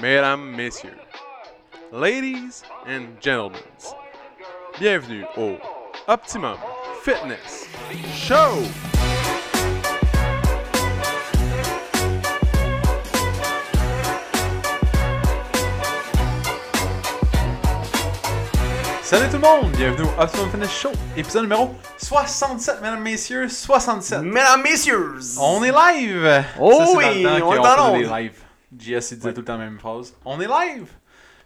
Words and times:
mesdames, 0.00 0.56
messieurs, 0.56 0.96
ladies 1.92 2.62
and 2.86 3.20
gentlemen, 3.20 3.60
bienvenue 4.78 5.24
au 5.36 5.56
Optimum 6.08 6.56
Fitness 7.02 7.66
Show! 8.14 8.62
Salut 19.02 19.26
tout 19.28 19.32
le 19.32 19.38
monde, 19.40 19.72
bienvenue 19.72 20.08
au 20.08 20.22
Optimum 20.22 20.50
Fitness 20.50 20.70
Show, 20.70 20.92
épisode 21.16 21.42
numéro 21.42 21.74
67, 21.98 22.76
mesdames, 22.80 23.02
messieurs, 23.02 23.48
67. 23.48 24.22
Mesdames, 24.22 24.62
messieurs! 24.62 25.18
On 25.38 25.62
est 25.62 25.72
live! 25.72 26.44
Oh 26.58 26.78
Ça, 26.78 26.92
oui, 26.96 27.22
dans 27.24 27.34
le 27.34 27.40
temps 27.40 27.48
on 27.48 27.54
est 27.54 27.76
dans 27.76 27.98
des 27.98 28.22
lives. 28.22 28.40
JS 28.78 29.10
il 29.12 29.18
disait 29.18 29.32
tout 29.32 29.40
le 29.40 29.44
temps 29.44 29.56
la 29.58 29.64
même 29.64 29.78
phrase. 29.78 30.14
On 30.24 30.40
est 30.40 30.46
live! 30.48 30.86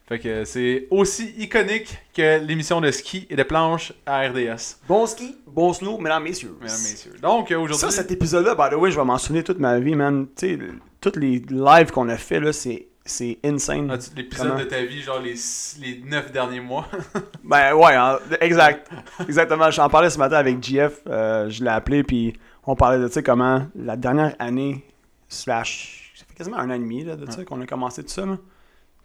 Fait 0.06 0.18
que 0.18 0.44
c'est 0.44 0.86
aussi 0.90 1.30
iconique 1.38 1.96
que 2.14 2.38
l'émission 2.44 2.82
de 2.82 2.90
ski 2.90 3.26
et 3.30 3.36
de 3.36 3.42
planche 3.42 3.94
à 4.04 4.28
RDS, 4.28 4.76
Bon 4.86 5.06
ski, 5.06 5.34
bon 5.46 5.72
snow, 5.72 5.96
mesdames, 5.96 6.22
messieurs. 6.22 6.54
mesdames, 6.60 6.76
messieurs. 6.82 7.14
Donc 7.22 7.50
euh, 7.50 7.56
aujourd'hui, 7.56 7.86
Ça, 7.86 7.90
cet 7.90 8.10
épisode-là, 8.12 8.54
by 8.54 8.74
the 8.74 8.78
way, 8.78 8.90
je 8.90 8.98
vais 8.98 9.04
m'en 9.04 9.16
souvenir 9.16 9.44
toute 9.44 9.58
ma 9.58 9.78
vie, 9.78 9.94
man. 9.94 10.26
Tu 10.36 10.58
sais, 10.58 10.58
tous 11.00 11.18
les 11.18 11.38
lives 11.48 11.90
qu'on 11.90 12.10
a 12.10 12.18
fait, 12.18 12.38
là, 12.38 12.52
c'est, 12.52 12.86
c'est 13.06 13.38
insane. 13.42 13.90
as-tu 13.90 14.14
l'épisode 14.14 14.58
de 14.58 14.64
ta 14.64 14.82
vie, 14.84 15.00
genre 15.00 15.20
les, 15.20 15.36
les 15.80 16.02
9 16.04 16.32
derniers 16.32 16.60
mois. 16.60 16.86
Ben 17.42 17.72
ouais, 17.74 17.94
hein, 17.94 18.18
exact. 18.42 18.90
Exactement. 19.26 19.70
J'en 19.70 19.88
parlais 19.88 20.10
ce 20.10 20.18
matin 20.18 20.36
avec 20.36 20.62
JF. 20.62 21.00
euh, 21.06 21.48
je 21.48 21.64
l'ai 21.64 21.70
appelé, 21.70 22.02
puis 22.02 22.34
on 22.66 22.76
parlait 22.76 22.98
de, 22.98 23.06
tu 23.06 23.14
sais, 23.14 23.22
comment 23.22 23.66
la 23.74 23.96
dernière 23.96 24.34
année, 24.38 24.84
slash, 25.30 26.03
fait 26.34 26.38
quasiment 26.38 26.58
un 26.58 26.70
an 26.70 26.74
et 26.74 26.78
demi, 26.78 27.04
là, 27.04 27.16
de 27.16 27.30
ça, 27.30 27.44
qu'on 27.44 27.60
a 27.60 27.66
commencé 27.66 28.02
tout 28.02 28.10
ça, 28.10 28.26
là. 28.26 28.36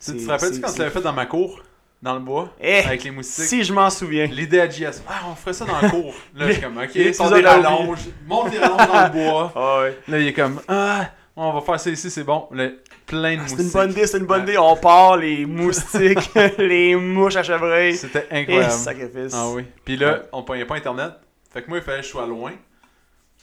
tu 0.04 0.18
te 0.18 0.28
rappelles-tu 0.30 0.62
quand 0.62 0.72
tu 0.72 0.80
l'avais 0.80 0.92
fait 0.92 1.02
dans 1.02 1.14
ma 1.14 1.26
cour, 1.26 1.62
dans 2.02 2.14
le 2.14 2.20
bois, 2.22 2.50
Eh, 2.62 2.80
avec 2.86 3.04
les 3.04 3.12
moustiques? 3.12 3.46
si 3.46 3.64
je 3.64 3.74
m'en 3.74 3.90
souviens. 3.90 4.26
L'idée 4.28 4.62
à 4.62 4.70
JS, 4.70 5.02
ah, 5.08 5.22
on 5.32 5.36
ferait 5.36 5.54
ça 5.54 5.66
dans 5.66 5.80
la 5.82 5.90
cour. 5.90 6.14
Là, 6.36 6.48
je 6.48 6.54
suis 6.54 6.62
comme, 6.62 6.78
ok, 6.78 6.94
L'épisode 6.94 7.14
sort 7.28 7.32
des 7.34 7.42
rallonges, 7.46 8.00
monte 8.26 8.52
des 8.52 8.58
rallonges 8.60 8.88
dans 8.88 9.04
le 9.04 9.12
bois. 9.12 9.54
Ah. 9.56 9.84
Là, 10.08 10.20
il 10.20 10.28
est 10.28 10.34
comme, 10.34 10.62
ah, 10.68 11.10
on 11.36 11.52
va 11.54 11.62
faire 11.62 11.80
ça 11.80 11.90
ici, 11.90 12.10
c'est 12.10 12.24
bon. 12.24 12.48
Là, 12.52 12.70
plein 13.06 13.36
de 13.36 13.42
Ah, 13.42 13.48
C'est 13.48 13.56
moustiques. 13.56 13.60
une 13.66 13.72
bonne 13.72 13.92
idée, 13.92 14.08
c'est 14.08 14.18
une 14.18 14.26
bonne 14.26 14.44
idée. 14.44 14.58
On 14.58 14.76
part, 14.78 15.18
les 15.18 15.46
moustiques, 15.46 16.30
les 16.58 16.96
mouches 16.96 17.36
à 17.36 17.44
chevreuil. 17.44 17.96
C'était 17.96 18.28
Et 18.32 18.38
incroyable. 18.42 18.72
sacrifice. 18.72 19.34
Ah 19.36 19.50
oui. 19.50 19.66
Puis 19.86 19.98
là, 19.98 20.14
Ouais. 20.14 20.22
on 20.32 20.44
pognait 20.44 20.66
pas 20.66 20.76
internet. 20.76 21.12
Fait 21.52 21.62
que 21.64 21.70
moi, 21.70 21.80
il 21.80 21.84
fallait 21.84 22.00
que 22.00 22.06
je 22.06 22.10
sois 22.12 22.26
loin 22.28 22.52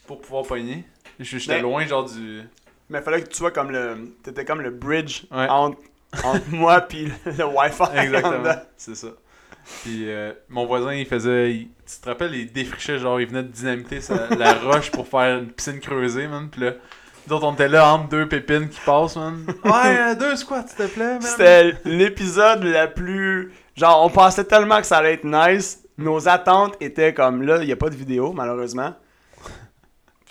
pour 0.06 0.20
pouvoir 0.20 0.44
pogner. 0.44 0.84
J'étais 1.18 1.56
Mais- 1.56 1.62
loin, 1.62 1.84
genre 1.86 2.04
du. 2.04 2.42
Mais 2.88 3.00
fallait 3.02 3.22
que 3.22 3.28
tu 3.28 3.36
sois 3.36 3.50
comme 3.50 3.70
le. 3.70 4.14
T'étais 4.22 4.44
comme 4.44 4.60
le 4.60 4.70
bridge 4.70 5.24
Ouais. 5.32 5.48
entre, 5.48 5.78
entre 6.24 6.48
moi 6.50 6.80
puis 6.88 7.12
le 7.26 7.44
Wi-Fi. 7.44 7.82
en 7.82 7.94
Exactement. 7.94 8.54
C'est 8.76 8.94
ça. 8.94 9.08
Puis 9.82 10.08
euh, 10.10 10.32
mon 10.48 10.66
voisin, 10.66 10.94
il 10.94 11.06
faisait. 11.06 11.52
il- 11.52 11.68
tu 11.88 12.00
te 12.00 12.08
rappelles, 12.08 12.34
il 12.34 12.52
défrichait, 12.52 12.98
genre, 12.98 13.20
il 13.20 13.28
venait 13.28 13.42
de 13.44 13.48
dynamiter 13.48 14.00
sa- 14.00 14.28
la 14.36 14.54
roche 14.54 14.90
pour 14.90 15.06
faire 15.08 15.38
une 15.38 15.50
piscine 15.52 15.78
creusée, 15.80 16.26
man. 16.28 16.48
Puis 16.50 16.60
là, 16.62 16.72
nous 17.28 17.34
autres, 17.36 17.46
on 17.46 17.54
était 17.54 17.68
là 17.68 17.92
entre 17.92 18.08
deux 18.08 18.28
pépines 18.28 18.68
qui 18.68 18.80
passent, 18.84 19.16
man. 19.16 19.44
Ouais, 19.64 19.98
euh, 19.98 20.14
deux 20.14 20.34
squats, 20.36 20.64
s'il 20.66 20.76
te 20.76 20.86
plaît, 20.94 21.14
man. 21.14 21.22
C'était 21.22 21.74
l'épisode 21.84 22.62
la 22.64 22.86
plus. 22.88 23.52
Genre, 23.76 24.04
on 24.04 24.08
pensait 24.10 24.44
tellement 24.44 24.78
que 24.80 24.86
ça 24.86 24.98
allait 24.98 25.14
être 25.14 25.24
nice. 25.24 25.80
Nos 25.98 26.28
attentes 26.28 26.76
étaient 26.80 27.14
comme 27.14 27.42
là, 27.42 27.58
il 27.62 27.66
n'y 27.66 27.72
a 27.72 27.76
pas 27.76 27.88
de 27.90 27.96
vidéo, 27.96 28.32
malheureusement. 28.32 28.94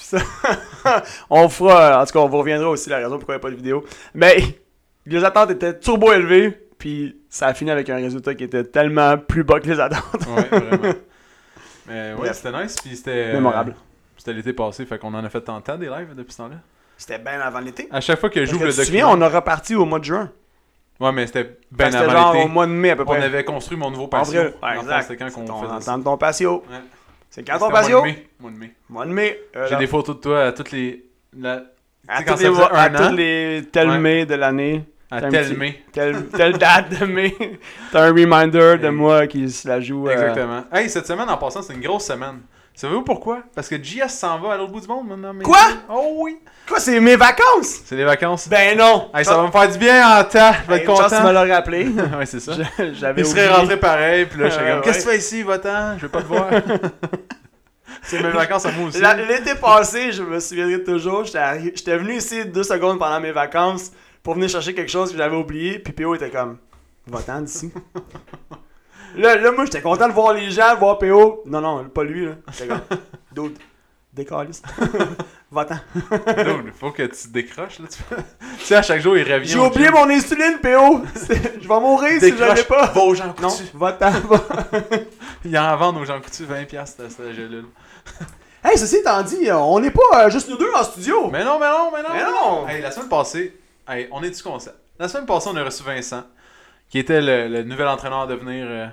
Ça, 0.08 0.20
on 1.30 1.50
fera. 1.50 2.02
En 2.02 2.06
tout 2.06 2.14
cas, 2.14 2.20
on 2.20 2.28
vous 2.28 2.38
reviendra 2.38 2.70
aussi 2.70 2.90
la 2.90 2.98
raison 2.98 3.18
pourquoi 3.18 3.36
il 3.36 3.38
n'y 3.38 3.42
a 3.42 3.44
pas 3.44 3.50
de 3.52 3.56
vidéo. 3.56 3.84
Mais 4.14 4.38
les 5.06 5.24
attentes 5.24 5.52
étaient 5.52 5.78
turbo 5.80 6.12
élevées. 6.14 6.62
Puis 6.78 7.18
ça 7.30 7.48
a 7.48 7.54
fini 7.54 7.72
avec 7.72 7.90
un 7.90 7.96
résultat 7.96 8.36
qui 8.36 8.44
était 8.44 8.64
tellement 8.66 9.18
plus 9.18 9.44
bas 9.44 9.60
que 9.60 9.68
les 9.68 9.80
attentes. 9.80 10.28
Ouais, 10.28 10.44
vraiment. 10.60 10.94
Mais 11.88 12.14
ouais, 12.14 12.34
c'était 12.34 12.52
nice. 12.52 12.76
Puis 12.84 12.96
c'était. 12.98 13.12
euh, 13.30 13.34
Mémorable. 13.34 13.76
C'était 14.18 14.34
l'été 14.34 14.54
passé, 14.54 14.86
fait 14.86 14.98
qu'on 14.98 15.14
en 15.14 15.24
a 15.24 15.30
fait 15.30 15.42
tant 15.42 15.58
de 15.60 15.64
temps 15.64 15.78
des 15.78 15.88
lives 15.88 16.14
depuis 16.16 16.32
ce 16.34 16.38
temps-là. 16.38 16.56
C'était 16.98 17.20
bien 17.20 17.40
avant 17.42 17.60
l'été. 17.60 17.88
À 17.92 18.02
chaque 18.02 18.20
fois 18.20 18.30
que 18.30 18.44
j'ouvre 18.46 18.66
le 18.66 18.70
tu 18.72 18.76
te 18.78 18.82
document. 18.82 19.08
souviens, 19.08 19.08
on 19.10 19.22
a 19.22 19.30
reparti 19.30 19.76
au 19.76 19.86
mois 19.86 20.00
de 20.00 20.06
juin. 20.06 20.32
Ouais, 21.00 21.12
mais 21.12 21.28
c'était 21.28 21.58
bien 21.72 21.94
avant 21.94 22.12
genre 22.12 22.30
au 22.32 22.34
l'été. 22.38 22.50
mois 22.50 22.66
de 22.68 22.72
mai 22.72 22.92
à 22.92 22.96
peu 22.96 23.04
On 23.04 23.06
près. 23.06 23.22
avait 23.24 23.44
construit 23.44 23.78
mon 23.78 23.92
nouveau 23.92 24.06
En 24.06 24.08
patio. 24.08 24.32
vrai, 24.34 24.44
ouais, 24.44 24.70
le 24.72 24.76
fond, 24.76 24.82
exact. 24.84 25.02
C'était 25.04 25.18
quand 25.18 25.32
qu'on 25.32 25.52
On 25.54 25.62
faisait 25.64 25.82
ça. 25.82 25.94
entend 25.94 26.04
ton 26.12 26.18
patio. 26.18 26.64
Ouais. 26.70 26.78
C'est 27.36 27.44
quand 27.44 27.60
ton 27.60 27.66
au 27.66 27.70
mois 27.70 27.80
de 27.82 27.84
patio? 27.84 28.02
mai. 28.04 28.28
Mois 28.40 28.52
de 28.52 28.58
mai. 28.58 28.74
Mois 28.90 29.06
de 29.06 29.12
mai. 29.12 29.40
euh, 29.58 29.68
J'ai 29.70 29.76
des 29.76 29.88
photos 29.88 30.16
de 30.16 30.22
toi 30.22 30.44
à 30.46 30.52
toutes 30.54 30.72
les. 30.72 31.04
la- 31.38 31.64
À 32.08 32.24
toutes 32.24 32.40
les, 32.40 32.48
à 32.48 32.90
toutes 32.90 33.12
les 33.18 33.62
tel 33.72 33.90
Ouais. 33.90 33.98
mai 34.00 34.26
de 34.26 34.36
l'année. 34.36 34.86
à 35.12 35.22
tel 35.22 35.32
petit- 35.50 35.56
mai. 35.58 35.84
Telle, 35.92 36.28
telle 36.28 36.58
date 36.58 37.00
de 37.00 37.06
mai. 37.06 37.36
T'as 37.92 38.04
un 38.06 38.14
reminder 38.14 38.78
de 38.82 38.90
moi 38.90 39.28
qui 39.28 39.50
se 39.50 39.68
la 39.68 39.80
joue. 39.82 40.08
euh, 40.08 40.12
Exactement. 40.14 40.64
Hey, 40.72 40.90
cette 40.90 41.06
semaine, 41.08 41.30
en 41.30 41.38
passant, 41.38 41.62
c'est 41.62 41.74
une 41.74 41.82
grosse 41.82 42.06
semaine. 42.06 42.40
Savez-vous 42.76 43.04
pourquoi? 43.04 43.44
Parce 43.56 43.70
que 43.70 43.82
JS 43.82 44.10
s'en 44.10 44.38
va 44.38 44.54
à 44.54 44.58
l'autre 44.58 44.74
bout 44.74 44.82
du 44.82 44.88
monde 44.88 45.08
maintenant. 45.08 45.34
Quoi? 45.44 45.66
Oh 45.90 46.18
oui! 46.18 46.40
Quoi, 46.68 46.78
c'est 46.82 47.00
mes 47.00 47.16
vacances? 47.16 47.80
C'est 47.86 47.96
les 47.96 48.04
vacances. 48.04 48.50
Ben 48.50 48.78
non! 48.78 49.10
Hey, 49.14 49.24
ça 49.24 49.38
va 49.38 49.44
me 49.44 49.52
faire 49.52 49.72
du 49.72 49.78
bien 49.78 50.20
en 50.20 50.24
temps. 50.26 50.52
Je 50.66 50.72
vais 50.72 50.78
être 50.78 50.82
que 50.82 50.86
tu 50.86 50.92
me 50.92 51.10
content. 51.10 51.32
l'as 51.32 51.56
rappelé. 51.56 51.88
ouais, 52.18 52.26
c'est 52.26 52.42
ça. 52.42 52.52
J'avais 52.92 53.22
Il 53.22 53.26
serait 53.26 53.48
rentré 53.48 53.80
pareil, 53.80 54.26
puis 54.26 54.42
là, 54.42 54.50
je 54.50 54.56
suis 54.56 54.62
Ouais, 54.66 54.72
comme, 54.72 54.82
qu'est-ce 54.82 54.98
que 54.98 55.04
tu 55.04 55.10
fais 55.10 55.18
ici, 55.18 55.44
va-t'en, 55.44 55.98
je 55.98 56.02
veux 56.02 56.10
pas 56.10 56.22
te 56.22 56.28
voir. 56.28 56.50
c'est 58.04 58.22
mes 58.22 58.30
vacances 58.32 58.66
à 58.66 58.72
moi 58.72 58.90
aussi. 58.90 59.00
L'été 59.00 59.56
passé, 59.56 60.12
je 60.12 60.24
me 60.24 60.42
souviendrai 60.42 60.84
toujours, 60.84 61.24
j'étais 61.24 61.98
venu 61.98 62.16
ici 62.16 62.46
deux 62.46 62.64
secondes 62.64 63.00
pendant 63.00 63.22
mes 63.22 63.32
vacances 63.32 63.92
pour 64.22 64.34
venir 64.34 64.50
chercher 64.50 64.74
quelque 64.74 64.92
chose 64.92 65.12
que 65.12 65.18
j'avais 65.18 65.38
oublié, 65.38 65.80
puis 65.80 65.94
PO 65.94 66.16
était 66.16 66.30
comme, 66.30 66.58
va-t'en 67.08 67.40
d'ici. 67.40 67.72
Là, 69.18 69.36
là, 69.36 69.52
moi, 69.52 69.66
j'étais 69.66 69.82
content 69.82 70.08
de 70.08 70.14
voir 70.14 70.34
les 70.34 70.50
gens, 70.52 70.74
de 70.74 70.80
voir 70.80 70.98
PO. 70.98 71.44
Non, 71.46 71.62
non, 71.62 71.86
pas 71.90 72.04
lui, 72.04 72.26
là. 72.26 72.32
J'étais 72.52 72.68
comme, 72.68 72.82
d'autres, 73.34 73.60
décalisse. 74.14 74.62
va-t'en. 75.52 75.76
Dude, 75.96 76.74
faut 76.74 76.92
que 76.92 77.04
tu 77.04 77.10
te 77.16 77.28
décroches, 77.30 77.80
là. 77.80 77.88
Tu 77.90 77.98
tu 78.60 78.66
sais, 78.66 78.76
à 78.76 78.82
chaque 78.82 79.02
jour, 79.02 79.18
il 79.18 79.32
revient. 79.32 79.48
J'ai 79.48 79.60
oublié 79.60 79.90
mon 79.90 80.10
insuline, 80.10 80.58
PO. 80.62 81.02
Je 81.62 81.68
vais 81.68 81.80
mourir 81.80 82.20
si 82.20 82.30
je 82.30 82.56
l'ai 82.56 82.64
pas. 82.64 82.88
Va 82.88 83.02
aux 83.02 83.14
gens 83.16 83.34
Non, 83.42 83.50
coutus. 83.50 83.72
va-t'en. 83.74 84.12
va. 84.12 84.42
Il 85.46 85.58
en 85.58 85.78
vend 85.78 85.96
aux 85.96 86.06
gens 86.06 86.20
coutus 86.20 86.48
20$ 86.48 86.66
piastres, 86.66 87.04
cette 87.10 87.34
gélule. 87.34 87.66
Hey, 88.64 88.78
ceci 88.80 88.98
étant 88.98 89.22
dit, 89.22 89.48
euh, 89.48 89.58
on 89.58 89.80
n'est 89.80 89.92
pas 89.92 90.26
euh, 90.26 90.30
juste 90.32 90.50
nous 90.50 90.58
deux 90.58 90.72
en 90.74 90.84
studio. 90.84 91.30
Mais 91.30 91.44
non, 91.44 91.60
mais 91.60 91.68
non, 91.70 91.92
mais 91.94 92.02
non. 92.02 92.10
Mais 92.14 92.24
non. 92.24 92.68
Hey, 92.68 92.82
la 92.82 92.90
semaine 92.90 93.10
passée, 93.10 93.56
hey, 93.88 94.08
on 94.12 94.24
est 94.24 94.32
du 94.32 94.42
concept. 94.42 94.76
La 94.98 95.08
semaine 95.08 95.28
passée, 95.28 95.50
on 95.54 95.56
a 95.56 95.64
reçu 95.64 95.84
Vincent, 95.84 96.24
qui 96.90 96.98
était 96.98 97.22
le, 97.22 97.48
le 97.48 97.64
nouvel 97.64 97.88
entraîneur 97.88 98.22
à 98.22 98.28
devenir, 98.28 98.66
euh, 98.68 98.88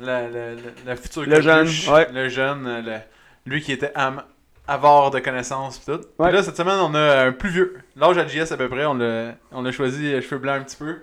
la, 0.00 0.22
la, 0.22 0.28
la, 0.28 0.60
la 0.86 0.96
future 0.96 1.24
Le 1.26 1.40
jeune, 1.40 1.68
ouais. 1.90 2.08
le 2.12 2.28
jeune, 2.28 2.82
le- 2.84 2.98
lui 3.46 3.60
qui 3.62 3.72
était 3.72 3.92
am- 3.94 4.22
avare 4.66 5.10
de 5.10 5.18
connaissances 5.20 5.78
pis 5.78 5.86
tout. 5.86 6.00
Puis 6.18 6.32
là, 6.32 6.42
cette 6.42 6.56
semaine, 6.56 6.78
on 6.80 6.94
a 6.94 7.24
un 7.26 7.32
plus 7.32 7.50
vieux. 7.50 7.78
L'âge 7.96 8.18
à 8.18 8.26
JS 8.26 8.52
à 8.52 8.56
peu 8.56 8.68
près, 8.68 8.84
on 8.86 8.94
l'a 8.94 9.32
on 9.52 9.62
l'a 9.62 9.72
choisi 9.72 10.10
cheveux 10.22 10.38
blancs 10.38 10.60
un 10.60 10.64
petit 10.64 10.76
peu. 10.76 10.96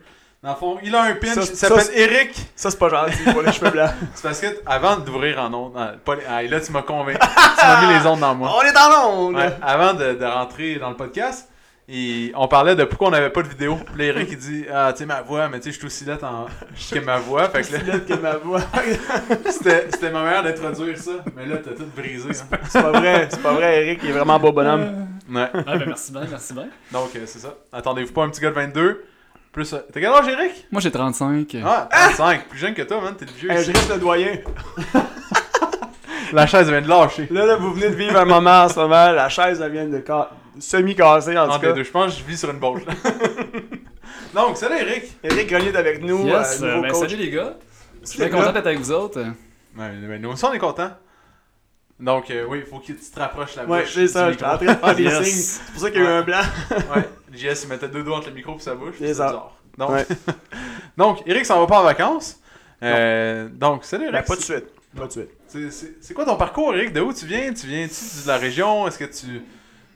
Dans 0.44 0.50
le 0.50 0.56
fond, 0.56 0.80
il 0.82 0.96
a 0.96 1.04
un 1.04 1.14
pinch, 1.14 1.36
Ça, 1.36 1.44
s'appelle 1.46 1.86
Eric. 1.94 2.34
Ça, 2.56 2.72
c'est 2.72 2.80
pas 2.80 2.90
gentil 2.90 3.32
pour 3.32 3.44
les 3.44 3.52
cheveux 3.52 3.70
blancs. 3.70 3.92
C'est 4.16 4.24
parce 4.24 4.42
que 4.42 4.48
avant 4.66 4.98
d'ouvrir 4.98 5.40
en 5.40 5.54
ondes, 5.54 5.74
ah, 5.78 5.92
ah, 6.28 6.42
là 6.42 6.60
tu 6.60 6.72
m'as 6.72 6.82
convaincu, 6.82 7.20
tu 7.60 7.66
m'as 7.68 7.88
mis 7.88 7.94
les 8.00 8.08
ondes 8.08 8.22
dans 8.22 8.34
moi. 8.34 8.52
on 8.58 8.62
est 8.64 8.76
en 8.76 9.08
onde. 9.20 9.36
Ouais, 9.36 9.56
avant 9.62 9.94
de, 9.94 10.14
de 10.14 10.26
rentrer 10.26 10.78
dans 10.78 10.90
le 10.90 10.96
podcast, 10.96 11.48
et 11.90 12.32
on 12.36 12.48
parlait 12.48 12.76
de 12.76 12.84
pourquoi 12.86 13.10
on 13.10 13.12
n'avait 13.12 13.30
pas 13.30 13.42
de 13.44 13.48
vidéo. 13.50 13.76
Puis 13.86 13.98
là, 13.98 14.06
Eric 14.06 14.30
il 14.32 14.38
dit 14.38 14.66
Ah, 14.74 14.92
tu 14.94 15.00
sais, 15.00 15.06
ma 15.06 15.22
voix, 15.22 15.50
mais 15.50 15.60
tu 15.60 15.66
sais, 15.66 15.72
je 15.72 15.78
suis 15.78 15.88
aussi 15.88 16.06
là 16.06 16.18
que 16.18 17.00
ma 17.00 17.18
voix. 17.18 17.50
Fait 17.50 17.62
que 17.64 17.74
là, 17.74 17.80
C'est 17.94 18.06
que 18.16 18.22
ma 18.22 18.36
voix. 18.38 18.62
c'était 19.50 19.88
c'était 19.92 20.12
ma 20.12 20.24
manière 20.24 20.44
d'introduire 20.44 20.98
ça. 20.98 21.12
Mais 21.36 21.46
là, 21.46 21.58
t'as 21.58 21.72
tout 21.72 21.88
brisé. 21.96 22.30
hein. 22.30 22.58
C'est 22.70 22.82
pas 22.82 22.92
vrai, 22.92 23.28
c'est 23.30 23.42
pas 23.42 23.54
vrai, 23.54 23.86
Eric, 23.86 24.00
il 24.04 24.10
est 24.10 24.14
vraiment 24.14 24.40
beau 24.40 24.52
bonhomme. 24.52 25.08
Ouais, 25.30 25.48
Ah 25.54 25.78
ben 25.78 25.84
merci 25.88 26.12
bien, 26.12 26.22
merci 26.30 26.54
bien. 26.54 26.68
donc 26.92 27.10
euh, 27.16 27.22
c'est 27.26 27.40
ça. 27.40 27.56
Attendez-vous 27.72 28.12
pas 28.14 28.24
un 28.24 28.30
petit 28.30 28.42
gars 28.42 28.50
de 28.50 28.56
22. 28.56 29.06
Plus. 29.54 29.74
euh, 29.74 29.78
T'as 29.92 30.00
quel 30.00 30.10
âge, 30.12 30.28
Eric? 30.28 30.68
Moi 30.72 30.82
j'ai 30.82 30.92
35. 30.92 31.58
Ah, 31.66 31.88
35. 31.92 32.48
Plus 32.48 32.60
jeune 32.60 32.74
que 32.74 32.82
toi, 32.84 33.02
man. 33.02 33.16
T'es 33.18 33.26
le 33.26 33.32
vieux. 33.32 33.52
Hey, 33.52 33.62
ici. 33.62 33.72
je 33.72 33.78
reste 33.78 33.92
le 33.94 34.00
doyen. 34.00 34.32
La 36.34 36.48
chaise 36.48 36.70
vient 36.70 36.82
de 36.82 36.88
lâcher. 36.88 37.28
Là, 37.30 37.46
là, 37.46 37.56
vous 37.58 37.74
venez 37.74 37.90
de 37.90 37.96
vivre 37.96 38.18
un 38.18 38.24
moment 38.26 38.64
en 38.64 38.70
ce 38.70 38.76
moment, 38.80 39.12
la 39.12 39.28
chaise, 39.28 39.60
elle 39.62 39.72
vient 39.74 39.86
de 39.86 39.98
ca- 40.56 40.60
semi-casser 40.62 41.38
en 41.38 41.46
tout 41.48 41.52
Entre 41.54 41.62
les 41.64 41.68
cas. 41.70 41.74
deux, 41.76 41.84
je 41.84 41.92
pense 41.92 42.14
que 42.16 42.20
je 42.22 42.26
vis 42.26 42.38
sur 42.38 42.50
une 42.52 42.60
botte. 42.60 42.84
donc, 44.34 44.58
salut, 44.58 44.76
Eric. 44.80 45.04
Eric 45.24 45.50
Grenier 45.50 45.70
est 45.70 45.76
avec 45.76 46.02
nous, 46.04 46.26
yes, 46.28 46.62
euh, 46.62 46.66
euh, 46.66 46.70
nouveau 46.70 46.82
ben, 46.84 46.92
coach. 46.92 47.02
salut 47.10 47.16
les 47.18 47.30
gars. 47.30 47.54
Je 48.04 48.08
suis 48.08 48.30
content 48.30 48.52
d'être 48.52 48.66
avec 48.68 48.80
vous 48.80 48.92
autres. 48.92 49.20
Ouais, 49.22 49.90
mais 50.08 50.20
nous 50.20 50.30
aussi, 50.32 50.44
on 50.46 50.54
est 50.54 50.60
contents. 50.60 50.92
Donc, 52.00 52.32
euh, 52.32 52.46
oui, 52.50 52.60
il 52.60 52.66
faut 52.66 52.80
que 52.80 52.88
tu 52.88 52.96
te 52.96 53.20
rapproches 53.20 53.56
la 53.56 53.66
Ouais, 53.66 53.82
bouche. 53.82 53.94
c'est 53.94 54.08
ça, 54.08 54.26
du 54.28 54.34
j'étais 54.34 54.46
en 54.46 54.58
train 54.58 54.66
de 54.66 54.80
faire 54.80 54.96
des 54.96 55.04
Yes. 55.04 55.24
signes. 55.24 55.42
C'est 55.66 55.72
pour 55.74 55.82
ça 55.84 55.92
qu'il 55.92 56.02
y 56.02 56.06
a 56.06 56.10
eu 56.10 56.14
un 56.14 56.22
blanc. 56.24 56.42
Ouais, 56.96 57.08
JS 57.32 57.64
il 57.64 57.70
mettait 57.70 57.88
deux 57.90 58.04
doigts 58.04 58.18
entre 58.18 58.30
le 58.30 58.34
micro 58.36 58.56
et 58.56 58.60
sa 58.60 58.74
bouche. 58.74 58.96
C'est 58.98 59.06
bizarre. 59.06 59.56
Donc, 59.78 59.92
Ouais. 59.92 60.06
donc, 60.98 61.22
Eric 61.28 61.46
s'en 61.46 61.60
va 61.60 61.68
pas 61.68 61.80
en 61.80 61.84
vacances. 61.84 62.40
Euh, 62.82 63.48
donc, 63.50 63.84
salut 63.86 64.06
Eric. 64.06 64.16
Ben, 64.16 64.24
pas 64.24 64.36
de 64.36 64.42
suite. 64.42 64.66
Pas 64.98 65.06
de 65.06 65.12
suite. 65.12 65.30
C'est- 65.48 65.70
C'est 65.72 65.94
c'est 66.02 66.14
quoi 66.16 66.26
ton 66.26 66.36
parcours, 66.38 66.74
Eric? 66.74 66.92
De 66.92 67.02
où 67.02 67.14
tu 67.14 67.26
viens? 67.28 67.54
Tu 67.54 67.68
viens-tu 67.68 68.24
de 68.24 68.28
la 68.28 68.38
région? 68.38 68.88
Est-ce 68.88 68.98
que 68.98 69.06
tu 69.06 69.42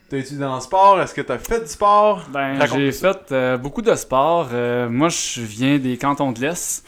T'as 0.10 0.18
étudié 0.18 0.38
dans 0.40 0.56
le 0.56 0.62
sport? 0.62 1.02
Est-ce 1.02 1.14
que 1.16 1.22
t'as 1.22 1.40
fait 1.40 1.62
du 1.62 1.68
sport? 1.68 2.26
Ben, 2.32 2.60
j'ai 2.78 2.92
fait 2.92 3.32
euh, 3.32 3.58
beaucoup 3.58 3.82
de 3.82 3.94
sport. 3.96 4.50
Euh, 4.54 4.88
moi, 4.88 5.10
je 5.10 5.42
viens 5.42 5.80
des 5.80 5.98
cantons 5.98 6.32
de 6.32 6.40
l'Est. 6.42 6.86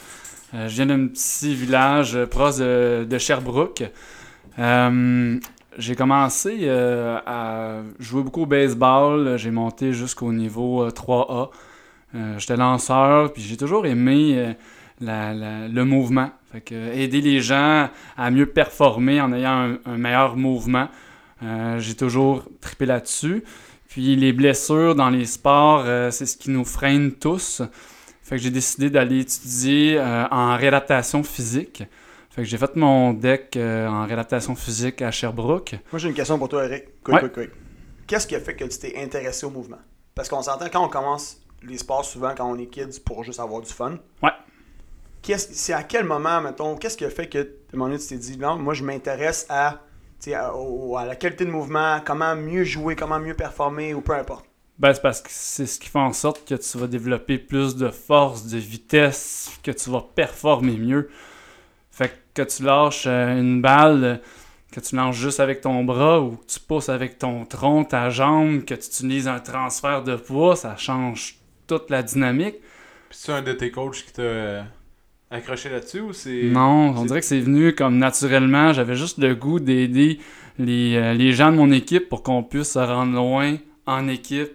Euh, 0.53 0.67
je 0.67 0.75
viens 0.75 0.85
d'un 0.85 1.07
petit 1.07 1.55
village 1.55 2.17
proche 2.25 2.57
de, 2.57 3.07
de 3.09 3.17
Sherbrooke. 3.17 3.83
J'ai 5.79 5.95
commencé 5.95 6.69
à 6.69 7.77
jouer 7.99 8.23
beaucoup 8.23 8.43
au 8.43 8.45
baseball. 8.45 9.37
J'ai 9.37 9.51
monté 9.51 9.93
jusqu'au 9.93 10.31
niveau 10.31 10.83
euh, 10.83 10.89
3A. 10.89 11.49
Euh, 12.15 12.35
J'étais 12.39 12.55
lanceur, 12.55 13.33
puis 13.33 13.41
j'ai 13.43 13.57
toujours 13.57 13.85
aimé 13.85 14.55
la- 15.01 15.33
la- 15.33 15.67
le 15.67 15.85
mouvement. 15.85 16.29
Fait 16.51 16.61
que, 16.61 16.73
aider 16.93 17.21
les 17.21 17.41
gens 17.41 17.89
à 18.15 18.31
mieux 18.31 18.45
performer 18.45 19.19
en 19.21 19.33
ayant 19.33 19.51
un, 19.51 19.77
un 19.85 19.97
meilleur 19.97 20.35
mouvement. 20.37 20.87
Euh, 21.43 21.79
j'ai 21.79 21.95
toujours 21.95 22.43
trippé 22.61 22.85
là-dessus. 22.85 23.43
Puis 23.87 24.15
les 24.15 24.33
blessures 24.33 24.95
dans 24.95 25.09
les 25.09 25.25
sports, 25.25 25.83
euh, 25.85 26.11
c'est 26.11 26.25
ce 26.25 26.35
qui 26.37 26.49
nous 26.49 26.65
freine 26.65 27.13
tous. 27.13 27.61
Fait 28.21 28.35
que 28.35 28.41
j'ai 28.41 28.49
décidé 28.51 28.89
d'aller 28.89 29.19
étudier 29.21 29.97
euh, 29.97 30.25
en 30.29 30.57
réadaptation 30.57 31.23
physique. 31.23 31.83
Fait 32.29 32.41
que 32.43 32.47
j'ai 32.47 32.57
fait 32.57 32.75
mon 32.75 33.13
deck 33.13 33.55
euh, 33.55 33.87
en 33.87 34.05
réadaptation 34.05 34.55
physique 34.55 35.01
à 35.01 35.09
Sherbrooke. 35.11 35.75
Moi, 35.91 35.99
j'ai 35.99 36.09
une 36.09 36.13
question 36.13 36.37
pour 36.37 36.49
toi, 36.49 36.65
Eric. 36.65 36.85
Ouais. 37.07 37.49
Qu'est-ce 38.05 38.27
qui 38.27 38.35
a 38.35 38.39
fait 38.39 38.55
que 38.55 38.65
tu 38.65 38.77
t'es 38.77 39.01
intéressé 39.01 39.45
au 39.45 39.49
mouvement? 39.49 39.79
Parce 40.13 40.27
qu'on 40.29 40.41
s'entend 40.41 40.67
quand 40.71 40.83
on 40.85 40.89
commence 40.89 41.39
les 41.63 41.77
sports, 41.77 42.05
souvent 42.05 42.33
quand 42.35 42.45
on 42.49 42.57
est 42.57 42.67
kids, 42.67 42.99
pour 43.05 43.23
juste 43.23 43.39
avoir 43.39 43.61
du 43.61 43.71
fun. 43.71 43.97
Ouais. 44.21 44.29
Qu'est-ce- 45.21 45.49
C'est 45.53 45.73
à 45.73 45.83
quel 45.83 46.05
moment, 46.05 46.41
mettons, 46.41 46.75
qu'est-ce 46.75 46.97
qui 46.97 47.05
a 47.05 47.09
fait 47.09 47.27
que, 47.27 47.39
à 47.39 47.41
un 47.41 47.77
moment 47.77 47.89
donné, 47.89 47.99
tu 47.99 48.07
t'es 48.09 48.17
dit, 48.17 48.37
non, 48.37 48.57
moi, 48.57 48.73
je 48.73 48.83
m'intéresse 48.83 49.45
à, 49.49 49.79
à, 50.33 50.51
à 50.97 51.05
la 51.05 51.15
qualité 51.15 51.45
de 51.45 51.51
mouvement, 51.51 51.99
comment 52.05 52.35
mieux 52.35 52.63
jouer, 52.63 52.95
comment 52.95 53.19
mieux 53.19 53.33
performer, 53.33 53.93
ou 53.93 54.01
peu 54.01 54.13
importe. 54.13 54.45
Ben, 54.79 54.93
c'est 54.93 55.01
parce 55.01 55.21
que 55.21 55.29
c'est 55.31 55.65
ce 55.65 55.79
qui 55.79 55.89
fait 55.89 55.97
en 55.97 56.13
sorte 56.13 56.47
que 56.47 56.53
tu 56.53 56.77
vas 56.77 56.87
développer 56.87 57.39
plus 57.39 57.75
de 57.75 57.89
force, 57.89 58.45
de 58.45 58.57
vitesse, 58.57 59.51
que 59.63 59.71
tu 59.71 59.89
vas 59.89 60.05
performer 60.15 60.77
mieux. 60.77 61.09
Fait 61.89 62.11
que 62.35 62.43
tu 62.43 62.63
lâches 62.63 63.05
euh, 63.07 63.39
une 63.39 63.59
balle, 63.59 64.03
euh, 64.03 64.17
que 64.71 64.79
tu 64.79 64.95
lances 64.95 65.15
juste 65.15 65.39
avec 65.39 65.61
ton 65.61 65.83
bras 65.83 66.21
ou 66.21 66.35
que 66.35 66.45
tu 66.45 66.59
pousses 66.59 66.89
avec 66.89 67.17
ton 67.17 67.45
tronc, 67.45 67.85
ta 67.85 68.11
jambe, 68.11 68.65
que 68.65 68.75
tu 68.75 68.85
utilises 68.85 69.27
un 69.27 69.39
transfert 69.39 70.03
de 70.03 70.15
poids, 70.15 70.55
ça 70.55 70.75
change 70.77 71.37
toute 71.65 71.89
la 71.89 72.03
dynamique. 72.03 72.57
Puis 73.09 73.19
c'est 73.19 73.31
un 73.31 73.41
de 73.41 73.53
tes 73.53 73.71
coachs 73.71 74.03
qui 74.05 74.13
t'a 74.13 74.21
euh, 74.21 74.63
accroché 75.31 75.69
là-dessus 75.69 76.01
ou 76.01 76.13
c'est. 76.13 76.43
Non, 76.43 76.93
on 76.97 77.05
dirait 77.05 77.19
que 77.19 77.25
c'est 77.25 77.39
venu 77.39 77.73
comme 77.73 77.97
naturellement. 77.97 78.73
J'avais 78.73 78.95
juste 78.95 79.17
le 79.19 79.35
goût 79.35 79.59
d'aider 79.59 80.19
les, 80.59 80.95
euh, 80.95 81.13
les 81.13 81.31
gens 81.33 81.51
de 81.51 81.57
mon 81.57 81.71
équipe 81.71 82.09
pour 82.09 82.23
qu'on 82.23 82.43
puisse 82.43 82.71
se 82.71 82.79
rendre 82.79 83.13
loin 83.15 83.55
en 83.85 84.07
équipe. 84.07 84.51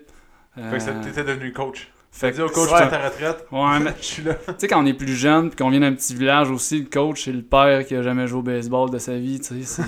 Fait 0.54 0.78
que 0.78 0.90
Euh, 0.90 1.02
t'étais 1.02 1.24
devenu 1.24 1.52
coach. 1.52 1.88
fait 2.10 2.32
dit 2.32 2.42
au 2.42 2.48
que- 2.48 2.54
coach, 2.54 2.70
ouais. 2.72 2.88
ta 2.90 3.08
retraite. 3.08 3.46
Ouais, 3.50 3.78
mais 3.82 3.94
Je 4.00 4.04
suis 4.04 4.22
là. 4.22 4.34
Tu 4.34 4.52
sais, 4.58 4.68
quand 4.68 4.82
on 4.82 4.86
est 4.86 4.92
plus 4.94 5.14
jeune, 5.14 5.48
puis 5.48 5.56
qu'on 5.56 5.70
vient 5.70 5.80
d'un 5.80 5.94
petit 5.94 6.14
village 6.14 6.50
aussi, 6.50 6.80
le 6.80 6.86
coach, 6.90 7.24
c'est 7.24 7.32
le 7.32 7.40
père 7.42 7.86
qui 7.86 7.94
a 7.94 8.02
jamais 8.02 8.26
joué 8.26 8.40
au 8.40 8.42
baseball 8.42 8.90
de 8.90 8.98
sa 8.98 9.16
vie, 9.16 9.40
tu 9.40 9.62
sais. 9.64 9.82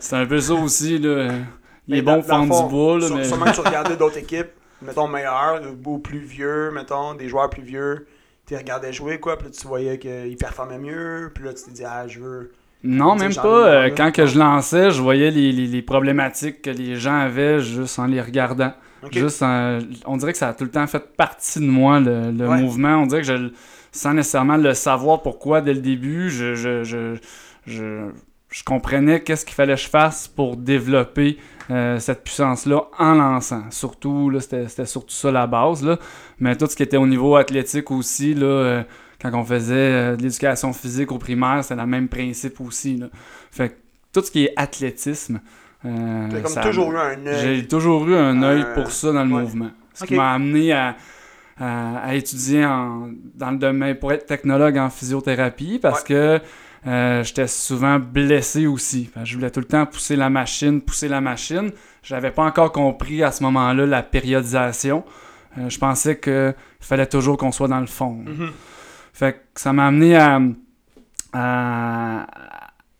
C'est, 0.00 0.16
un 0.16 0.24
peu 0.26 0.40
ça 0.40 0.54
aussi, 0.54 0.98
là. 0.98 1.28
Il 1.86 1.92
Mais 1.92 1.98
est 1.98 2.02
dans- 2.02 2.16
bon 2.20 2.22
pour 2.46 2.56
fond, 2.58 2.64
du 2.66 2.70
bois, 2.72 2.98
là, 2.98 3.06
Sur- 3.08 3.16
mais... 3.16 3.24
Sûrement 3.24 3.44
que 3.44 3.54
tu 3.54 3.60
regardais 3.66 3.96
d'autres 3.96 4.16
équipes, 4.16 4.48
mettons 4.80 5.06
meilleurs, 5.06 5.60
ou 5.84 5.98
plus 5.98 6.20
vieux, 6.20 6.70
mettons, 6.70 7.12
des 7.14 7.28
joueurs 7.28 7.50
plus 7.50 7.62
vieux. 7.62 8.06
Tu 8.46 8.56
regardais 8.56 8.92
jouer, 8.92 9.18
quoi, 9.20 9.38
puis 9.38 9.46
là, 9.48 9.52
tu 9.58 9.66
voyais 9.66 9.98
qu'ils 9.98 10.36
performaient 10.36 10.78
mieux, 10.78 11.30
puis 11.34 11.44
là, 11.44 11.54
tu 11.54 11.64
t'es 11.64 11.70
dit, 11.70 11.84
ah, 11.84 12.06
je 12.06 12.20
veux. 12.20 12.52
Non, 12.82 13.16
même 13.16 13.34
pas. 13.34 13.68
euh, 13.86 13.90
quand 13.96 14.12
que 14.12 14.26
je 14.26 14.38
lançais, 14.38 14.90
je 14.90 15.00
voyais 15.00 15.30
les, 15.30 15.50
les- 15.52 15.66
les 15.66 15.80
problématiques 15.82 16.60
que 16.60 16.68
les 16.70 16.96
gens 16.96 17.16
avaient 17.18 17.60
juste 17.60 17.98
en 17.98 18.04
les 18.06 18.20
regardant. 18.20 18.72
Juste 19.10 19.42
en- 19.42 19.78
on 20.06 20.16
dirait 20.18 20.32
que 20.32 20.38
ça 20.38 20.48
a 20.48 20.54
tout 20.54 20.64
le 20.64 20.70
temps 20.70 20.86
fait 20.86 21.16
partie 21.16 21.60
de 21.60 21.66
moi, 21.66 22.00
le, 22.00 22.30
le 22.30 22.46
Ouais. 22.48 22.60
mouvement. 22.60 22.96
On 22.98 23.06
dirait 23.06 23.22
que 23.22 23.26
je, 23.26 23.50
sans 23.92 24.12
nécessairement 24.12 24.56
le 24.58 24.74
savoir 24.74 25.22
pourquoi 25.22 25.62
dès 25.62 25.72
le 25.74 25.80
début, 25.80 26.28
je, 26.30 26.54
je, 26.54 26.84
je, 26.84 27.14
je, 27.66 28.10
je 28.50 28.64
comprenais 28.64 29.22
qu'est-ce 29.22 29.44
qu'il 29.46 29.54
fallait 29.54 29.74
que 29.76 29.80
je 29.80 29.88
fasse 29.88 30.28
pour 30.28 30.56
développer 30.56 31.38
euh, 31.70 31.98
cette 31.98 32.24
puissance-là 32.24 32.82
en 32.98 33.14
lançant. 33.14 33.62
Surtout, 33.70 34.30
là, 34.30 34.40
c'était 34.40 34.68
c'était 34.68 34.86
surtout 34.86 35.14
ça 35.14 35.30
la 35.32 35.46
base. 35.46 35.84
Là. 35.84 35.98
Mais 36.38 36.56
tout 36.56 36.66
ce 36.66 36.76
qui 36.76 36.82
était 36.82 36.96
au 36.98 37.06
niveau 37.06 37.36
athlétique 37.36 37.90
aussi, 37.90 38.34
là, 38.34 38.46
euh, 38.46 38.82
quand 39.20 39.32
on 39.34 39.44
faisait 39.44 39.74
euh, 39.74 40.16
de 40.16 40.22
l'éducation 40.22 40.72
physique 40.72 41.10
au 41.12 41.18
primaire, 41.18 41.64
c'est 41.64 41.76
le 41.76 41.86
même 41.86 42.08
principe 42.08 42.60
aussi. 42.60 42.96
Là. 42.98 43.06
Fait 43.50 43.70
que 43.70 43.74
tout 44.12 44.22
ce 44.24 44.30
qui 44.30 44.44
est 44.44 44.52
athlétisme, 44.56 45.40
T'as 45.82 46.40
comme 46.40 46.46
ça- 46.50 46.62
toujours 46.62 46.92
eu 46.92 46.96
un 46.96 47.26
œil. 47.26 47.58
j'ai 47.60 47.66
toujours 47.68 48.08
eu 48.08 48.14
un 48.16 48.42
œil 48.42 48.64
pour 48.74 48.90
ça 48.90 49.12
dans 49.12 49.24
le 49.24 49.34
ouais. 49.34 49.42
mouvement. 49.42 49.70
Ce 49.92 50.04
qui 50.04 50.14
m'a 50.16 50.32
amené 50.32 50.72
à, 50.72 50.96
à- 51.60 51.98
à 51.98 52.14
étudier 52.14 52.64
en- 52.64 53.10
dans 53.34 53.50
le 53.50 53.58
domaine 53.58 53.94
pour 53.96 54.10
être 54.12 54.26
technologue 54.26 54.76
en 54.78 54.88
physiothérapie 54.90 55.78
parce 55.80 56.02
que 56.02 56.40
euh, 56.86 57.24
j'étais 57.24 57.46
souvent 57.46 57.98
blessé 57.98 58.66
aussi. 58.66 59.10
Je 59.24 59.34
voulais 59.34 59.50
tout 59.50 59.60
le 59.60 59.66
temps 59.66 59.86
pousser 59.86 60.16
la 60.16 60.28
machine, 60.28 60.82
pousser 60.82 61.08
la 61.08 61.20
machine. 61.20 61.70
J'avais 62.02 62.30
pas 62.30 62.44
encore 62.44 62.72
compris 62.72 63.22
à 63.22 63.32
ce 63.32 63.42
moment-là 63.44 63.86
la 63.86 64.02
périodisation. 64.02 65.04
Euh, 65.58 65.70
je 65.70 65.78
pensais 65.78 66.18
qu'il 66.18 66.54
fallait 66.80 67.06
toujours 67.06 67.38
qu'on 67.38 67.52
soit 67.52 67.68
dans 67.68 67.80
le 67.80 67.86
fond. 67.86 68.22
Mhm. 68.26 68.50
Fait 69.12 69.32
que 69.32 69.60
ça 69.60 69.72
m'a 69.72 69.86
amené 69.86 70.16
à, 70.16 70.40
à, 71.32 72.26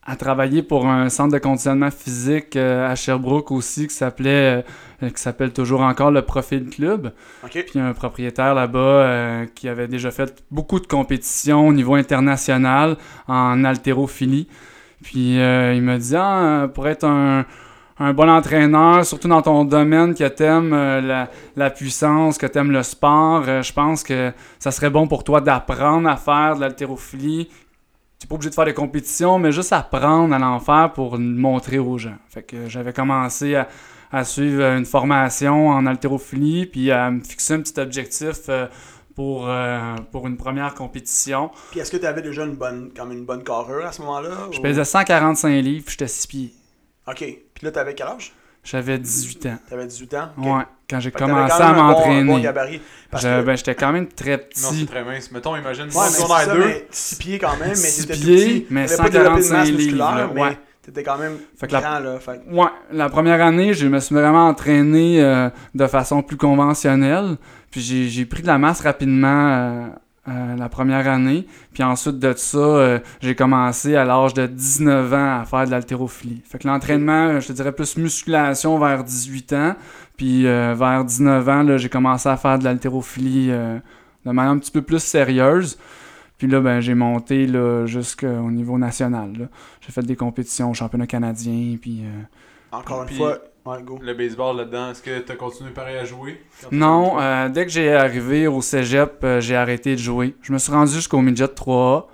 à 0.07 0.17
travailler 0.17 0.63
pour 0.63 0.87
un 0.87 1.09
centre 1.09 1.33
de 1.33 1.39
conditionnement 1.39 1.91
physique 1.91 2.57
euh, 2.57 2.91
à 2.91 2.95
Sherbrooke 2.95 3.51
aussi 3.51 3.89
qui 3.89 3.95
s'appelait 3.95 4.65
euh, 5.03 5.11
qui 5.11 5.21
s'appelle 5.21 5.53
toujours 5.53 5.81
encore 5.81 6.11
le 6.11 6.23
Profil 6.23 6.69
Club. 6.69 7.13
Ok. 7.43 7.53
Puis 7.53 7.71
il 7.75 7.79
y 7.79 7.81
a 7.81 7.87
un 7.87 7.95
propriétaire 7.95 8.55
là-bas 8.55 8.79
euh, 8.79 9.47
qui 9.55 9.69
avait 9.69 9.89
déjà 9.89 10.11
fait 10.11 10.45
beaucoup 10.51 10.79
de 10.79 10.87
compétitions 10.87 11.69
au 11.69 11.73
niveau 11.73 11.95
international 11.95 12.97
en 13.29 13.65
haltérophilie. 13.65 14.47
Puis 15.03 15.37
il 15.37 15.83
m'a 15.83 15.99
dit 15.99 16.17
ah, 16.17 16.69
pour 16.73 16.89
être 16.89 17.05
un, 17.05 17.45
un 17.99 18.15
bon 18.15 18.31
entraîneur, 18.31 19.05
surtout 19.05 19.29
dans 19.29 19.43
ton 19.43 19.67
domaine 19.67 20.15
que 20.15 20.27
t'aimes 20.29 20.71
la, 20.71 21.29
la 21.57 21.71
puissance, 21.71 22.39
que 22.39 22.47
t'aimes 22.47 22.71
le 22.71 22.83
sport, 22.83 23.45
je 23.45 23.73
pense 23.75 24.03
que 24.03 24.33
ça 24.59 24.71
serait 24.71 24.89
bon 24.89 25.07
pour 25.07 25.23
toi 25.23 25.43
d'apprendre 25.43 26.09
à 26.09 26.17
faire 26.17 26.57
de 26.57 26.63
l'haltérophilie. 26.63 27.51
Tu 28.19 28.27
n'es 28.27 28.29
pas 28.29 28.35
obligé 28.37 28.51
de 28.51 28.55
faire 28.55 28.65
des 28.65 28.75
compétitions, 28.75 29.39
mais 29.39 29.53
juste 29.53 29.73
apprendre 29.73 30.35
à 30.35 30.39
l'en 30.39 30.61
faire 30.61 30.93
pour 30.95 31.17
le 31.17 31.25
montrer 31.25 31.79
aux 31.79 31.99
gens. 31.99 32.17
Fait 32.29 32.43
que 32.43 32.69
j'avais 32.69 32.93
commencé 32.93 33.55
à, 33.57 33.69
à 34.13 34.25
suivre 34.25 34.63
une 34.63 34.87
formation 34.87 35.69
en 35.69 35.85
haltérophilie, 35.87 36.67
puis 36.67 36.91
à 36.91 37.11
me 37.11 37.21
fixer 37.23 37.55
un 37.55 37.61
petit 37.61 37.79
objectif 37.81 38.49
euh, 38.49 38.67
pour, 39.15 39.49
euh, 39.49 39.97
pour 40.13 40.27
une 40.27 40.37
première 40.37 40.75
compétition. 40.75 41.51
Puis 41.71 41.81
est-ce 41.81 41.91
que 41.91 41.97
tu 41.99 42.07
avais 42.07 42.23
déjà 42.23 42.45
une 42.45 42.55
bonne, 42.57 42.93
comme 42.97 43.13
une 43.13 43.25
bonne 43.25 43.43
carrure 43.45 43.85
à 43.85 43.93
ce 43.93 44.01
moment-là? 44.03 44.31
Je 44.53 44.59
ou- 44.59 44.63
pesais 44.63 44.85
145 44.85 45.49
livres, 45.61 45.85
j'étais 45.89 46.09
6 46.09 46.27
pieds. 46.27 46.55
Ok. 47.07 47.19
Puis 47.19 47.65
là, 47.65 47.71
t'avais 47.73 47.95
quel 47.95 48.07
âge? 48.07 48.33
J'avais 48.65 48.99
18 48.99 49.47
ans. 49.47 49.59
T'avais 49.69 49.87
18 49.87 50.15
ans? 50.15 50.29
Ok. 50.39 50.45
Ouais, 50.47 50.63
quand 50.89 50.99
j'ai 51.01 51.11
commencé 51.11 51.55
quand 51.59 51.65
à 51.65 51.73
bon- 51.75 51.83
m'entraîner. 51.83 52.25
Bon, 52.25 52.39
ben, 53.43 53.57
j'étais 53.57 53.75
quand 53.75 53.93
même 53.93 54.09
très 54.09 54.37
Non, 54.39 54.43
c'est 54.55 54.69
petit. 54.75 54.87
très 54.87 55.05
mince. 55.05 55.31
Mettons, 55.31 55.55
imagine, 55.57 55.85
Ouais, 55.85 55.91
si 55.91 55.97
mais 55.97 56.25
on 56.25 56.27
c'est 56.29 56.33
a 56.35 56.45
ça, 56.47 56.55
deux. 56.55 56.65
mais 56.67 56.87
6 56.91 57.15
pieds 57.17 57.39
quand 57.39 57.57
même, 57.59 57.69
mais 57.69 57.75
pieds, 57.75 58.07
petit. 58.07 58.67
mais 58.71 58.87
T'avais 58.87 58.97
pas 59.03 59.09
développé 59.11 59.37
de 59.37 59.43
145 59.43 59.57
masse 59.59 59.67
livres, 59.69 59.79
musculaire, 59.79 60.15
là, 60.17 60.31
mais 60.35 60.41
ouais. 60.41 60.59
t'étais 60.83 61.03
quand 61.03 61.19
même 61.19 61.37
Fait 61.59 61.67
que 61.67 61.73
la- 61.75 61.81
grand, 61.83 61.99
là. 62.01 62.19
Fait 62.19 62.41
Ouais, 62.51 62.67
la 62.91 63.09
première 63.11 63.43
année, 63.45 63.75
je 63.75 63.87
me 63.87 64.01
suis 64.01 64.15
vraiment 64.15 64.49
entraîné 64.49 65.23
euh, 65.23 65.51
de 65.75 65.87
façon 65.87 66.23
plus 66.23 66.37
conventionnelle. 66.39 67.37
Puis 67.71 67.81
j'ai, 67.83 68.09
j'ai 68.09 68.25
pris 68.25 68.41
de 68.43 68.47
la 68.47 68.57
masse 68.59 68.81
rapidement 68.81 69.49
euh, 69.53 69.87
euh, 70.27 70.57
la 70.57 70.71
première 70.71 71.07
année. 71.07 71.47
Puis 71.75 71.83
ensuite 71.83 72.19
de 72.19 72.33
ça, 72.35 72.59
euh, 72.59 72.99
j'ai 73.21 73.35
commencé 73.35 73.95
à 73.95 74.07
l'âge 74.07 74.33
de 74.33 74.47
19 74.47 75.13
ans 75.13 75.41
à 75.41 75.45
faire 75.45 75.67
de 75.67 75.71
l'haltérophilie. 75.71 76.41
Fait 76.45 76.59
que 76.59 76.67
l'entraînement, 76.67 77.41
je 77.41 77.49
te 77.49 77.53
dirais 77.53 77.73
plus 77.73 77.99
musculation 77.99 78.79
vers 78.79 79.05
18 79.05 79.53
ans. 79.53 79.75
Puis 80.17 80.47
euh, 80.47 80.75
vers 80.75 81.05
19 81.05 81.49
ans, 81.51 81.63
là, 81.63 81.77
j'ai 81.77 81.91
commencé 81.91 82.29
à 82.29 82.39
faire 82.39 82.59
de 82.59 82.65
l'haltérophilie 82.65 83.49
de 83.49 83.83
manière 84.25 84.53
un 84.53 84.59
petit 84.59 84.71
peu 84.71 84.81
plus 84.81 85.03
sérieuse. 85.03 85.79
Puis 86.39 86.47
là, 86.47 86.61
ben, 86.61 86.81
j'ai 86.81 86.95
monté 86.95 87.47
là, 87.47 87.85
jusqu'au 87.85 88.51
niveau 88.51 88.79
national. 88.79 89.51
J'ai 89.83 89.93
fait 89.93 90.03
des 90.03 90.17
compétitions 90.17 90.71
au 90.71 90.75
championnat 90.75 91.07
canadien. 91.07 91.77
Puis... 91.81 92.03
Encore 92.73 93.03
une 93.03 93.15
fois, 93.15 93.39
ouais, 93.67 93.83
go. 93.83 93.99
Le 94.03 94.15
baseball 94.15 94.57
là-dedans, 94.57 94.91
est-ce 94.91 95.03
que 95.03 95.19
t'as 95.21 95.37
continué 95.37 95.71
pareil 95.71 95.97
à 95.97 96.05
jouer? 96.05 96.41
Non, 96.71 97.21
euh, 97.21 97.49
dès 97.49 97.65
que 97.65 97.73
j'ai 97.73 97.93
arrivé 97.93 98.47
au 98.47 98.61
cégep, 98.63 99.19
euh, 99.25 99.41
j'ai 99.41 99.57
arrêté 99.57 99.93
de 99.93 100.01
jouer. 100.01 100.35
Je 100.43 100.53
me 100.53 100.59
suis 100.59 100.73
rendu 100.73 100.93
jusqu'au 100.93 101.21
midget 101.21 101.47
3A. 101.47 102.07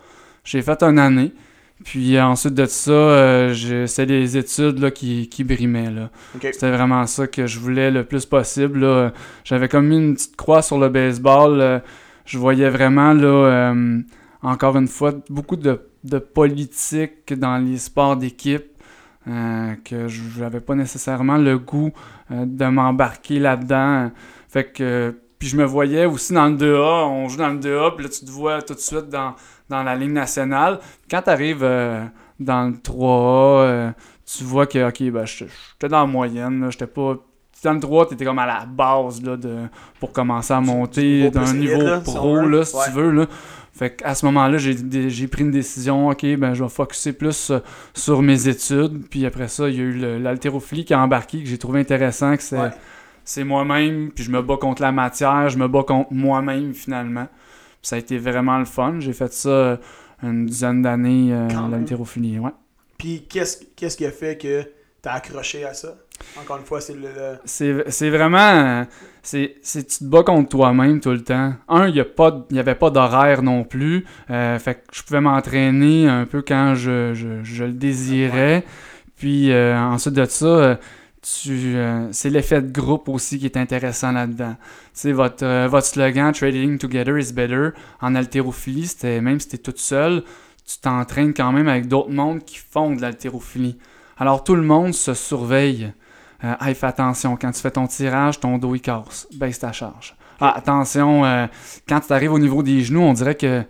J'ai 0.45 0.63
fait 0.63 0.83
une 0.83 0.99
année. 0.99 1.33
Puis 1.85 2.17
euh, 2.17 2.25
ensuite 2.25 2.55
de 2.55 2.67
ça, 2.67 2.91
euh, 2.91 3.87
c'est 3.87 4.05
les 4.05 4.37
études 4.37 4.79
là, 4.79 4.91
qui, 4.91 5.29
qui 5.29 5.45
brimaient. 5.45 5.91
Là. 5.91 6.11
C'était 6.41 6.71
vraiment 6.71 7.07
ça 7.07 7.27
que 7.27 7.47
je 7.47 7.59
voulais 7.59 7.91
le 7.91 8.05
plus 8.05 8.27
possible. 8.27 8.81
là. 8.81 9.13
J'avais 9.45 9.69
comme 9.69 9.89
mis 9.89 9.97
une 9.97 10.15
petite 10.15 10.37
croix 10.37 10.63
sur 10.63 10.79
le 10.79 10.89
baseball. 10.89 11.83
je 12.27 12.39
voyais 12.39 12.69
vraiment, 12.69 13.15
là, 13.15 13.29
euh, 13.73 14.01
encore 14.43 14.77
une 14.77 14.89
fois, 14.89 15.13
beaucoup 15.31 15.57
de, 15.57 15.81
de 16.05 16.19
politique 16.19 17.33
dans 17.33 17.59
les 17.59 17.79
sports 17.79 18.17
d'équipe. 18.17 18.70
Euh, 19.29 19.75
que 19.85 20.09
je 20.09 20.41
n'avais 20.41 20.61
pas 20.61 20.75
nécessairement 20.75 21.37
le 21.37 21.59
goût 21.59 21.91
euh, 22.31 22.45
de 22.47 22.65
m'embarquer 22.67 23.39
là-dedans. 23.39 24.11
Fait 24.49 24.65
que 24.65 25.15
puis 25.39 25.49
je 25.49 25.57
me 25.57 25.65
voyais 25.65 26.05
aussi 26.05 26.35
dans 26.35 26.47
le 26.47 26.57
2A, 26.57 27.05
on 27.07 27.29
joue 27.29 27.39
dans 27.39 27.49
le 27.49 27.59
2A, 27.59 27.95
puis 27.95 28.05
là 28.05 28.11
tu 28.11 28.25
te 28.25 28.31
vois 28.31 28.61
tout 28.61 28.75
de 28.75 28.79
suite 28.79 29.09
dans, 29.09 29.35
dans 29.71 29.83
la 29.83 29.97
ligne 29.97 30.13
nationale. 30.13 30.81
Quand 31.11 31.23
tu 31.23 31.31
arrives 31.31 31.63
euh, 31.63 32.05
dans 32.39 32.69
le 32.69 32.75
3A, 32.75 33.95
tu 34.27 34.45
vois 34.45 34.67
que 34.67 34.89
ok, 34.89 35.11
ben, 35.11 35.25
j'étais 35.25 35.89
dans 35.89 36.01
la 36.01 36.07
moyenne, 36.07 36.67
j'étais 36.71 36.87
pas 36.87 37.17
dans 37.63 37.73
le 37.75 37.81
3, 37.81 38.09
tu 38.09 38.15
étais 38.15 38.25
comme 38.25 38.39
à 38.39 38.47
la 38.47 38.65
base 38.67 39.23
là, 39.23 39.37
de, 39.37 39.67
pour 39.99 40.13
commencer 40.13 40.53
à 40.53 40.61
monter 40.61 41.31
d'un 41.31 41.53
niveau 41.53 42.01
pro, 42.05 42.41
là, 42.41 42.65
si 42.65 42.77
tu 42.85 42.91
veux. 42.93 43.11
Là. 43.11 43.27
Fait 43.81 43.97
qu'à 43.97 44.15
ce 44.15 44.27
moment-là, 44.27 44.59
j'ai 44.59 45.27
pris 45.27 45.43
une 45.43 45.51
décision, 45.51 46.11
ok, 46.11 46.37
ben 46.37 46.53
je 46.53 46.63
vais 46.63 46.69
focuser 46.69 47.15
plus 47.15 47.49
euh, 47.49 47.61
sur 47.95 48.21
mes 48.21 48.47
études. 48.47 49.09
Puis 49.09 49.25
après 49.25 49.49
ça, 49.49 49.71
il 49.71 49.75
y 49.75 49.79
a 49.79 49.83
eu 49.85 50.19
l'haltérophilie 50.19 50.85
qui 50.85 50.93
a 50.93 51.01
embarqué, 51.01 51.43
que 51.43 51.49
j'ai 51.49 51.57
trouvé 51.57 51.81
intéressant, 51.81 52.37
que 52.37 52.43
c'est 53.25 53.43
moi-même, 53.43 54.11
puis 54.11 54.23
je 54.23 54.31
me 54.31 54.43
bats 54.43 54.59
contre 54.59 54.83
la 54.83 54.93
matière, 54.93 55.49
je 55.49 55.57
me 55.57 55.67
bats 55.67 55.83
contre 55.83 56.13
moi-même 56.13 56.75
finalement. 56.75 57.27
ça 57.81 57.97
a 57.97 57.99
été 57.99 58.19
vraiment 58.19 58.59
le 58.59 58.67
fun. 58.67 58.97
J'ai 58.99 59.15
fait 59.15 59.33
ça 59.33 59.49
euh, 59.49 59.77
une 60.23 60.45
dizaine 60.45 60.83
d'années, 60.83 61.33
euh, 61.33 61.49
l'haltérophilie, 61.71 62.39
ouais. 62.39 62.53
Puis 62.99 63.27
qu'est-ce 63.31 63.97
qui 63.97 64.05
a 64.05 64.11
fait 64.11 64.37
que 64.37 64.63
tu 64.63 65.09
as 65.09 65.15
accroché 65.15 65.65
à 65.65 65.73
ça? 65.73 65.97
Encore 66.39 66.59
une 66.59 66.65
fois, 66.65 66.81
c'est 66.81 66.95
le. 66.95 67.39
C'est 67.45 68.11
vraiment. 68.11 68.87
C'est 69.23 69.57
tu 69.63 69.83
te 69.83 70.05
bats 70.05 70.23
contre 70.23 70.49
toi-même 70.49 71.01
tout 71.01 71.11
le 71.11 71.23
temps. 71.23 71.55
Un, 71.69 71.89
il 71.89 71.95
n'y 71.95 72.59
avait 72.59 72.75
pas 72.75 72.91
d'horaire 72.91 73.43
non 73.43 73.65
plus. 73.65 74.05
Euh, 74.31 74.59
fait 74.59 74.75
que 74.75 74.81
je 74.93 75.03
pouvais 75.03 75.21
m'entraîner 75.21 76.09
un 76.09 76.25
peu 76.25 76.43
quand 76.43 76.75
je, 76.75 77.13
je, 77.43 77.65
le 77.65 77.73
désirais. 77.73 78.65
Puis 79.17 79.53
euh, 79.53 79.79
ensuite 79.79 80.15
de 80.15 80.25
ça, 80.25 80.47
euh, 80.47 80.77
tu, 81.21 81.77
c'est 82.13 82.31
l'effet 82.31 82.63
de 82.63 82.73
groupe 82.73 83.09
aussi 83.09 83.39
qui 83.39 83.45
est 83.45 83.59
intéressant 83.59 84.13
là-dedans. 84.13 84.57
Tu 84.59 84.89
sais, 84.95 85.13
votre, 85.13 85.67
votre 85.67 85.87
slogan 85.87 86.33
Trading 86.33 86.79
Together 86.79 87.19
is 87.19 87.33
Better 87.35 87.71
en 88.01 88.15
haltérophilie, 88.15 88.87
c'était 88.87 89.21
même 89.21 89.39
si 89.39 89.49
tu 89.49 89.57
es 89.57 89.59
toute 89.59 89.79
seule, 89.79 90.23
tu 90.67 90.79
t'entraînes 90.79 91.35
quand 91.35 91.53
même 91.53 91.69
avec 91.69 91.89
d'autres 91.89 92.11
mondes 92.11 92.43
qui 92.45 92.57
font 92.57 92.95
de 92.95 93.03
l'haltérophilie. 93.03 93.77
Alors 94.17 94.45
tout 94.45 94.55
le 94.55 94.63
monde 94.63 94.95
se 94.95 95.13
surveille. 95.13 95.93
Euh, 96.43 96.55
hey, 96.61 96.75
fais 96.75 96.87
attention, 96.87 97.37
quand 97.37 97.51
tu 97.53 97.61
fais 97.61 97.71
ton 97.71 97.87
tirage, 97.87 98.41
ton 98.41 98.59
dos 98.59 98.75
il 98.75 98.81
casse. 98.81 99.27
Baisse 99.35 99.59
ta 99.59 99.73
charge. 99.73 100.15
Ah, 100.41 100.57
attention, 100.57 101.25
euh, 101.25 101.47
quand 101.87 102.01
tu 102.01 102.13
arrives 102.13 102.33
au 102.33 102.39
niveau 102.39 102.63
des 102.63 102.83
genoux, 102.83 103.03
on 103.03 103.13
dirait 103.13 103.35
que 103.35 103.63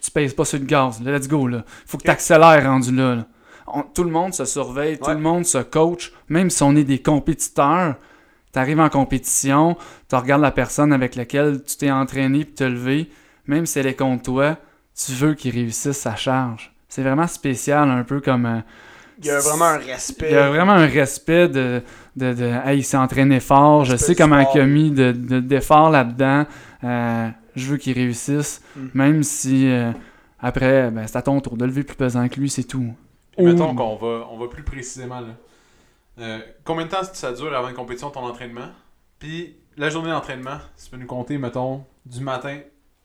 tu 0.00 0.10
pèses 0.10 0.34
pas 0.34 0.44
sur 0.44 0.58
le 0.58 0.64
gaz. 0.64 1.00
let's 1.00 1.28
go. 1.28 1.46
Là. 1.46 1.64
Faut 1.86 1.96
que 1.96 2.02
tu 2.02 2.10
accélères 2.10 2.64
rendu 2.64 2.94
là. 2.94 3.24
tout 3.94 4.02
le 4.02 4.10
monde 4.10 4.34
se 4.34 4.44
surveille, 4.44 4.98
tout 4.98 5.10
le 5.10 5.18
monde 5.18 5.44
se 5.44 5.58
coach. 5.58 6.12
Même 6.28 6.50
si 6.50 6.62
on 6.64 6.74
est 6.74 6.84
des 6.84 7.00
compétiteurs, 7.00 7.94
tu 8.52 8.58
arrives 8.58 8.80
en 8.80 8.88
compétition, 8.88 9.76
tu 10.08 10.16
regardes 10.16 10.42
la 10.42 10.50
personne 10.50 10.92
avec 10.92 11.14
laquelle 11.14 11.62
tu 11.62 11.76
t'es 11.76 11.90
entraîné 11.90 12.44
puis 12.44 12.54
te 12.54 12.64
levé, 12.64 13.10
même 13.46 13.64
si 13.64 13.78
elle 13.78 13.86
est 13.86 13.94
contre 13.94 14.24
toi, 14.24 14.56
tu 14.94 15.12
veux 15.12 15.34
qu'il 15.34 15.54
réussisse 15.54 15.96
sa 15.96 16.16
charge. 16.16 16.74
C'est 16.88 17.02
vraiment 17.02 17.28
spécial, 17.28 17.88
un 17.88 18.02
peu 18.02 18.20
comme. 18.20 18.46
Euh, 18.46 18.60
il 19.22 19.28
y 19.28 19.30
a 19.30 19.38
vraiment 19.40 19.64
un 19.64 19.78
respect. 19.78 20.30
Il 20.30 20.34
y 20.34 20.38
a 20.38 20.48
vraiment 20.48 20.72
un 20.72 20.86
respect 20.86 21.48
de. 21.48 21.82
de, 22.16 22.32
de 22.32 22.44
hey, 22.64 22.78
il 22.78 22.84
s'est 22.84 22.96
entraîné 22.96 23.40
fort, 23.40 23.84
je 23.84 23.96
sais 23.96 24.14
comment 24.14 24.44
il 24.54 24.60
a 24.60 24.66
mis 24.66 24.90
d'efforts 24.90 25.88
de, 25.88 25.92
là-dedans. 25.92 26.46
Euh, 26.84 27.28
je 27.54 27.66
veux 27.66 27.76
qu'il 27.76 27.94
réussisse, 27.94 28.62
mm. 28.76 28.86
même 28.94 29.22
si 29.22 29.70
euh, 29.70 29.92
après, 30.40 30.90
ben, 30.90 31.06
c'est 31.06 31.16
à 31.16 31.22
ton 31.22 31.40
tour 31.40 31.56
de 31.56 31.64
lever 31.64 31.84
plus 31.84 31.96
pesant 31.96 32.28
que 32.28 32.40
lui, 32.40 32.50
c'est 32.50 32.64
tout. 32.64 32.94
mettons 33.38 33.74
qu'on 33.74 33.96
va, 33.96 34.26
on 34.30 34.38
va 34.38 34.48
plus 34.48 34.64
précisément. 34.64 35.20
Là. 35.20 35.28
Euh, 36.18 36.40
combien 36.64 36.86
de 36.86 36.90
temps 36.90 37.02
ça 37.12 37.32
dure 37.32 37.54
avant 37.54 37.68
une 37.68 37.74
compétition, 37.74 38.10
ton 38.10 38.20
entraînement? 38.20 38.68
Puis 39.18 39.56
la 39.76 39.88
journée 39.88 40.10
d'entraînement, 40.10 40.58
tu 40.82 40.90
peux 40.90 40.96
nous 40.96 41.06
compter, 41.06 41.38
mettons, 41.38 41.84
du 42.04 42.20
matin 42.20 42.58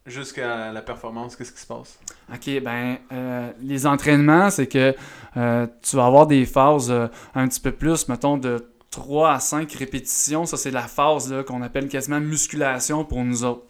jusqu'à 0.08 0.72
la 0.72 0.82
performance, 0.82 1.36
qu'est-ce 1.36 1.52
qui 1.52 1.62
se 1.62 1.68
passe? 1.68 2.00
OK, 2.34 2.62
ben, 2.64 2.98
euh, 3.12 3.52
les 3.62 3.86
entraînements, 3.86 4.50
c'est 4.50 4.68
que 4.68 4.96
euh, 5.36 5.68
tu 5.82 5.96
vas 5.96 6.06
avoir 6.06 6.28
des 6.28 6.46
phases 6.46 6.90
euh, 6.90 7.08
un 7.36 7.48
petit 7.48 7.60
peu 7.60 7.72
plus, 7.72 8.08
mettons, 8.08 8.38
de 8.38 8.66
3 8.92 9.34
à 9.34 9.40
5 9.40 9.72
répétitions. 9.74 10.46
Ça, 10.46 10.58
c'est 10.58 10.72
la 10.72 10.88
phase 10.88 11.34
qu'on 11.46 11.62
appelle 11.62 11.88
quasiment 11.88 12.20
musculation 12.20 13.04
pour 13.04 13.24
nous 13.24 13.44
autres. 13.44 13.64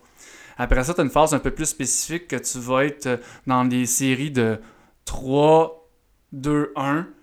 Après 0.57 0.83
ça, 0.83 0.93
tu 0.93 1.01
as 1.01 1.03
une 1.03 1.09
phase 1.09 1.33
un 1.33 1.39
peu 1.39 1.51
plus 1.51 1.67
spécifique 1.67 2.27
que 2.27 2.35
tu 2.35 2.59
vas 2.59 2.85
être 2.85 3.19
dans 3.45 3.65
des 3.65 3.85
séries 3.85 4.31
de 4.31 4.59
3, 5.05 5.89
2, 6.31 6.73
1 6.75 7.03
puis 7.03 7.13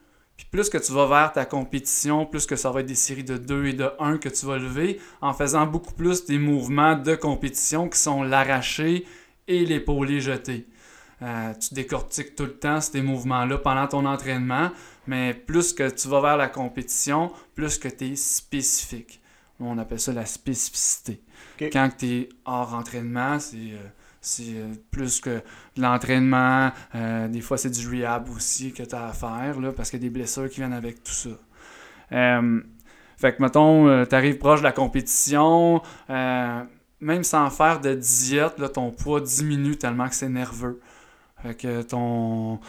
plus 0.55 0.71
que 0.71 0.79
tu 0.79 0.93
vas 0.93 1.07
vers 1.07 1.33
ta 1.33 1.47
compétition, 1.47 2.27
plus 2.27 2.47
que 2.47 2.55
ça 2.55 2.71
va 2.71 2.79
être 2.79 2.87
des 2.87 2.95
séries 2.95 3.25
de 3.25 3.37
2 3.37 3.67
et 3.67 3.73
de 3.73 3.91
1 3.99 4.19
que 4.19 4.29
tu 4.29 4.47
vas 4.47 4.57
lever, 4.57 5.01
en 5.21 5.33
faisant 5.33 5.67
beaucoup 5.67 5.93
plus 5.95 6.27
des 6.27 6.39
mouvements 6.39 6.95
de 6.95 7.17
compétition 7.17 7.89
qui 7.89 7.99
sont 7.99 8.23
l'arraché 8.23 9.05
et 9.49 9.67
l'épaulé 9.67 10.21
jeté. 10.21 10.69
Euh, 11.23 11.53
tu 11.55 11.75
décortiques 11.75 12.37
tout 12.37 12.45
le 12.45 12.53
temps 12.57 12.81
ces 12.81 13.03
mouvements-là 13.03 13.59
pendant 13.59 13.89
ton 13.89 14.07
entraînement, 14.07 14.71
mais 15.09 15.35
plus 15.35 15.73
que 15.73 15.91
tu 15.91 16.07
vas 16.07 16.21
vers 16.21 16.37
la 16.37 16.47
compétition, 16.47 17.33
plus 17.57 17.77
que 17.77 17.89
tu 17.89 18.13
es 18.13 18.15
spécifique. 18.15 19.21
On 19.59 19.77
appelle 19.79 19.99
ça 19.99 20.13
la 20.13 20.25
spécificité. 20.25 21.21
Quand 21.59 21.91
tu 21.99 22.07
es 22.07 22.29
hors 22.45 22.75
entraînement, 22.75 23.41
c'est... 23.41 23.57
Euh, 23.57 23.89
c'est 24.25 24.57
euh, 24.57 24.73
plus 24.91 25.21
que 25.21 25.43
de 25.77 25.83
l'entraînement. 25.83 26.73
Euh, 26.95 27.29
des 27.29 27.43
fois, 27.43 27.59
c'est 27.59 27.71
du 27.71 27.87
rehab 27.89 28.29
aussi 28.35 28.73
que 28.73 28.83
tu 28.83 28.95
as 28.95 29.09
à 29.09 29.13
faire, 29.13 29.61
là, 29.61 29.71
parce 29.71 29.91
qu'il 29.91 30.01
y 30.01 30.03
a 30.03 30.09
des 30.09 30.11
blessures 30.11 30.49
qui 30.49 30.57
viennent 30.57 30.73
avec 30.73 31.05
tout 31.05 31.13
ça. 31.13 31.31
Euh, 32.13 32.61
fait 33.19 33.37
que, 33.37 33.43
mettons, 33.43 34.05
tu 34.07 34.15
arrives 34.15 34.39
proche 34.39 34.61
de 34.61 34.65
la 34.65 34.73
compétition, 34.73 35.83
même 36.09 37.23
sans 37.23 37.51
faire 37.51 37.81
de 37.81 37.95
diète, 37.95 38.59
là, 38.59 38.69
ton 38.69 38.91
poids 38.91 39.21
diminue 39.21 39.77
tellement 39.77 40.09
que 40.09 40.15
c'est 40.15 40.29
nerveux. 40.29 40.81
Fait 41.43 41.55
que 41.55 41.83
ton 41.83 42.61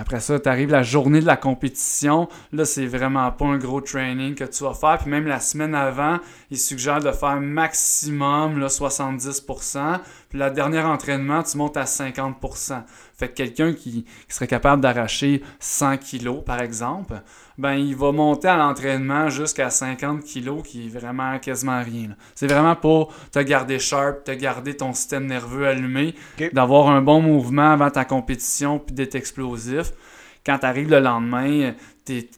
après 0.00 0.20
ça, 0.20 0.38
tu 0.38 0.48
arrives 0.48 0.70
la 0.70 0.82
journée 0.82 1.20
de 1.20 1.26
la 1.26 1.36
compétition. 1.36 2.28
Là, 2.52 2.64
c'est 2.64 2.86
vraiment 2.86 3.30
pas 3.32 3.46
un 3.46 3.58
gros 3.58 3.80
training 3.80 4.34
que 4.34 4.44
tu 4.44 4.64
vas 4.64 4.74
faire. 4.74 4.98
Puis 4.98 5.10
même 5.10 5.26
la 5.26 5.40
semaine 5.40 5.74
avant, 5.74 6.18
ils 6.50 6.58
suggèrent 6.58 7.00
de 7.00 7.10
faire 7.10 7.40
maximum 7.40 8.58
là, 8.58 8.66
70%. 8.66 10.00
Puis 10.28 10.38
la 10.38 10.50
dernière 10.50 10.86
entraînement, 10.86 11.42
tu 11.42 11.56
montes 11.56 11.76
à 11.76 11.84
50%. 11.84 12.82
Fait 13.16 13.28
que 13.28 13.34
quelqu'un 13.34 13.72
qui, 13.72 14.04
qui 14.04 14.34
serait 14.34 14.46
capable 14.46 14.82
d'arracher 14.82 15.42
100 15.60 15.98
kg, 15.98 16.42
par 16.44 16.60
exemple, 16.60 17.22
ben 17.58 17.74
il 17.74 17.96
va 17.96 18.12
monter 18.12 18.48
à 18.48 18.56
l'entraînement 18.56 19.28
jusqu'à 19.28 19.70
50 19.70 20.22
kg, 20.24 20.62
qui 20.62 20.86
est 20.86 20.88
vraiment 20.88 21.38
quasiment 21.38 21.82
rien. 21.82 22.10
C'est 22.34 22.46
vraiment 22.46 22.76
pour 22.76 23.14
te 23.30 23.38
garder 23.38 23.78
sharp, 23.78 24.24
te 24.24 24.32
garder 24.32 24.76
ton 24.76 24.92
système 24.92 25.26
nerveux 25.26 25.66
allumé, 25.66 26.14
d'avoir 26.52 26.88
un 26.88 27.00
bon 27.00 27.20
mouvement 27.20 27.72
avant 27.72 27.90
ta 27.90 28.04
compétition, 28.04 28.78
puis 28.78 28.94
d'être 28.94 29.14
explosif. 29.14 29.92
Quand 30.44 30.58
tu 30.58 30.66
arrives 30.66 30.90
le 30.90 31.00
lendemain, 31.00 31.72
t'es 32.04 32.28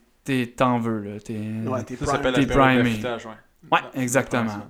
t'en 0.46 0.78
veux. 0.78 1.00
Là. 1.00 1.20
T'es, 1.20 1.34
ouais, 1.34 1.82
t'es, 1.84 1.96
primé. 2.46 3.00
Ouais. 3.70 3.78
exactement. 3.94 4.68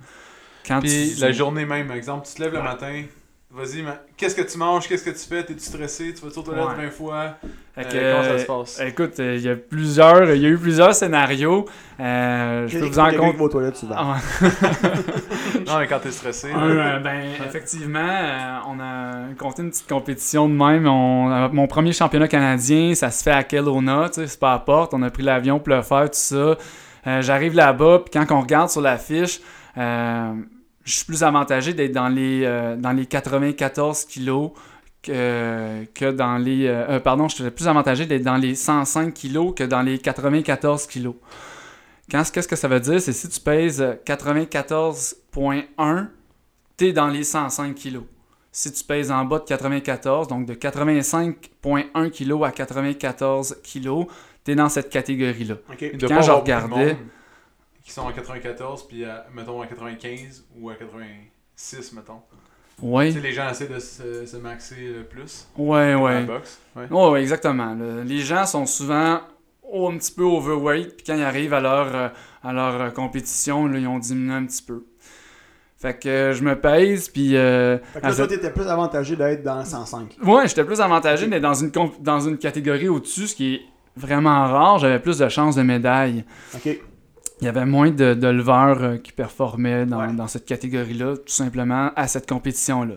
Quand 0.68 0.80
Puis 0.80 1.14
la 1.18 1.32
journée 1.32 1.64
même, 1.64 1.90
exemple, 1.90 2.26
tu 2.28 2.34
te 2.34 2.42
lèves 2.42 2.52
le 2.52 2.62
matin, 2.62 3.02
Vas-y, 3.50 3.82
qu'est-ce 4.14 4.34
que 4.34 4.42
tu 4.42 4.58
manges, 4.58 4.86
qu'est-ce 4.86 5.04
que 5.04 5.08
tu 5.08 5.26
fais, 5.26 5.42
t'es-tu 5.42 5.64
stressé, 5.64 6.12
tu 6.12 6.20
vas 6.20 6.28
aux 6.28 6.42
toilettes 6.42 6.76
20 6.76 6.90
fois, 6.90 7.34
euh, 7.78 7.82
comment 7.82 8.22
ça 8.22 8.38
se 8.38 8.44
passe? 8.44 8.80
Écoute, 8.86 9.18
euh, 9.20 9.36
il 9.36 9.42
y 9.42 9.48
a 9.48 9.56
plusieurs, 9.56 10.34
il 10.34 10.42
y 10.42 10.44
a 10.44 10.50
eu 10.50 10.58
plusieurs 10.58 10.94
scénarios, 10.94 11.64
euh, 11.98 12.68
je 12.68 12.78
peux 12.78 12.84
vous 12.84 12.98
en 12.98 13.10
compter. 13.10 13.38
vos 13.38 13.48
toilettes 13.48 13.76
souvent. 13.76 13.94
Ah 13.96 14.18
non, 15.66 15.78
mais 15.78 15.86
quand 15.86 16.00
t'es 16.00 16.10
stressé. 16.10 16.50
ben, 16.52 17.22
effectivement, 17.46 18.60
on 18.68 18.78
a 18.80 19.34
compté 19.38 19.62
une 19.62 19.70
petite 19.70 19.88
compétition 19.88 20.46
de 20.46 20.52
même, 20.52 20.82
mon 20.82 21.66
premier 21.68 21.94
championnat 21.94 22.28
canadien, 22.28 22.94
ça 22.94 23.10
se 23.10 23.22
fait 23.22 23.30
à 23.30 23.44
Kelowna, 23.44 24.10
tu 24.10 24.20
sais, 24.20 24.26
c'est 24.26 24.40
pas 24.40 24.52
à 24.52 24.58
porte, 24.58 24.92
on 24.92 25.00
a 25.00 25.10
pris 25.10 25.22
l'avion 25.22 25.58
pour 25.58 25.74
le 25.74 25.80
faire, 25.80 26.10
tout 26.10 26.18
ça. 26.18 26.58
J'arrive 27.22 27.54
là-bas, 27.54 28.00
puis 28.04 28.20
quand 28.20 28.30
on 28.36 28.42
regarde 28.42 28.68
sur 28.68 28.82
l'affiche, 28.82 29.40
je 30.88 30.96
suis 30.96 31.04
plus 31.04 31.22
avantagé 31.22 31.74
d'être 31.74 31.92
dans 31.92 32.08
les, 32.08 32.44
euh, 32.44 32.74
dans 32.76 32.92
les 32.92 33.04
94 33.04 34.06
kilos 34.06 34.52
que, 35.02 35.84
que 35.94 36.10
dans 36.10 36.38
les. 36.38 36.66
Euh, 36.66 36.86
euh, 36.88 37.00
pardon, 37.00 37.28
je 37.28 37.34
suis 37.34 37.50
plus 37.50 37.68
avantagé 37.68 38.06
d'être 38.06 38.22
dans 38.22 38.38
les 38.38 38.54
105 38.54 39.12
kilos 39.12 39.52
que 39.54 39.64
dans 39.64 39.82
les 39.82 39.98
94 39.98 40.86
kilos. 40.86 41.16
Qu'est-ce 42.08 42.48
que 42.48 42.56
ça 42.56 42.68
veut 42.68 42.80
dire? 42.80 43.02
C'est 43.02 43.12
si 43.12 43.28
tu 43.28 43.38
pèses 43.38 43.84
94.1, 44.06 46.06
tu 46.78 46.86
es 46.86 46.94
dans 46.94 47.08
les 47.08 47.22
105 47.22 47.74
kilos. 47.74 48.04
Si 48.50 48.72
tu 48.72 48.82
pèses 48.82 49.10
en 49.10 49.26
bas 49.26 49.40
de 49.40 49.44
94, 49.44 50.26
donc 50.26 50.46
de 50.46 50.54
85.1 50.54 52.10
kg 52.10 52.44
à 52.44 52.50
94 52.50 53.58
kg, 53.62 54.06
tu 54.42 54.52
es 54.52 54.54
dans 54.54 54.70
cette 54.70 54.88
catégorie-là. 54.88 55.56
Quand 56.08 56.22
je 56.22 56.30
regardais 56.30 56.96
qui 57.88 57.94
sont 57.94 58.06
à 58.06 58.12
94, 58.12 58.86
puis 58.86 59.06
à, 59.06 59.26
mettons 59.34 59.62
à 59.62 59.66
95 59.66 60.44
ou 60.60 60.68
à 60.68 60.74
86, 60.74 61.94
mettons. 61.94 62.20
Oui. 62.82 63.08
Tu 63.08 63.14
sais, 63.14 63.20
les 63.26 63.32
gens 63.32 63.48
essaient 63.48 63.66
de 63.66 63.78
se, 63.78 64.36
maxer 64.36 64.92
le 64.94 65.04
plus. 65.04 65.48
Ouais, 65.56 65.94
ouais. 65.94 66.26
Ouais. 66.76 66.86
ouais. 66.90 67.20
exactement. 67.22 67.74
les 68.04 68.20
gens 68.20 68.44
sont 68.44 68.66
souvent 68.66 69.20
un 69.72 69.96
petit 69.96 70.12
peu 70.12 70.22
overweight. 70.22 70.96
Puis 70.96 71.06
quand 71.06 71.16
ils 71.16 71.22
arrivent 71.22 71.54
à 71.54 71.60
leur, 71.60 71.94
euh, 71.96 72.08
à 72.44 72.52
leur 72.52 72.80
euh, 72.80 72.90
compétition, 72.90 73.66
là, 73.66 73.78
ils 73.78 73.86
ont 73.88 73.98
diminué 73.98 74.34
un 74.34 74.44
petit 74.44 74.62
peu. 74.62 74.84
Fait 75.78 75.98
que 75.98 76.08
euh, 76.08 76.32
je 76.34 76.42
me 76.44 76.60
pèse, 76.60 77.08
puis... 77.08 77.36
euh, 77.36 77.78
Fait 77.94 78.00
que 78.00 78.06
là, 78.06 78.14
toi, 78.14 78.26
t'étais 78.26 78.50
plus 78.52 78.66
avantagé 78.68 79.16
d'être 79.16 79.42
dans 79.42 79.58
le 79.60 79.64
105. 79.64 80.18
Ouais, 80.24 80.46
j'étais 80.46 80.64
plus 80.64 80.80
avantagé 80.82 81.26
d'être 81.26 81.42
dans 81.42 81.54
une, 81.54 81.72
comp- 81.72 82.02
dans 82.02 82.20
une 82.20 82.36
catégorie 82.36 82.88
au-dessus, 82.88 83.28
ce 83.28 83.34
qui 83.34 83.54
est 83.54 83.62
vraiment 83.96 84.46
rare. 84.46 84.78
J'avais 84.78 84.98
plus 85.00 85.16
de 85.18 85.28
chances 85.30 85.56
de 85.56 85.62
médaille. 85.62 86.24
Ok. 86.54 86.80
Il 87.40 87.44
y 87.44 87.48
avait 87.48 87.66
moins 87.66 87.90
de, 87.90 88.14
de 88.14 88.26
leveurs 88.28 88.82
euh, 88.82 88.96
qui 88.96 89.12
performaient 89.12 89.86
dans, 89.86 90.00
Ouais. 90.00 90.12
dans 90.12 90.26
cette 90.28 90.44
catégorie-là, 90.46 91.16
tout 91.16 91.32
simplement, 91.32 91.90
à 91.94 92.08
cette 92.08 92.28
compétition-là. 92.28 92.96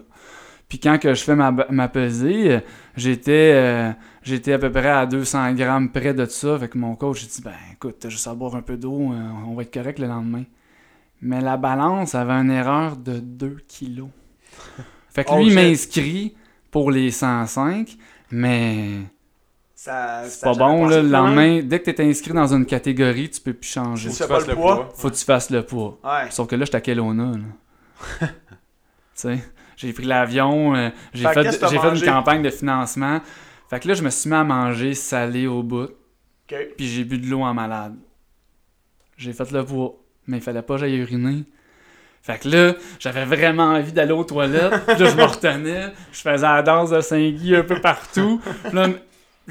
Puis 0.67 0.79
quand 0.79 0.97
que 0.99 1.13
je 1.13 1.21
fais 1.23 1.35
ma, 1.35 1.51
ma 1.69 1.87
pesée, 1.89 2.59
j'étais 2.95 3.51
euh, 3.55 3.91
j'étais 4.23 4.53
à 4.53 4.59
peu 4.59 4.71
près 4.71 4.89
à 4.89 5.05
200 5.05 5.53
grammes 5.53 5.91
près 5.91 6.13
de 6.13 6.25
ça. 6.25 6.57
Fait 6.57 6.69
que 6.69 6.77
mon 6.77 6.95
coach, 6.95 7.21
j'ai 7.21 7.27
dit, 7.27 7.41
ben 7.43 7.51
écoute, 7.73 7.97
t'as 7.99 8.09
juste 8.09 8.25
à 8.27 8.33
boire 8.33 8.55
un 8.55 8.61
peu 8.61 8.77
d'eau, 8.77 9.11
euh, 9.11 9.29
on 9.47 9.53
va 9.53 9.63
être 9.63 9.73
correct 9.73 9.99
le 9.99 10.07
lendemain. 10.07 10.43
Mais 11.21 11.41
la 11.41 11.57
balance 11.57 12.15
avait 12.15 12.31
une 12.33 12.49
erreur 12.51 12.95
de 12.97 13.19
2 13.19 13.57
kilos. 13.67 14.07
Fait 15.13 15.25
que 15.25 15.29
Oh, 15.33 15.39
lui, 15.39 15.47
il 15.47 15.53
m'inscrit 15.55 16.35
pour 16.71 16.89
les 16.89 17.11
105, 17.11 17.97
mais 18.31 18.99
Ça, 19.83 20.25
c'est 20.29 20.43
pas 20.43 20.53
bon, 20.53 20.85
là, 20.85 21.01
le 21.01 21.09
lendemain. 21.09 21.63
Dès 21.63 21.79
que 21.79 21.89
t'es 21.89 22.03
inscrit 22.03 22.33
dans 22.33 22.53
une 22.53 22.67
catégorie, 22.67 23.31
tu 23.31 23.41
peux 23.41 23.53
plus 23.53 23.67
changer. 23.67 24.11
Faut 24.11 24.15
Faut 24.15 24.27
que 24.27 24.27
tu 24.27 24.27
tu 24.27 24.33
fasses 24.35 24.47
le 24.47 24.55
poids. 24.55 24.89
Faut 24.93 25.09
que 25.09 25.15
tu 25.15 25.25
fasses 25.25 25.49
le 25.49 25.63
poids. 25.63 25.99
Ouais. 26.03 26.29
Sauf 26.29 26.47
que 26.47 26.55
là, 26.55 26.65
j'étais 26.65 26.77
à 26.77 26.81
Kelowna. 26.81 27.31
là. 27.31 27.39
tu 28.19 28.27
sais, 29.15 29.39
j'ai 29.77 29.91
pris 29.91 30.03
l'avion, 30.03 30.75
euh, 30.75 30.89
j'ai 31.15 31.23
Fait 31.23 31.51
fait, 31.51 31.95
une 31.95 32.05
campagne 32.05 32.43
de 32.43 32.51
financement. 32.51 33.21
Fait 33.71 33.79
que 33.79 33.87
là, 33.87 33.95
je 33.95 34.03
me 34.03 34.11
suis 34.11 34.29
mis 34.29 34.35
à 34.35 34.43
manger 34.43 34.93
salé 34.93 35.47
au 35.47 35.63
bout, 35.63 35.89
puis 36.47 36.87
j'ai 36.87 37.03
bu 37.03 37.17
de 37.17 37.25
l'eau 37.25 37.41
en 37.41 37.55
malade. 37.55 37.95
J'ai 39.17 39.33
fait 39.33 39.49
le 39.49 39.65
poids, 39.65 39.95
mais 40.27 40.37
il 40.37 40.43
fallait 40.43 40.61
pas 40.61 40.75
que 40.75 40.81
j'aille 40.81 40.97
uriner. 40.97 41.43
Fait 42.21 42.37
que 42.39 42.49
là, 42.49 42.75
j'avais 42.99 43.25
vraiment 43.25 43.69
envie 43.69 43.93
d'aller 43.93 44.11
aux 44.11 44.25
toilettes. 44.25 44.85
Puis 44.85 44.99
là, 44.99 45.09
je 45.09 45.15
me 45.15 45.23
retenais. 45.23 45.91
Je 46.11 46.19
faisais 46.19 46.45
la 46.45 46.61
danse 46.61 46.91
de 46.91 47.01
Saint-Guy 47.01 47.55
un 47.55 47.63
peu 47.63 47.81
partout. 47.81 48.39
Puis 48.65 48.75
là, 48.75 48.87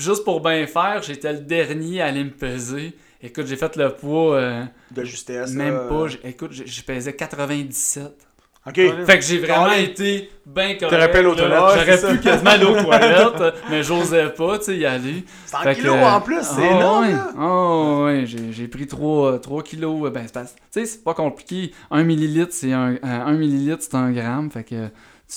juste 0.00 0.24
pour 0.24 0.40
bien 0.40 0.66
faire, 0.66 1.02
j'étais 1.02 1.32
le 1.32 1.40
dernier 1.40 2.00
à 2.02 2.06
aller 2.06 2.24
me 2.24 2.30
peser. 2.30 2.96
Écoute, 3.22 3.46
j'ai 3.46 3.56
fait 3.56 3.76
le 3.76 3.90
poids, 3.90 4.34
euh, 4.36 4.64
De 4.90 5.04
justesse. 5.04 5.52
même 5.52 5.80
pas. 5.88 6.06
Écoute, 6.24 6.52
j'ai 6.52 6.66
j'ai 6.66 6.82
pesé 6.82 7.14
97. 7.14 8.04
Ok. 8.66 8.74
Fait 9.06 9.18
que 9.18 9.24
j'ai 9.24 9.38
vraiment 9.38 9.64
Allez. 9.66 9.84
été 9.84 10.30
bien 10.44 10.74
correct. 10.74 10.90
T'aurais 10.90 11.10
pu 11.10 11.16
aller 11.16 11.26
aux 11.28 11.34
toilettes, 11.34 11.58
J'aurais 11.98 12.12
pu 12.14 12.20
quasiment 12.20 12.50
aller 12.50 12.64
aux 12.66 12.82
toilettes, 12.82 13.54
mais 13.70 13.82
j'osais 13.82 14.28
pas, 14.30 14.58
tu 14.58 14.64
sais, 14.66 14.76
y 14.76 14.84
aller. 14.84 15.24
100 15.46 15.58
Fait 15.60 15.74
que, 15.74 15.80
kilos 15.80 15.96
euh, 15.96 16.04
en 16.04 16.20
plus, 16.20 16.42
c'est 16.42 16.68
ah 16.68 16.76
énorme. 16.76 17.04
ouais, 17.06 17.12
là. 17.12 17.32
ah 17.38 18.02
ouais, 18.04 18.22
j'ai 18.26 18.52
j'ai 18.52 18.68
pris 18.68 18.86
3, 18.86 19.38
3 19.38 19.62
kilos. 19.62 20.06
euh, 20.06 20.10
Ben, 20.10 20.22
c'est 20.26 20.34
pas- 20.34 20.44
tu 20.44 20.50
sais, 20.72 20.84
c'est 20.84 21.02
pas 21.04 21.14
compliqué. 21.14 21.72
1 21.90 22.04
millilitre, 22.04 22.52
c'est 22.52 22.72
un, 22.74 22.92
euh, 22.92 22.98
un 23.02 23.32
millilitre, 23.32 23.78
c'est 23.82 23.94
un 23.96 24.12
gramme. 24.12 24.50
Fait 24.50 24.64
que 24.64 24.88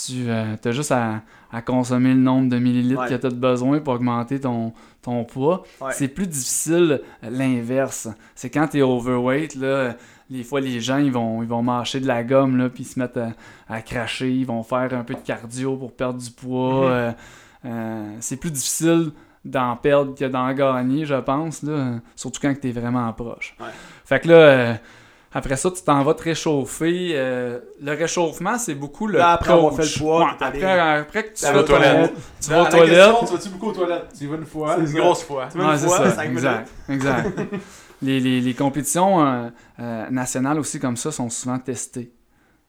tu 0.06 0.30
as 0.30 0.72
juste 0.72 0.92
à, 0.92 1.22
à 1.54 1.62
consommer 1.62 2.10
le 2.10 2.20
nombre 2.20 2.50
de 2.50 2.58
millilitres 2.58 3.02
Ouais. 3.02 3.10
que 3.10 3.16
tu 3.16 3.28
as 3.28 3.30
besoin 3.30 3.80
pour 3.80 3.94
augmenter 3.94 4.40
ton, 4.42 4.74
ton 5.02 5.24
poids. 5.24 5.64
Ouais. 5.80 5.92
C'est 5.94 6.08
plus 6.10 6.28
difficile 6.28 7.02
euh, 7.24 7.30
l'inverse. 7.30 8.10
C'est 8.36 8.50
quand 8.50 8.68
tu 8.68 8.80
es 8.80 8.82
overweight, 8.82 9.56
là, 9.56 9.96
les 10.30 10.44
fois 10.44 10.60
les 10.62 10.80
gens 10.82 10.98
ils 10.98 11.12
vont, 11.12 11.44
ils 11.44 11.48
vont 11.48 11.62
mâcher 11.62 12.00
de 12.00 12.08
la 12.08 12.24
gomme, 12.24 12.58
là, 12.58 12.70
puis 12.70 12.84
ils 12.84 12.88
se 12.88 13.00
mettent 13.00 13.18
à, 13.18 13.30
à 13.70 13.82
cracher, 13.82 14.32
ils 14.32 14.46
vont 14.46 14.64
faire 14.64 14.94
un 14.94 15.04
peu 15.04 15.14
de 15.14 15.20
cardio 15.20 15.78
pour 15.78 15.92
perdre 15.94 16.20
du 16.20 16.32
poids. 16.32 16.88
Mhm. 16.88 16.92
euh, 16.92 17.12
euh, 17.66 18.16
c'est 18.20 18.38
plus 18.38 18.52
difficile 18.52 19.12
d'en 19.46 19.76
perdre 19.76 20.16
que 20.16 20.26
d'en 20.26 20.52
gagner, 20.54 21.06
je 21.06 21.16
pense, 21.16 21.64
là, 21.64 22.00
surtout 22.16 22.40
quand 22.42 22.54
tu 22.60 22.70
es 22.70 22.72
vraiment 22.72 23.12
proche. 23.14 23.56
Ouais. 23.60 23.68
Fait 24.06 24.20
que 24.22 24.30
là, 24.30 24.36
euh, 24.36 24.74
après 25.34 25.56
ça, 25.58 25.72
tu 25.72 25.82
t'en 25.84 26.04
vas 26.04 26.14
te 26.14 26.24
réchauffer. 26.24 27.12
euh, 27.14 27.60
le 27.82 27.92
réchauffement, 27.94 28.58
c'est 28.58 28.76
beaucoup 28.76 29.08
le 29.08 29.18
Là, 29.18 29.32
après 29.34 29.54
coach. 29.54 29.76
fait 29.76 29.84
le 29.84 30.00
poids, 30.04 30.20
Ouais, 30.26 30.32
t'es 30.38 30.46
allé- 30.46 30.64
après, 30.64 30.80
après 31.00 31.24
que 31.26 31.34
tu 31.38 31.46
vas 31.46 31.60
aux 31.60 31.64
toilettes, 31.64 32.14
tu 32.42 32.50
vas 32.50 32.62
aux 32.62 32.66
toilettes, 32.68 33.16
Tu 33.28 33.34
vas-tu 33.34 33.50
beaucoup 33.50 33.68
aux 33.68 33.72
toilettes? 33.74 34.08
Tu 34.18 34.24
y 34.24 34.28
vas 34.28 34.36
une 34.38 34.46
fois. 34.46 34.76
C'est 34.78 34.92
une 34.92 35.00
grosse 35.00 35.24
fois. 35.24 35.48
Tu 35.52 35.58
veux 35.58 35.64
une 35.64 35.70
Ouais, 35.72 35.78
fois, 35.78 36.10
ça, 36.12 36.26
exact, 36.26 36.70
exact. 36.90 37.40
les, 38.02 38.20
les, 38.20 38.42
les 38.42 38.54
compétitions 38.54 39.26
euh, 39.26 39.50
euh, 39.80 40.10
nationales 40.12 40.60
aussi 40.60 40.80
comme 40.80 40.98
ça 40.98 41.12
sont 41.12 41.30
souvent 41.30 41.58
testées. 41.60 42.12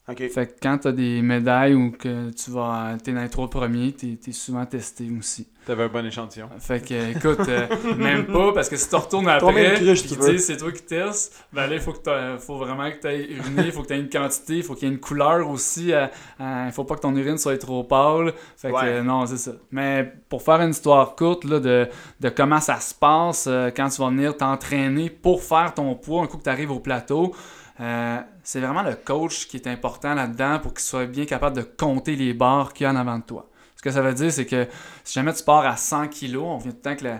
Fait 0.06 0.46
que 0.46 0.52
quand 0.62 0.76
tu 0.78 0.88
as 0.88 0.92
des 0.92 1.22
médailles 1.22 1.72
ou 1.74 1.90
que 1.90 2.30
tu 2.30 2.50
vas 2.50 2.94
t'es 3.02 3.12
dans 3.12 3.22
les 3.22 3.30
trois 3.30 3.48
premiers, 3.48 3.92
t'es 3.92 4.18
es 4.28 4.32
souvent 4.32 4.66
testé 4.66 5.08
aussi. 5.18 5.46
T'avais 5.64 5.84
un 5.84 5.88
bon 5.88 6.04
échantillon. 6.04 6.50
Fait 6.58 6.86
que 6.86 7.12
écoute, 7.16 7.48
euh, 7.48 7.66
même 7.96 8.26
pas 8.26 8.52
parce 8.52 8.68
que 8.68 8.76
si 8.76 8.86
tu 8.86 8.94
retournes 8.96 9.28
après 9.30 9.74
puis 9.76 9.94
tu 10.02 10.14
disent 10.32 10.44
c'est 10.46 10.58
toi 10.58 10.70
qui 10.72 10.82
testes, 10.82 11.42
ben 11.54 11.66
là 11.68 11.76
il 11.76 11.80
faut 11.80 11.92
que 11.92 12.00
t'as- 12.00 12.36
faut 12.36 12.58
vraiment 12.58 12.90
que 12.90 13.00
tu 13.00 13.06
aies 13.06 13.30
uriné, 13.32 13.62
il 13.64 13.72
faut 13.72 13.80
que 13.80 13.86
tu 13.86 13.94
aies 13.94 14.00
une 14.00 14.10
quantité, 14.10 14.56
il 14.58 14.62
faut 14.62 14.74
qu'il 14.74 14.88
y 14.88 14.90
ait 14.90 14.94
une 14.94 15.00
couleur 15.00 15.48
aussi, 15.48 15.90
euh, 15.94 16.06
euh, 16.38 16.64
il 16.66 16.72
faut 16.72 16.84
pas 16.84 16.96
que 16.96 17.00
ton 17.00 17.16
urine 17.16 17.38
soit 17.38 17.56
trop 17.56 17.82
pâle. 17.82 18.34
Fait 18.58 18.68
que 18.68 18.74
Ouais. 18.74 18.80
euh, 18.84 19.02
non, 19.02 19.24
c'est 19.24 19.38
ça. 19.38 19.52
Mais 19.70 20.12
pour 20.28 20.42
faire 20.42 20.60
une 20.60 20.70
histoire 20.72 21.16
courte 21.16 21.44
là, 21.44 21.60
de, 21.60 21.88
de 22.20 22.28
comment 22.28 22.60
ça 22.60 22.78
se 22.78 22.94
passe 22.94 23.46
euh, 23.48 23.70
quand 23.74 23.88
tu 23.88 24.02
vas 24.02 24.10
venir 24.10 24.36
t'entraîner 24.36 25.08
pour 25.08 25.42
faire 25.42 25.72
ton 25.72 25.94
poids 25.94 26.24
un 26.24 26.26
coup 26.26 26.36
que 26.36 26.42
tu 26.44 26.50
arrives 26.50 26.72
au 26.72 26.80
plateau, 26.80 27.34
euh, 27.80 28.20
c'est 28.42 28.60
vraiment 28.60 28.82
le 28.82 28.94
coach 28.94 29.46
qui 29.48 29.56
est 29.56 29.66
important 29.66 30.14
là-dedans 30.14 30.60
pour 30.60 30.74
qu'il 30.74 30.84
soit 30.84 31.06
bien 31.06 31.24
capable 31.24 31.56
de 31.56 31.62
compter 31.62 32.14
les 32.16 32.32
barres 32.34 32.72
qu'il 32.72 32.84
y 32.84 32.86
a 32.86 32.92
en 32.92 32.96
avant 32.96 33.18
de 33.18 33.24
toi. 33.24 33.48
Ce 33.76 33.82
que 33.82 33.90
ça 33.90 34.00
veut 34.02 34.14
dire, 34.14 34.32
c'est 34.32 34.46
que 34.46 34.66
si 35.02 35.14
jamais 35.14 35.32
tu 35.34 35.42
pars 35.44 35.66
à 35.66 35.76
100 35.76 36.08
kg, 36.08 36.36
on 36.38 36.58
vient 36.58 36.70
tout 36.70 36.76
le 36.78 36.82
temps 36.82 36.96
que 36.96 37.04
le, 37.04 37.14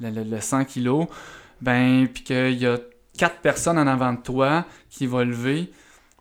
le- 0.00 0.10
le- 0.24 0.30
le 0.30 0.40
100 0.40 0.64
kg, 0.64 1.06
ben, 1.60 2.06
puis 2.12 2.24
qu'il 2.24 2.54
y 2.58 2.66
a 2.66 2.78
quatre 3.18 3.40
personnes 3.40 3.78
en 3.78 3.86
avant 3.86 4.12
de 4.14 4.20
toi 4.22 4.64
qui 4.88 5.06
vont 5.06 5.20
lever, 5.20 5.70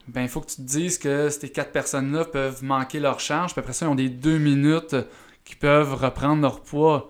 ben, 0.07 0.21
il 0.23 0.27
faut 0.29 0.41
que 0.41 0.47
tu 0.49 0.57
te 0.57 0.61
dises 0.61 0.97
que 0.97 1.29
ces 1.29 1.49
quatre 1.51 1.71
personnes-là 1.71 2.25
peuvent 2.25 2.63
manquer 2.63 2.99
leur 2.99 3.19
charge, 3.19 3.53
puis 3.53 3.59
après 3.61 3.73
ça, 3.73 3.85
ils 3.85 3.89
ont 3.89 3.95
des 3.95 4.09
deux 4.09 4.37
minutes 4.39 4.95
qui 5.45 5.55
peuvent 5.55 5.93
reprendre 5.95 6.41
leur 6.41 6.61
poids. 6.61 7.09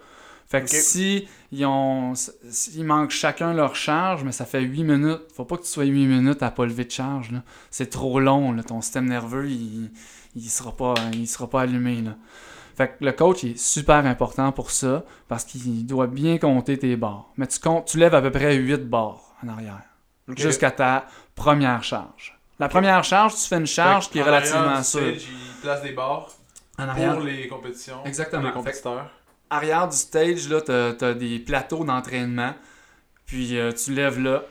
Fait 0.50 0.62
que 0.62 0.70
si 0.70 1.28
ils 1.52 1.64
ont 1.66 2.14
s'ils 2.16 2.84
manquent 2.84 3.12
chacun 3.12 3.54
leur 3.54 3.76
charge, 3.76 4.24
mais 4.24 4.32
ça 4.32 4.46
fait 4.46 4.62
8 4.62 4.84
minutes. 4.84 5.22
Faut 5.36 5.46
pas 5.46 5.58
que 5.58 5.62
tu 5.62 5.68
sois 5.70 5.86
8 5.86 6.08
minutes 6.08 6.42
à 6.42 6.50
pas 6.50 6.66
lever 6.66 6.86
de 6.86 6.92
charge. 6.92 7.32
là. 7.32 7.44
C'est 7.70 7.92
trop 7.92 8.20
long. 8.20 8.52
Là. 8.52 8.64
Ton 8.64 8.82
système 8.82 9.06
nerveux, 9.06 9.48
il, 9.48 9.92
il 10.36 10.50
sera 10.50 10.76
pas 10.76 10.96
il 11.14 11.28
sera 11.28 11.48
pas 11.48 11.62
allumé. 11.62 12.02
Là. 12.02 12.16
Fait 12.76 12.88
que 12.98 13.06
le 13.06 13.12
coach 13.12 13.44
est 13.44 13.58
super 13.60 14.06
important 14.08 14.52
pour 14.52 14.72
ça 14.72 15.04
parce 15.28 15.44
qu'il 15.44 15.86
doit 15.86 16.08
bien 16.08 16.40
compter 16.40 16.80
tes 16.80 16.96
barres. 16.96 17.30
Mais 17.38 17.46
tu 17.46 17.60
comptes, 17.60 17.86
tu 17.86 18.00
lèves 18.00 18.16
à 18.16 18.22
peu 18.22 18.32
près 18.32 18.56
8 18.56 18.90
barres 18.90 19.36
en 19.44 19.50
arrière 19.50 19.82
jusqu'à 20.36 20.72
ta 20.72 21.06
première 21.36 21.84
charge. 21.84 22.40
La 22.58 22.70
première 22.70 23.04
charge, 23.04 23.36
tu 23.36 23.48
fais 23.48 23.58
une 23.58 23.68
charge 23.68 24.10
qui 24.10 24.20
est 24.20 24.24
relativement 24.24 24.82
sûre. 24.82 25.14
Il 25.14 25.62
place 25.62 25.82
des 25.84 25.92
barres 25.92 26.30
En 26.78 27.14
pour 27.14 27.22
les 27.22 27.48
compétitions. 27.48 28.04
Exactement. 28.06 28.42
Pour 28.42 28.50
les 28.50 28.54
compétiteurs. 28.56 29.12
Arrière 29.50 29.88
du 29.88 29.98
stage, 29.98 30.50
là, 30.50 30.62
t'as, 30.62 30.94
t'as 30.94 31.14
des 31.14 31.40
plateaux 31.40 31.84
d'entraînement. 31.84 32.54
Puis 33.26 33.58
euh, 33.58 33.72
tu 33.72 33.94
lèves 33.94 34.20
là. 34.20 34.44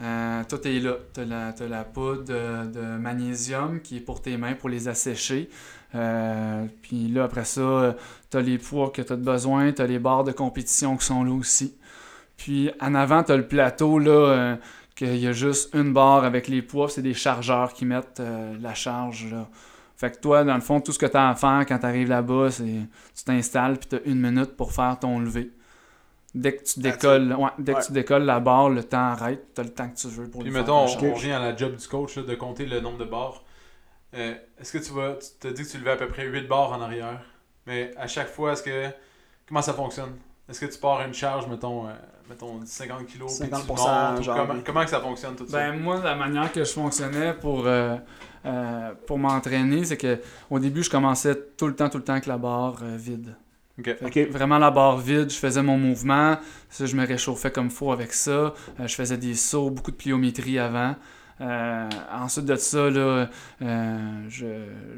Euh, 0.00 0.42
tout 0.48 0.66
est 0.68 0.80
là. 0.80 0.96
La, 1.16 1.52
t'as 1.52 1.66
la 1.66 1.84
poudre 1.84 2.24
de, 2.24 2.98
magnésium 2.98 3.80
qui 3.80 3.96
est 3.96 4.00
pour 4.00 4.20
tes 4.20 4.36
mains 4.36 4.54
pour 4.54 4.68
les 4.68 4.88
assécher. 4.88 5.48
Euh, 5.94 6.66
puis 6.82 7.08
là, 7.08 7.24
après 7.24 7.44
ça, 7.44 7.60
euh, 7.60 7.92
t'as 8.28 8.42
les 8.42 8.58
poids 8.58 8.90
que 8.90 9.00
t'as 9.00 9.16
de 9.16 9.22
besoin. 9.22 9.72
T'as 9.72 9.86
les 9.86 9.98
barres 9.98 10.24
de 10.24 10.32
compétition 10.32 10.96
qui 10.96 11.06
sont 11.06 11.24
là 11.24 11.32
aussi. 11.32 11.76
Puis 12.36 12.70
en 12.80 12.94
avant, 12.94 13.22
t'as 13.22 13.36
le 13.36 13.48
plateau 13.48 13.98
là. 13.98 14.58
qu'il 14.94 15.16
y 15.16 15.26
a 15.26 15.32
juste 15.32 15.74
une 15.74 15.92
barre 15.94 16.24
avec 16.24 16.48
les 16.48 16.60
poids, 16.60 16.88
c'est 16.90 17.02
des 17.02 17.14
chargeurs 17.14 17.72
qui 17.72 17.86
mettent 17.86 18.22
la 18.60 18.74
charge 18.74 19.30
là. 19.30 19.48
Fait 19.96 20.10
que 20.10 20.20
toi, 20.20 20.44
dans 20.44 20.54
le 20.54 20.60
fond, 20.60 20.80
tout 20.80 20.92
ce 20.92 20.98
que 20.98 21.06
tu 21.06 21.16
as 21.16 21.30
à 21.30 21.34
faire 21.34 21.64
quand 21.66 21.78
tu 21.78 21.86
arrives 21.86 22.08
là-bas, 22.08 22.50
c'est 22.50 22.64
tu 23.14 23.24
t'installes 23.24 23.78
puis 23.78 23.88
tu 23.88 23.96
as 23.96 24.02
une 24.04 24.20
minute 24.20 24.56
pour 24.56 24.72
faire 24.72 24.98
ton 24.98 25.18
lever. 25.18 25.50
Dès 26.34 26.54
que 26.54 26.64
tu 26.64 26.80
décolles, 26.80 27.32
ouais, 27.32 27.48
dès 27.58 27.72
Ouais. 27.74 27.80
que 27.80 27.86
tu 27.86 27.92
décolles 27.92 28.24
la 28.24 28.40
barre, 28.40 28.68
le 28.68 28.84
temps 28.84 28.98
arrête, 28.98 29.54
tu 29.54 29.60
as 29.62 29.64
le 29.64 29.70
temps 29.70 29.88
que 29.88 29.96
tu 29.96 30.08
veux 30.08 30.28
pour 30.28 30.42
Puis 30.42 30.50
faire 30.52 30.60
mettons, 30.60 30.86
ta 30.86 31.06
on, 31.06 31.14
revient 31.14 31.32
à 31.32 31.38
la 31.38 31.56
job 31.56 31.74
du 31.76 31.88
coach 31.88 32.16
là, 32.16 32.24
de 32.24 32.34
compter 32.34 32.66
le 32.66 32.80
nombre 32.80 32.98
de 32.98 33.06
barres. 33.06 33.42
Euh, 34.14 34.34
est-ce 34.60 34.72
que 34.76 34.84
tu 34.84 34.92
vas. 34.92 35.14
Tu 35.14 35.28
t'as 35.40 35.50
dit 35.52 35.62
que 35.62 35.68
tu 35.70 35.78
levais 35.78 35.92
à 35.92 35.96
peu 35.96 36.08
près 36.08 36.26
8 36.26 36.46
barres 36.46 36.72
en 36.72 36.80
arrière. 36.82 37.22
Mais 37.66 37.90
à 37.96 38.06
chaque 38.06 38.28
fois, 38.28 38.52
est-ce 38.52 38.62
que. 38.62 38.88
Comment 39.48 39.62
ça 39.62 39.72
fonctionne? 39.72 40.14
Est-ce 40.48 40.60
que 40.60 40.66
tu 40.66 40.78
pars 40.78 41.00
une 41.02 41.14
charge, 41.14 41.46
mettons, 41.48 41.88
euh, 41.88 41.92
mettons 42.28 42.60
50 42.64 43.06
kilos, 43.06 43.38
puis 43.38 43.48
tu 43.48 43.54
50%, 43.54 43.66
montes, 43.66 44.20
ou 44.20 44.22
genre, 44.22 44.36
comment, 44.36 44.54
oui. 44.54 44.60
comment 44.64 44.84
que 44.84 44.90
ça 44.90 45.00
fonctionne 45.00 45.34
tout 45.36 45.46
ça? 45.46 45.58
Ben 45.58 45.78
moi, 45.78 46.00
la 46.02 46.14
manière 46.14 46.52
que 46.52 46.64
je 46.64 46.72
fonctionnais 46.72 47.34
pour, 47.34 47.66
euh, 47.66 47.96
euh, 48.44 48.92
pour 49.06 49.18
m'entraîner, 49.18 49.84
c'est 49.84 49.96
que 49.96 50.20
au 50.50 50.58
début, 50.58 50.82
je 50.82 50.90
commençais 50.90 51.36
tout 51.56 51.66
le 51.66 51.74
temps, 51.74 51.88
tout 51.88 51.98
le 51.98 52.04
temps 52.04 52.14
avec 52.14 52.26
la 52.26 52.38
barre 52.38 52.78
euh, 52.82 52.96
vide. 52.96 53.34
Vraiment 54.30 54.58
la 54.58 54.70
barre 54.70 54.96
vide, 54.96 55.30
je 55.30 55.36
faisais 55.36 55.62
mon 55.62 55.76
mouvement, 55.76 56.36
ça, 56.70 56.86
je 56.86 56.96
me 56.96 57.06
réchauffais 57.06 57.50
comme 57.50 57.68
faut 57.68 57.92
avec 57.92 58.14
ça, 58.14 58.54
je 58.78 58.94
faisais 58.94 59.18
des 59.18 59.34
sauts, 59.34 59.68
beaucoup 59.68 59.90
de 59.90 59.96
pliométrie 59.96 60.58
avant. 60.58 60.94
Euh, 61.40 61.88
ensuite 62.12 62.46
de 62.46 62.56
ça, 62.56 62.88
là, 62.88 63.28
euh, 63.62 63.98
je, 64.28 64.46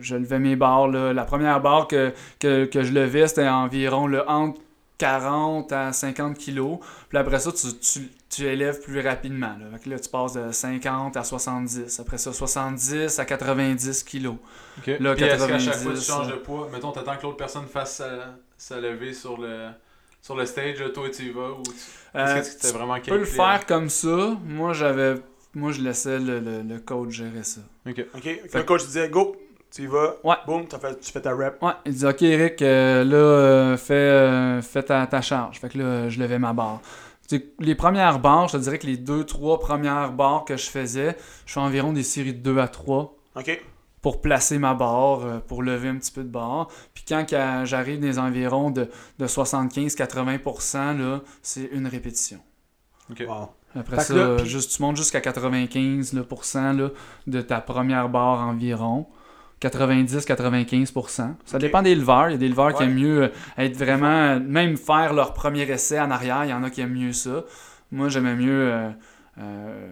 je 0.00 0.16
levais 0.16 0.38
mes 0.38 0.56
barres. 0.56 0.88
là. 0.88 1.12
La 1.12 1.24
première 1.24 1.60
barre 1.60 1.88
que, 1.88 2.12
que, 2.38 2.64
que 2.66 2.82
je 2.82 2.92
levais, 2.92 3.26
c'était 3.26 3.48
environ 3.48 4.06
le 4.06 4.28
entre 4.28 4.60
40 4.98 5.72
à 5.72 5.92
50 5.92 6.36
kilos. 6.36 6.78
Puis 7.08 7.18
après 7.18 7.38
ça, 7.38 7.52
tu, 7.52 7.68
tu, 7.78 8.10
tu 8.28 8.44
élèves 8.46 8.80
plus 8.80 9.00
rapidement. 9.00 9.56
Là. 9.58 9.66
Fait 9.78 9.84
que 9.84 9.90
là, 9.90 9.98
tu 9.98 10.08
passes 10.08 10.32
de 10.34 10.50
50 10.50 11.16
à 11.16 11.24
70. 11.24 12.00
Après 12.00 12.18
ça, 12.18 12.32
70 12.32 13.18
à 13.18 13.24
90 13.24 14.02
kilos. 14.02 14.34
Ok. 14.78 14.86
Là, 14.98 15.14
Puis 15.14 15.24
est-ce 15.24 15.46
qu'à 15.46 15.58
chaque 15.58 15.74
90, 15.74 15.82
fois 15.84 15.94
tu 15.94 16.00
changes 16.00 16.28
euh, 16.28 16.32
de 16.32 16.36
poids, 16.38 16.68
mettons, 16.72 16.90
t'attends 16.92 17.16
que 17.16 17.22
l'autre 17.22 17.36
personne 17.36 17.66
fasse 17.66 17.96
sa, 17.96 18.34
sa 18.56 18.80
levée 18.80 19.12
sur 19.12 19.40
le, 19.40 19.68
sur 20.20 20.34
le 20.34 20.44
stage, 20.44 20.82
toi 20.92 21.08
tu 21.10 21.22
y 21.22 21.30
vas 21.30 21.52
ou 21.52 21.62
tu... 21.62 21.70
Euh, 22.16 22.36
Est-ce 22.36 22.50
que 22.50 22.60
c'était 22.62 22.76
vraiment 22.76 22.98
tu 22.98 23.10
peux 23.10 23.18
le 23.18 23.24
faire 23.24 23.64
comme 23.66 23.88
ça. 23.88 24.36
Moi, 24.44 24.72
j'avais... 24.72 25.14
Moi, 25.54 25.72
je 25.72 25.80
laissais 25.80 26.18
le, 26.18 26.40
le, 26.40 26.62
le 26.62 26.78
coach 26.78 27.10
gérer 27.10 27.42
ça. 27.42 27.60
Ok. 27.88 28.04
Ok. 28.14 28.40
Le 28.52 28.62
coach 28.64 28.84
disait 28.84 29.08
go, 29.08 29.34
tu 29.70 29.82
y 29.82 29.86
vas. 29.86 30.16
Ouais. 30.24 30.36
Boum, 30.46 30.66
fait, 30.68 31.00
tu 31.00 31.12
fais 31.12 31.20
ta 31.20 31.34
rep. 31.34 31.62
Ouais, 31.62 31.72
il 31.86 31.94
dit 31.94 32.06
Ok, 32.06 32.22
Eric, 32.22 32.62
euh, 32.62 33.04
là, 33.04 33.16
euh, 33.16 33.76
fais, 33.76 33.94
euh, 33.94 34.62
fais 34.62 34.82
ta, 34.82 35.06
ta 35.06 35.20
charge. 35.20 35.58
Fait 35.60 35.68
que 35.68 35.78
là, 35.78 36.08
je 36.08 36.18
levais 36.18 36.38
ma 36.38 36.52
barre. 36.52 36.80
Tu 37.28 37.36
sais, 37.36 37.52
les 37.58 37.74
premières 37.74 38.18
barres, 38.20 38.48
je 38.48 38.56
te 38.56 38.62
dirais 38.62 38.78
que 38.78 38.86
les 38.86 38.96
deux, 38.96 39.24
trois 39.24 39.58
premières 39.60 40.12
barres 40.12 40.44
que 40.44 40.56
je 40.56 40.70
faisais, 40.70 41.16
je 41.44 41.52
fais 41.52 41.60
environ 41.60 41.92
des 41.92 42.02
séries 42.02 42.32
de 42.32 42.40
2 42.40 42.58
à 42.58 42.68
3 42.68 43.16
Ok. 43.36 43.62
pour 44.00 44.22
placer 44.22 44.58
ma 44.58 44.72
barre, 44.72 45.42
pour 45.46 45.62
lever 45.62 45.88
un 45.88 45.96
petit 45.96 46.10
peu 46.10 46.22
de 46.22 46.30
barre. 46.30 46.68
Puis 46.94 47.04
quand 47.06 47.26
j'arrive 47.64 48.00
des 48.00 48.18
environs 48.18 48.70
de, 48.70 48.88
de 49.18 49.26
75-80%, 49.26 50.96
là, 50.98 51.20
c'est 51.42 51.68
une 51.72 51.86
répétition. 51.86 52.38
Ok. 53.10 53.22
Wow. 53.28 53.50
Après 53.78 53.96
Fait 53.96 54.02
ça, 54.02 54.14
là, 54.14 54.44
juste, 54.44 54.74
tu 54.74 54.82
montes 54.82 54.96
jusqu'à 54.96 55.20
95% 55.20 56.16
là, 56.16 56.22
pour 56.22 56.44
cent, 56.44 56.72
là, 56.72 56.88
de 57.26 57.40
ta 57.40 57.60
première 57.60 58.08
barre 58.08 58.40
environ. 58.40 59.06
90-95%. 59.60 61.34
Ça 61.44 61.58
dépend 61.58 61.82
des 61.82 61.94
leveurs. 61.94 62.28
Il 62.28 62.32
y 62.32 62.34
a 62.34 62.38
des 62.38 62.48
leveurs 62.48 62.74
qui 62.74 62.82
aiment 62.82 62.94
mieux 62.94 63.22
euh, 63.24 63.28
être 63.56 63.76
vraiment, 63.76 64.38
même 64.40 64.76
faire 64.76 65.12
leur 65.12 65.32
premier 65.34 65.62
essai 65.70 65.98
en 66.00 66.10
arrière. 66.10 66.44
Il 66.44 66.50
y 66.50 66.52
en 66.52 66.62
a 66.62 66.70
qui 66.70 66.80
aiment 66.80 66.94
mieux 66.94 67.12
ça. 67.12 67.44
Moi, 67.90 68.08
j'aimais 68.08 68.34
mieux 68.34 68.70
euh, 68.72 68.90
euh, 69.40 69.90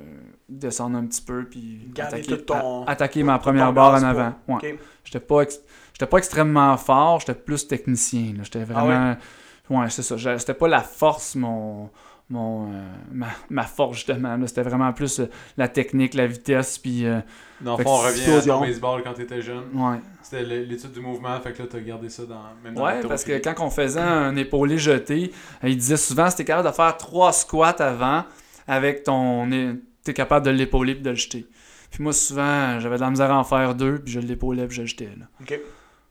descendre 0.48 0.98
un 0.98 1.06
petit 1.06 1.22
peu 1.22 1.44
puis 1.44 1.88
Garder 1.94 2.16
attaquer, 2.18 2.38
ton- 2.44 2.84
a- 2.84 2.90
attaquer 2.90 3.22
ma 3.22 3.38
première 3.38 3.72
barre 3.72 3.94
en 3.94 4.02
avant. 4.06 4.34
Ouais. 4.48 4.54
Ok. 4.72 4.78
J'étais 5.04 5.20
pas, 5.20 5.40
ex- 5.42 5.60
j'étais 5.92 6.06
pas 6.06 6.18
extrêmement 6.18 6.76
fort, 6.76 7.20
j'étais 7.20 7.34
plus 7.34 7.66
technicien. 7.66 8.34
J'étais 8.42 8.60
Ah 8.62 8.64
vraiment. 8.84 9.16
ouais, 9.70 9.90
c'est 9.90 10.02
ça. 10.02 10.16
C'était 10.38 10.54
pas 10.54 10.68
la 10.68 10.80
force, 10.82 11.34
mon. 11.36 11.90
Mon 12.28 12.72
euh, 12.72 12.82
ma, 13.12 13.28
ma 13.50 13.62
force, 13.64 13.96
justement. 13.98 14.36
C'était 14.46 14.62
vraiment 14.62 14.92
plus 14.92 15.20
euh, 15.20 15.26
la 15.56 15.68
technique, 15.68 16.14
la 16.14 16.26
vitesse, 16.26 16.78
puis. 16.78 17.06
euh, 17.06 17.20
Dans 17.60 17.72
le 17.72 17.76
Fait 17.78 17.82
fond, 17.84 17.90
on 17.90 17.98
revient 17.98 18.30
à 18.32 18.42
ton 18.42 18.60
baseball 18.60 19.02
quand 19.04 19.14
t'étais 19.14 19.40
jeune. 19.42 19.64
ouais. 19.74 19.98
C'était 20.22 20.42
l'étude 20.42 20.90
du 20.92 21.00
mouvement, 21.00 21.40
fait 21.40 21.52
que 21.52 21.62
là 21.62 21.68
t'as 21.70 21.78
gardé 21.78 22.08
ça 22.08 22.24
dans 22.24 22.42
même 22.64 22.74
dans 22.74 22.84
Ouais, 22.84 23.00
parce 23.06 23.22
que 23.22 23.38
quand 23.38 23.54
on 23.60 23.70
faisait 23.70 24.00
un 24.00 24.34
épaulé 24.34 24.76
jeté, 24.76 25.30
euh, 25.62 25.68
il 25.68 25.76
disait 25.76 25.96
souvent 25.96 26.28
si 26.30 26.36
t'es 26.36 26.44
capable 26.44 26.68
de 26.68 26.74
faire 26.74 26.96
trois 26.96 27.32
squats 27.32 27.76
avant, 27.78 28.24
avec 28.66 29.04
ton. 29.04 29.48
T'es 30.02 30.12
capable 30.14 30.44
de 30.46 30.50
l'épauler 30.50 30.94
puis 30.94 31.02
de 31.04 31.10
le 31.10 31.16
jeter. 31.16 31.46
Puis 31.92 32.02
moi, 32.02 32.12
souvent, 32.12 32.78
j'avais 32.80 32.96
de 32.96 33.00
la 33.00 33.10
misère 33.10 33.30
à 33.30 33.38
en 33.38 33.44
faire 33.44 33.74
deux, 33.76 33.98
puis 34.00 34.12
je 34.12 34.20
l'épaulais 34.20 34.66
puis 34.66 34.76
je 34.76 34.80
le 34.82 34.86
jetais. 34.88 35.10
Là. 35.18 35.26
Ok. 35.40 35.60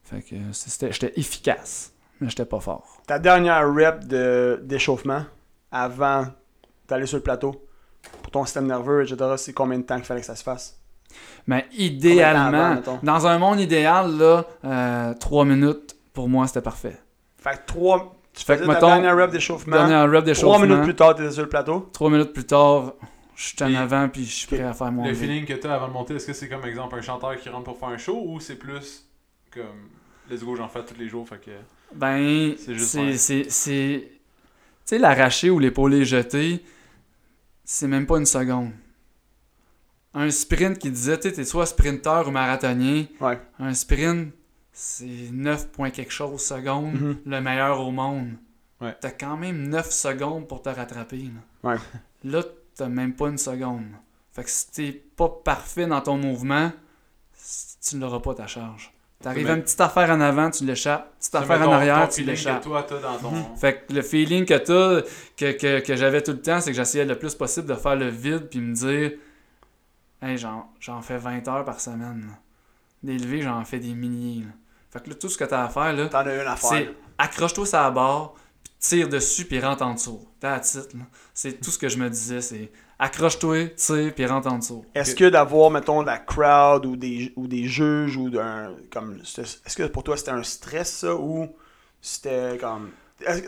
Fait 0.03 0.21
que 0.21 0.35
c'était- 0.53 0.91
j'étais 0.93 1.13
efficace, 1.19 1.93
mais 2.21 2.29
j'étais 2.29 2.45
pas 2.45 2.59
fort. 2.61 3.01
Ta 3.07 3.19
dernière 3.19 3.67
rep 3.73 4.05
de- 4.07 4.61
d'échauffement? 4.63 5.23
Avant 5.71 6.25
d'aller 6.87 7.05
sur 7.05 7.17
le 7.17 7.23
plateau 7.23 7.65
pour 8.21 8.31
ton 8.31 8.45
système 8.45 8.67
nerveux, 8.67 9.03
etc., 9.03 9.33
c'est 9.37 9.53
combien 9.53 9.77
de 9.79 9.83
temps 9.83 9.95
qu'il 9.95 10.05
fallait 10.05 10.21
que 10.21 10.25
ça 10.27 10.35
se 10.35 10.43
fasse? 10.43 10.79
Mais 11.47 11.59
avant, 11.63 11.67
idéalement, 11.77 12.75
dans 13.03 13.27
un 13.27 13.37
monde 13.39 13.59
idéal, 13.59 14.17
là, 14.17 14.45
euh, 14.63 15.13
trois 15.19 15.45
minutes, 15.45 15.95
pour 16.13 16.27
moi, 16.27 16.47
c'était 16.47 16.61
parfait. 16.61 16.97
Fait 17.37 17.51
que 17.57 17.65
trois. 17.67 18.15
Tu 18.33 18.43
Fait 18.43 18.53
faisais 18.55 18.65
que, 18.65 18.67
ta 18.67 18.73
mettons, 18.73 18.87
dernière 18.87 19.15
rep 19.15 19.31
d'échauffement. 19.31 19.75
Dernière 19.77 20.01
rep 20.03 20.11
Trois 20.11 20.21
d'échauffement. 20.23 20.59
minutes 20.59 20.83
plus 20.83 20.95
tard, 20.95 21.15
t'étais 21.15 21.31
sur 21.31 21.43
le 21.43 21.49
plateau. 21.49 21.89
Trois 21.93 22.09
minutes 22.09 22.33
plus 22.33 22.45
tard, 22.45 22.93
je 23.35 23.47
suis 23.47 23.63
en 23.63 23.73
avant 23.75 24.09
puis 24.09 24.25
je 24.25 24.31
suis 24.33 24.47
prêt 24.47 24.63
à 24.63 24.73
faire 24.73 24.91
mon 24.91 25.05
Le 25.05 25.13
feeling 25.13 25.45
que 25.45 25.53
t'as 25.53 25.75
avant 25.75 25.87
de 25.87 25.93
monter, 25.93 26.15
est-ce 26.15 26.27
que 26.27 26.33
c'est 26.33 26.49
comme 26.49 26.65
exemple 26.65 26.95
un 26.97 27.01
chanteur 27.01 27.37
qui 27.37 27.47
rentre 27.49 27.63
pour 27.65 27.77
faire 27.77 27.89
un 27.89 27.97
show 27.97 28.21
ou 28.25 28.39
c'est 28.39 28.55
plus 28.55 29.05
comme 29.53 29.89
let's 30.29 30.43
go, 30.43 30.55
j'en 30.55 30.67
fais 30.67 30.83
tous 30.83 30.97
les 30.99 31.07
jours, 31.07 31.27
fait 31.27 31.39
que. 31.39 31.51
Ben, 31.93 32.55
C'est 32.57 34.09
sais, 34.85 34.97
l'arraché 34.99 35.49
ou 35.49 35.59
l'épaulé 35.59 36.05
jeté, 36.05 36.63
c'est 37.63 37.87
même 37.87 38.05
pas 38.05 38.17
une 38.17 38.25
seconde. 38.25 38.71
Un 40.13 40.29
sprint 40.31 40.77
qui 40.77 40.89
disait, 40.91 41.17
tu 41.19 41.23
sais, 41.29 41.33
t'es 41.35 41.43
soit 41.45 41.65
sprinteur 41.65 42.27
ou 42.27 42.31
marathonien. 42.31 43.05
Ouais. 43.19 43.39
Un 43.59 43.73
sprint, 43.73 44.33
c'est 44.71 45.29
9 45.31 45.67
points 45.71 45.89
quelque 45.89 46.11
chose 46.13 46.41
secondes, 46.41 46.93
Mhm. 46.93 47.17
le 47.25 47.41
meilleur 47.41 47.81
au 47.81 47.91
monde. 47.91 48.33
Ouais. 48.81 48.95
T'as 49.01 49.11
quand 49.11 49.35
même 49.37 49.67
9 49.67 49.91
secondes 49.91 50.47
pour 50.47 50.61
te 50.61 50.69
rattraper. 50.69 51.29
Là, 51.63 51.71
Ouais. 51.71 51.77
là 52.23 52.43
t'as 52.75 52.87
même 52.89 53.13
pas 53.15 53.27
une 53.29 53.37
seconde. 53.37 53.85
Fait 54.31 54.43
que 54.43 54.49
si 54.49 54.69
t'es 54.71 54.91
pas 54.91 55.29
parfait 55.29 55.87
dans 55.87 56.01
ton 56.01 56.17
mouvement, 56.17 56.71
tu 57.87 57.95
n'auras 57.97 58.19
pas 58.19 58.33
ta 58.35 58.47
charge. 58.47 58.91
T'arrives 59.21 59.49
à 59.49 59.53
une 59.53 59.63
petite 59.63 59.81
affaire 59.81 60.09
en 60.11 60.21
avant, 60.21 60.51
tu 60.51 60.65
l'échappes. 60.65 61.17
Petite 61.17 61.35
affaire 61.35 61.67
en 61.67 61.71
arrière, 61.71 62.07
ton 62.07 62.13
tu 62.15 62.23
l'échappes. 62.23 62.61
toi 62.63 62.83
t'as 62.83 62.99
dans 62.99 63.17
ton. 63.17 63.55
Fait 63.55 63.85
que 63.87 63.93
le 63.93 64.01
feeling 64.01 64.45
que 64.45 64.53
t'as, 64.55 65.01
que, 65.37 65.51
que, 65.57 65.79
que 65.79 65.95
j'avais 65.95 66.21
tout 66.21 66.33
le 66.33 66.41
temps, 66.41 66.61
c'est 66.61 66.71
que 66.71 66.77
j'essayais 66.77 67.05
le 67.05 67.17
plus 67.17 67.33
possible 67.33 67.67
de 67.67 67.73
faire 67.75 67.95
le 67.95 68.09
vide 68.09 68.47
puis 68.49 68.59
me 68.59 68.73
dire 68.73 69.13
Hey, 70.21 70.37
j'en, 70.37 70.69
j'en 70.79 71.01
fais 71.01 71.17
20 71.17 71.47
heures 71.47 71.65
par 71.65 71.79
semaine. 71.79 72.29
levées, 73.03 73.41
j'en 73.41 73.63
fais 73.65 73.79
des 73.79 73.93
milliers. 73.93 74.41
là. 74.43 74.51
Fait 74.91 75.03
que 75.03 75.09
là, 75.09 75.15
tout 75.15 75.29
ce 75.29 75.37
que 75.37 75.43
t'as 75.43 75.63
à 75.65 75.69
faire, 75.69 75.93
là, 75.93 76.07
T'en 76.07 76.19
as 76.19 76.33
une 76.35 76.47
affaire. 76.47 76.69
c'est 76.69 76.89
accroche-toi 77.17 77.65
sur 77.65 77.77
la 77.79 77.91
barre, 77.91 78.33
puis 78.63 78.73
tire 78.79 79.09
dessus, 79.09 79.45
puis 79.45 79.59
rentre 79.59 79.83
en 79.83 79.93
dessous. 79.93 80.25
That's 80.39 80.75
it, 80.75 80.93
là. 80.93 81.01
C'est 81.33 81.59
tout 81.61 81.71
ce 81.71 81.77
que 81.77 81.89
je 81.89 81.97
me 81.97 82.09
disais, 82.09 82.41
c'est 82.41 82.71
accroche-toi, 82.99 83.67
tire, 83.75 84.13
puis 84.13 84.25
rentre 84.25 84.51
en 84.51 84.57
dessous. 84.59 84.85
Est-ce 84.95 85.15
que 85.15 85.29
d'avoir, 85.29 85.69
mettons, 85.71 86.01
la 86.01 86.17
crowd 86.17 86.85
ou 86.85 86.95
des, 86.95 87.33
ou 87.35 87.47
des 87.47 87.65
juges 87.65 88.17
ou 88.17 88.29
d'un. 88.29 88.73
comme 88.91 89.19
Est-ce 89.21 89.75
que 89.75 89.83
pour 89.83 90.03
toi 90.03 90.15
c'était 90.17 90.31
un 90.31 90.43
stress 90.43 90.91
ça 90.91 91.15
ou 91.15 91.47
c'était 92.01 92.57
comme. 92.59 92.91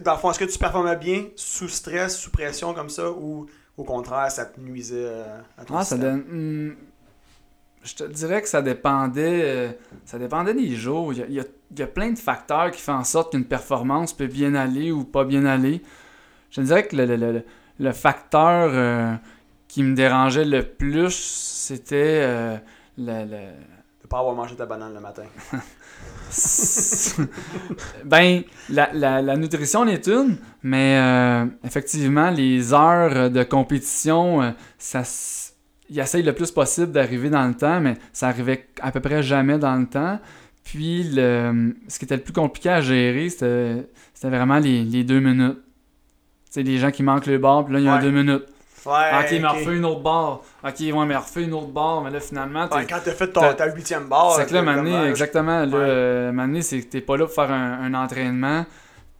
Dans 0.03 0.13
le 0.13 0.17
fond, 0.19 0.31
est-ce 0.31 0.39
que 0.39 0.45
tu 0.45 0.57
performais 0.57 0.95
bien 0.95 1.25
sous 1.35 1.67
stress, 1.67 2.17
sous 2.17 2.31
pression 2.31 2.73
comme 2.73 2.89
ça 2.89 3.11
ou 3.11 3.45
au 3.75 3.83
contraire 3.83 4.31
ça 4.31 4.45
te 4.45 4.59
nuisait 4.59 4.95
euh, 4.97 5.37
à 5.57 5.65
ton 5.65 5.75
Ah, 5.77 5.83
ça 5.83 5.95
système? 5.95 6.23
donne. 6.23 6.69
hmm, 6.71 6.75
je 7.83 7.93
te 7.95 8.03
dirais 8.05 8.41
que 8.41 8.47
ça 8.49 8.61
dépendait. 8.61 9.41
euh, 9.43 9.71
ça 10.05 10.17
dépendait 10.19 10.53
des 10.53 10.75
jours. 10.75 11.13
Il 11.13 11.19
y, 11.19 11.21
a, 11.21 11.25
il 11.27 11.33
y 11.35 11.39
a- 11.39 11.45
il 11.71 11.79
y 11.79 11.83
a 11.83 11.87
plein 11.87 12.11
de 12.11 12.17
facteurs 12.17 12.71
qui 12.71 12.81
font 12.81 12.93
en 12.93 13.03
sorte 13.03 13.31
qu'une 13.33 13.43
performance 13.43 14.13
peut 14.13 14.27
bien 14.27 14.55
aller 14.55 14.89
ou 14.91 15.03
pas 15.03 15.25
bien 15.25 15.45
aller. 15.45 15.81
Je 16.49 16.61
te 16.61 16.65
dirais 16.65 16.87
que 16.87 16.95
le, 16.95 17.05
le- 17.05 17.17
le- 17.17 17.43
le 17.79 17.91
facteur 17.91 18.69
euh, 18.73 19.13
qui 19.67 19.83
me 19.83 19.95
dérangeait 19.95 20.45
le 20.45 20.63
plus, 20.63 21.13
c'était 21.13 22.21
euh, 22.23 22.57
le- 22.97 23.25
le, 23.25 23.37
De 24.03 24.07
pas 24.09 24.19
avoir 24.19 24.33
mangé 24.35 24.55
ta 24.55 24.65
banane 24.65 24.93
le 24.93 24.99
matin. 25.01 25.23
ben, 28.05 28.43
la, 28.69 28.89
la, 28.93 29.21
la 29.21 29.35
nutrition 29.37 29.81
en 29.81 29.87
est 29.87 30.07
une, 30.07 30.37
mais 30.63 30.97
euh, 30.97 31.45
effectivement, 31.63 32.29
les 32.29 32.73
heures 32.73 33.29
de 33.29 33.43
compétition, 33.43 34.41
euh, 34.41 34.51
ça, 34.77 35.01
essayent 35.89 36.23
le 36.23 36.33
plus 36.33 36.51
possible 36.51 36.91
d'arriver 36.91 37.29
dans 37.29 37.47
le 37.47 37.53
temps, 37.53 37.79
mais 37.79 37.95
ça 38.13 38.27
arrivait 38.27 38.67
à 38.81 38.91
peu 38.91 38.99
près 38.99 39.23
jamais 39.23 39.57
dans 39.57 39.75
le 39.75 39.85
temps. 39.87 40.19
Puis, 40.63 41.03
le, 41.13 41.75
ce 41.87 41.97
qui 41.97 42.05
était 42.05 42.17
le 42.17 42.23
plus 42.23 42.33
compliqué 42.33 42.69
à 42.69 42.81
gérer, 42.81 43.29
c'était 43.29 43.87
c'était 44.13 44.29
vraiment 44.35 44.59
les, 44.59 44.83
les 44.83 45.03
deux 45.03 45.19
minutes. 45.19 45.59
Tu 46.47 46.51
sais, 46.51 46.63
les 46.63 46.77
gens 46.77 46.91
qui 46.91 47.03
manquent 47.03 47.27
le 47.27 47.37
bar, 47.37 47.63
puis 47.65 47.73
là, 47.75 47.79
il 47.79 47.85
y 47.85 47.89
a 47.89 47.95
Ouais. 47.95 48.01
deux 48.01 48.11
minutes. 48.11 48.43
Ouais, 48.87 48.93
Ah, 49.11 49.19
ok, 49.21 49.31
mais 49.31 49.45
ok. 49.45 49.51
refais 49.55 49.75
une 49.75 49.85
autre 49.85 49.99
barre. 50.01 50.41
Ok, 50.63 50.75
ouais, 50.79 51.05
mais 51.05 51.15
refais 51.15 51.43
une 51.43 51.53
autre 51.53 51.67
barre, 51.67 52.01
mais 52.01 52.09
là, 52.11 52.19
finalement, 52.19 52.67
Ouais, 52.69 52.85
quand 52.87 52.99
t'as 53.03 53.11
fait 53.11 53.27
ton, 53.27 53.53
ta 53.53 53.65
huitième 53.67 54.07
barre. 54.07 54.35
c'est 54.35 54.47
que 54.47 54.53
là, 54.53 54.61
Mané, 54.61 55.05
exactement. 55.09 55.59
Là, 55.65 55.65
Ouais. 55.65 55.75
euh, 55.77 56.31
Mané, 56.31 56.61
c'est 56.61 56.81
que 56.81 56.87
t'es 56.87 57.01
pas 57.01 57.17
là 57.17 57.25
pour 57.25 57.33
faire 57.35 57.51
un, 57.51 57.83
un 57.83 57.93
entraînement. 57.93 58.65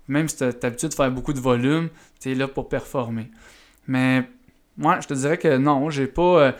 Même 0.07 0.29
si 0.29 0.37
t'as 0.37 0.51
l'habitude 0.63 0.89
de 0.89 0.93
faire 0.93 1.11
beaucoup 1.11 1.33
de 1.33 1.39
volume, 1.39 1.89
t'es 2.19 2.33
là 2.33 2.47
pour 2.47 2.69
performer. 2.69 3.29
Mais 3.87 4.23
moi, 4.77 4.99
je 5.01 5.07
te 5.07 5.13
dirais 5.13 5.37
que 5.37 5.57
non, 5.57 5.89
j'ai 5.89 6.07
pas. 6.07 6.21
euh, 6.21 6.51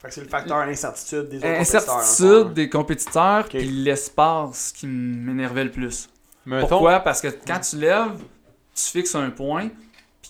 Fait 0.00 0.08
que 0.08 0.14
c'est 0.14 0.20
le 0.22 0.28
facteur 0.28 0.56
incertitude 0.58 1.28
des 1.28 1.36
autres 1.38 1.46
compétiteurs, 1.48 1.82
incertitude 1.96 2.54
des 2.54 2.68
compétiteurs, 2.70 3.40
Ok. 3.44 3.48
puis 3.50 3.68
l'espace 3.68 4.72
qui 4.74 4.86
m'énervait 4.86 5.64
le 5.64 5.70
plus. 5.70 6.08
Mettons, 6.46 6.66
Pourquoi? 6.66 7.00
Parce 7.00 7.20
que 7.20 7.28
quand 7.46 7.58
tu 7.60 7.76
lèves, 7.76 8.22
tu 8.74 8.84
fixes 8.84 9.14
un 9.16 9.28
point, 9.30 9.68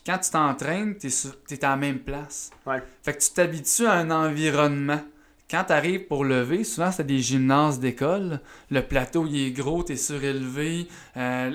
quand 0.09 0.19
tu 0.19 0.31
t'entraînes, 0.31 0.97
t'es 0.97 1.11
sur- 1.11 1.37
t'es 1.47 1.63
à 1.65 1.71
la 1.71 1.77
même 1.77 1.99
place. 1.99 2.51
Ouais. 2.67 2.83
Fait 3.03 3.13
que 3.15 3.21
tu 3.23 3.31
t'habitues 3.31 3.87
à 3.87 3.93
un 3.93 4.11
environnement. 4.11 5.01
Quand 5.51 5.65
tu 5.65 5.73
arrives 5.73 6.07
pour 6.07 6.25
lever, 6.25 6.65
souvent 6.65 6.91
c'est 6.93 7.07
des 7.07 7.19
gymnases 7.19 7.79
d'école. 7.79 8.41
Le 8.71 8.81
plateau 8.81 9.27
il 9.27 9.47
est 9.49 9.51
gros, 9.53 9.85
tu 9.85 9.93
es 9.93 9.97
surélevé. 9.97 10.89
Euh, 11.17 11.51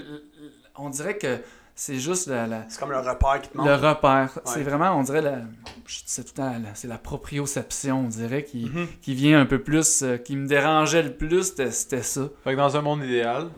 on 0.75 0.89
dirait 0.89 1.17
que 1.17 1.39
c'est 1.75 1.99
juste 1.99 2.27
la- 2.27 2.45
la- 2.45 2.65
C'est 2.69 2.79
comme 2.79 2.91
le 2.91 2.99
repère 2.99 3.41
qui 3.41 3.49
te 3.49 3.57
manque. 3.57 3.65
le 3.67 3.73
repère. 3.75 4.29
Ouais. 4.35 4.41
C'est 4.45 4.61
vraiment, 4.63 4.91
on 4.97 5.01
dirait, 5.03 5.21
la, 5.23 5.39
je 5.87 5.97
dis 5.99 6.03
ça 6.05 6.23
tout 6.23 6.33
le 6.37 6.43
c'est 6.75 6.87
la 6.87 6.97
proprioception, 6.99 8.01
on 8.05 8.09
dirait, 8.09 8.43
qui, 8.43 8.65
Mhm. 8.65 8.87
qui 9.01 9.15
vient 9.15 9.39
un 9.41 9.45
peu 9.47 9.59
plus, 9.61 10.03
euh, 10.03 10.17
qui 10.17 10.35
me 10.35 10.47
dérangeait 10.47 11.01
le 11.03 11.13
plus, 11.13 11.43
c'était 11.49 11.71
c'était 11.71 12.03
ça. 12.03 12.29
fait 12.43 12.51
que 12.51 12.57
dans 12.57 12.77
un 12.77 12.81
monde 12.81 13.03
idéal, 13.03 13.49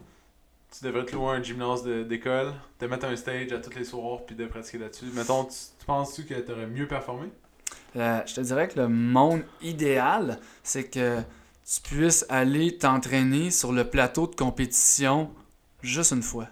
tu 0.71 0.86
devrais 0.86 1.06
te 1.06 1.15
louer 1.15 1.38
un 1.38 1.43
gymnase 1.43 1.84
d'école, 1.84 2.54
te 2.78 2.86
mettre 2.86 3.06
un 3.06 3.15
stage 3.15 3.51
à 3.54 3.60
tous 3.60 3.75
les 3.75 3.86
soirs, 3.86 4.25
puis 4.25 4.36
de 4.36 4.45
pratiquer 4.45 4.78
là-dessus. 4.80 5.06
Mettons, 5.13 5.45
tu, 5.45 5.56
tu 5.80 5.86
penses-tu 5.86 6.25
que 6.25 6.34
t'aurais 6.36 6.67
mieux 6.67 6.88
performé? 6.88 7.30
Euh, 7.95 8.19
je 8.25 8.36
te 8.36 8.41
dirais 8.41 8.67
que 8.67 8.80
le 8.80 8.89
monde 8.89 9.43
idéal, 9.62 10.39
c'est 10.63 10.89
que 10.89 11.19
tu 11.19 11.82
puisses 11.82 12.25
aller 12.30 12.78
t'entraîner 12.78 13.51
sur 13.51 13.71
le 13.71 13.89
plateau 13.89 14.28
de 14.28 14.36
compétition 14.36 15.32
juste 15.82 16.12
une 16.12 16.21
fois. 16.21 16.47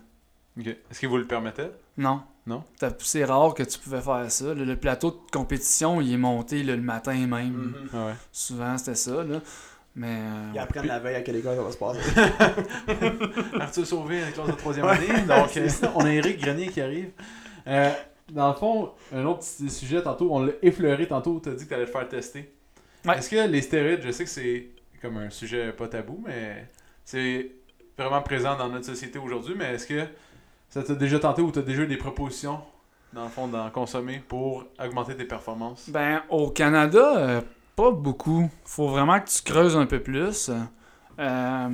Ok. 0.57 0.67
Est-ce 0.67 0.99
qu'il 0.99 1.09
vous 1.09 1.17
le 1.17 1.27
permettait? 1.27 1.71
Non. 1.97 2.21
Non? 2.45 2.63
C'est 2.99 3.23
rare 3.23 3.53
que 3.53 3.63
tu 3.63 3.79
pouvais 3.79 4.01
faire 4.01 4.29
ça. 4.29 4.53
Le, 4.53 4.65
le 4.65 4.75
plateau 4.75 5.11
de 5.11 5.31
compétition, 5.31 6.01
il 6.01 6.11
est 6.11 6.17
monté 6.17 6.61
là, 6.61 6.75
le 6.75 6.81
matin 6.81 7.15
même. 7.25 7.53
Mhm. 7.53 7.89
Ah 7.93 8.05
ouais. 8.07 8.13
Souvent, 8.31 8.77
c'était 8.77 8.95
ça. 8.95 9.23
Là. 9.23 9.39
Mais. 9.95 10.07
euh, 10.09 10.51
Ils 10.53 10.59
apprennent 10.59 10.87
la 10.87 10.99
veille 10.99 11.15
à 11.15 11.21
quelle 11.21 11.35
école 11.35 11.55
ça 11.55 11.61
va 11.63 11.71
se 11.71 11.77
passer. 11.77 11.99
Arthur 13.59 13.85
Sauvé, 13.85 14.21
la 14.21 14.31
classe 14.31 14.47
de 14.47 14.51
troisième 14.53 14.85
année. 14.87 15.07
Donc, 15.27 15.55
euh, 15.57 15.69
on 15.95 16.05
a 16.05 16.09
Eric 16.11 16.39
Grenier 16.41 16.67
qui 16.67 16.81
arrive. 16.81 17.11
Euh, 17.67 17.91
dans 18.31 18.49
le 18.49 18.55
fond, 18.55 18.91
un 19.13 19.25
autre 19.25 19.39
petit 19.39 19.69
sujet, 19.69 20.01
tantôt, 20.01 20.29
on 20.31 20.45
l'a 20.45 20.53
effleuré 20.61 21.07
tantôt, 21.07 21.39
tu 21.43 21.49
as 21.49 21.53
dit 21.53 21.63
que 21.65 21.69
tu 21.69 21.75
allais 21.75 21.85
te 21.85 21.91
faire 21.91 22.07
tester. 22.07 22.51
Ouais. 23.05 23.17
Est-ce 23.17 23.29
que 23.29 23.47
les 23.47 23.61
stéroïdes, 23.61 24.01
je 24.03 24.11
sais 24.11 24.23
que 24.23 24.29
c'est 24.29 24.67
comme 25.01 25.17
un 25.17 25.29
sujet 25.29 25.71
pas 25.73 25.87
tabou, 25.87 26.23
mais 26.25 26.67
c'est 27.03 27.51
vraiment 27.97 28.21
présent 28.21 28.57
dans 28.57 28.69
notre 28.69 28.85
société 28.85 29.19
aujourd'hui, 29.19 29.53
mais 29.57 29.73
est-ce 29.75 29.85
que 29.87 30.05
ça 30.69 30.81
t'a 30.81 30.95
déjà 30.95 31.19
tenté 31.19 31.41
ou 31.41 31.51
tu 31.51 31.59
as 31.59 31.63
déjà 31.63 31.83
eu 31.83 31.87
des 31.87 31.97
propositions, 31.97 32.59
dans 33.11 33.25
le 33.25 33.29
fond, 33.29 33.47
d'en 33.47 33.69
consommer 33.69 34.23
pour 34.27 34.65
augmenter 34.83 35.15
tes 35.15 35.25
performances? 35.25 35.89
Ben, 35.89 36.23
au 36.29 36.49
Canada, 36.49 37.17
euh, 37.17 37.41
pas 37.75 37.91
beaucoup. 37.91 38.49
Faut 38.65 38.87
vraiment 38.87 39.19
que 39.19 39.29
tu 39.29 39.41
creuses 39.43 39.75
un 39.75 39.85
peu 39.85 40.01
plus. 40.01 40.51
Euh, 41.19 41.69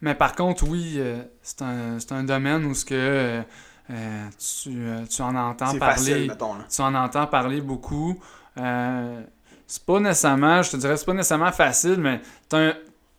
mais 0.00 0.14
par 0.14 0.34
contre, 0.34 0.68
oui, 0.68 0.94
euh, 0.96 1.22
c'est 1.42 1.62
un, 1.62 1.98
c'est 1.98 2.12
un 2.12 2.24
domaine 2.24 2.64
où 2.64 2.74
ce 2.74 2.84
que, 2.84 3.42
euh, 3.90 4.28
tu, 4.38 4.86
tu 5.08 5.22
en 5.22 5.34
entends 5.34 5.78
parler. 5.78 5.78
facile, 5.78 6.28
mettons. 6.28 6.54
Là. 6.54 6.64
tu 6.70 6.80
en 6.80 6.94
entends 6.94 7.26
parler 7.26 7.60
beaucoup. 7.60 8.18
Euh, 8.58 9.22
c'est 9.66 9.84
pas 9.84 10.00
nécessairement, 10.00 10.62
je 10.62 10.70
te 10.70 10.76
dirais, 10.76 10.96
c'est 10.96 11.04
pas 11.04 11.14
nécessairement 11.14 11.52
facile, 11.52 11.98
mais 11.98 12.20
t'as 12.48 12.58
un, 12.58 12.74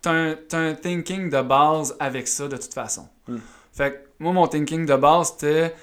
un, 0.06 0.36
un 0.54 0.74
thinking 0.74 1.30
de 1.30 1.42
base 1.42 1.96
avec 2.00 2.28
ça 2.28 2.48
de 2.48 2.58
toute 2.58 2.74
façon. 2.74 3.08
Hmm. 3.28 3.38
Fait 3.72 3.92
que 3.92 4.24
moi, 4.24 4.34
mon 4.34 4.48
thinking 4.48 4.86
de 4.86 4.96
base, 4.96 5.34
c'était 5.38 5.76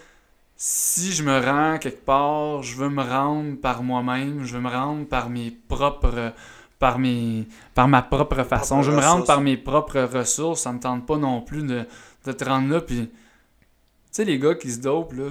si 0.56 1.12
je 1.12 1.22
me 1.22 1.38
rends 1.38 1.78
quelque 1.78 2.04
part, 2.04 2.62
je 2.62 2.76
veux 2.76 2.88
me 2.88 3.02
rendre 3.02 3.56
par 3.60 3.82
moi-même, 3.82 4.44
je 4.44 4.54
veux 4.56 4.60
me 4.62 4.70
rendre 4.70 5.06
par 5.06 5.28
mes 5.30 5.50
propres. 5.50 6.32
Par, 6.78 6.98
mes, 6.98 7.48
par 7.74 7.88
ma 7.88 8.02
propre 8.02 8.42
façon. 8.42 8.82
Je 8.82 8.90
veux 8.90 8.98
me 8.98 9.02
rendre 9.02 9.24
par 9.24 9.40
mes 9.40 9.56
propres 9.56 9.98
ressources. 10.00 10.60
Ça 10.60 10.72
me 10.74 10.78
tente 10.78 11.06
pas 11.06 11.16
non 11.16 11.40
plus 11.40 11.62
de, 11.62 11.86
de 12.26 12.32
te 12.32 12.44
rendre 12.44 12.68
là. 12.70 12.82
Puis, 12.82 13.08
tu 13.08 13.16
sais, 14.10 14.24
les 14.26 14.38
gars 14.38 14.54
qui 14.54 14.70
se 14.70 14.80
dopent, 14.80 15.14
là, 15.14 15.30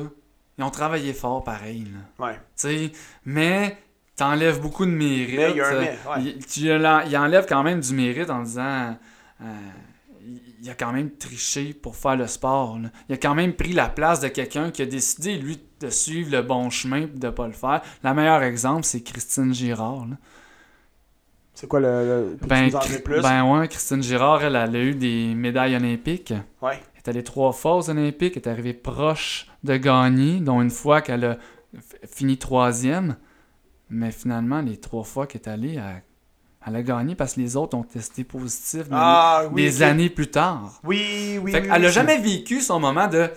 ils 0.58 0.64
ont 0.64 0.72
travaillé 0.72 1.14
fort 1.14 1.44
pareil. 1.44 1.86
Là. 1.94 2.26
Ouais. 2.26 2.34
Tu 2.34 2.40
sais, 2.56 2.92
mais 3.26 3.78
t'enlèves 4.16 4.60
beaucoup 4.60 4.88
de 4.88 4.92
mérite. 4.92 5.38
Mais 5.38 5.52
il 5.52 5.58
y 5.58 5.62
a 5.62 5.68
un 5.68 5.80
mais. 5.80 6.00
Ouais. 6.10 6.24
il, 6.24 6.46
tu 6.48 6.66
l'en- 6.80 7.02
il 7.02 7.16
enlève 7.16 7.46
quand 7.48 7.62
même 7.62 7.80
du 7.80 7.94
mérite 7.94 8.32
en 8.32 8.42
disant 8.42 8.98
euh, 9.42 9.46
il, 10.66 10.70
a 10.70 10.74
quand 10.74 10.92
même 10.92 11.12
triché 11.12 11.74
pour 11.74 11.96
faire 11.96 12.16
le 12.16 12.28
sport. 12.28 12.80
là. 12.80 12.90
Il 13.08 13.14
a 13.14 13.18
quand 13.18 13.36
même 13.36 13.54
pris 13.54 13.74
la 13.74 13.90
place 13.90 14.20
de 14.20 14.28
quelqu'un 14.28 14.72
qui 14.72 14.82
a 14.82 14.86
décidé, 14.86 15.38
lui, 15.38 15.60
de 15.80 15.90
suivre 15.90 16.32
le 16.32 16.42
bon 16.42 16.70
chemin 16.70 17.04
et 17.04 17.08
de 17.08 17.30
pas 17.30 17.48
le 17.48 17.54
faire. 17.54 17.82
Le 18.04 18.14
meilleur 18.14 18.44
exemple, 18.44 18.84
c'est 18.84 19.02
Christine 19.02 19.54
Girard. 19.54 20.08
C'est 21.54 21.68
quoi 21.68 21.80
le. 21.80 21.88
le... 21.88 22.48
Ben, 22.48 22.70
plus? 23.04 23.22
ben 23.22 23.44
ouais, 23.46 23.68
Christine 23.68 24.04
Girard, 24.04 24.44
elle, 24.44 24.56
elle 24.56 24.76
a 24.76 24.84
eu 24.84 24.94
des 24.94 25.34
médailles 25.34 25.76
olympiques. 25.76 26.34
Ouais. 26.62 26.80
Elle 26.94 26.98
est 26.98 27.10
allée 27.10 27.24
trois 27.24 27.54
fois 27.54 27.78
aux 27.78 27.90
Olympiques, 27.90 28.34
elle 28.36 28.44
est 28.44 28.48
arrivée 28.48 28.74
proche 28.74 29.48
de 29.64 29.78
gagner, 29.78 30.40
dont 30.42 30.62
une 30.62 30.70
fois 30.70 31.02
qu'elle 31.02 31.24
a 31.24 31.38
fini 32.06 32.38
troisième. 32.38 33.16
Mais 33.90 34.12
finalement, 34.12 34.62
les 34.62 34.78
trois 34.78 35.04
fois 35.04 35.28
qu'elle 35.28 35.42
est 35.42 35.48
allée, 35.48 35.76
elle, 35.76 36.04
elle 36.68 36.76
a 36.76 36.84
gagné 36.84 37.16
parce 37.16 37.34
que 37.36 37.42
les 37.42 37.56
autres 37.56 37.78
ont 37.78 37.84
testé 37.84 38.24
positif 38.24 38.84
Ah, 38.92 39.44
oui. 39.52 39.64
des 39.64 39.84
années 39.84 40.10
plus 40.10 40.28
tard. 40.32 40.80
Oui, 40.84 41.40
oui. 41.42 41.52
fait 41.52 41.62
oui, 41.62 41.68
qu'elle 41.68 41.80
oui, 41.82 41.86
a 41.86 41.90
c'est- 41.90 41.92
jamais 41.92 42.18
vécu 42.18 42.62
son 42.62 42.80
moment 42.80 43.08
de 43.08 43.30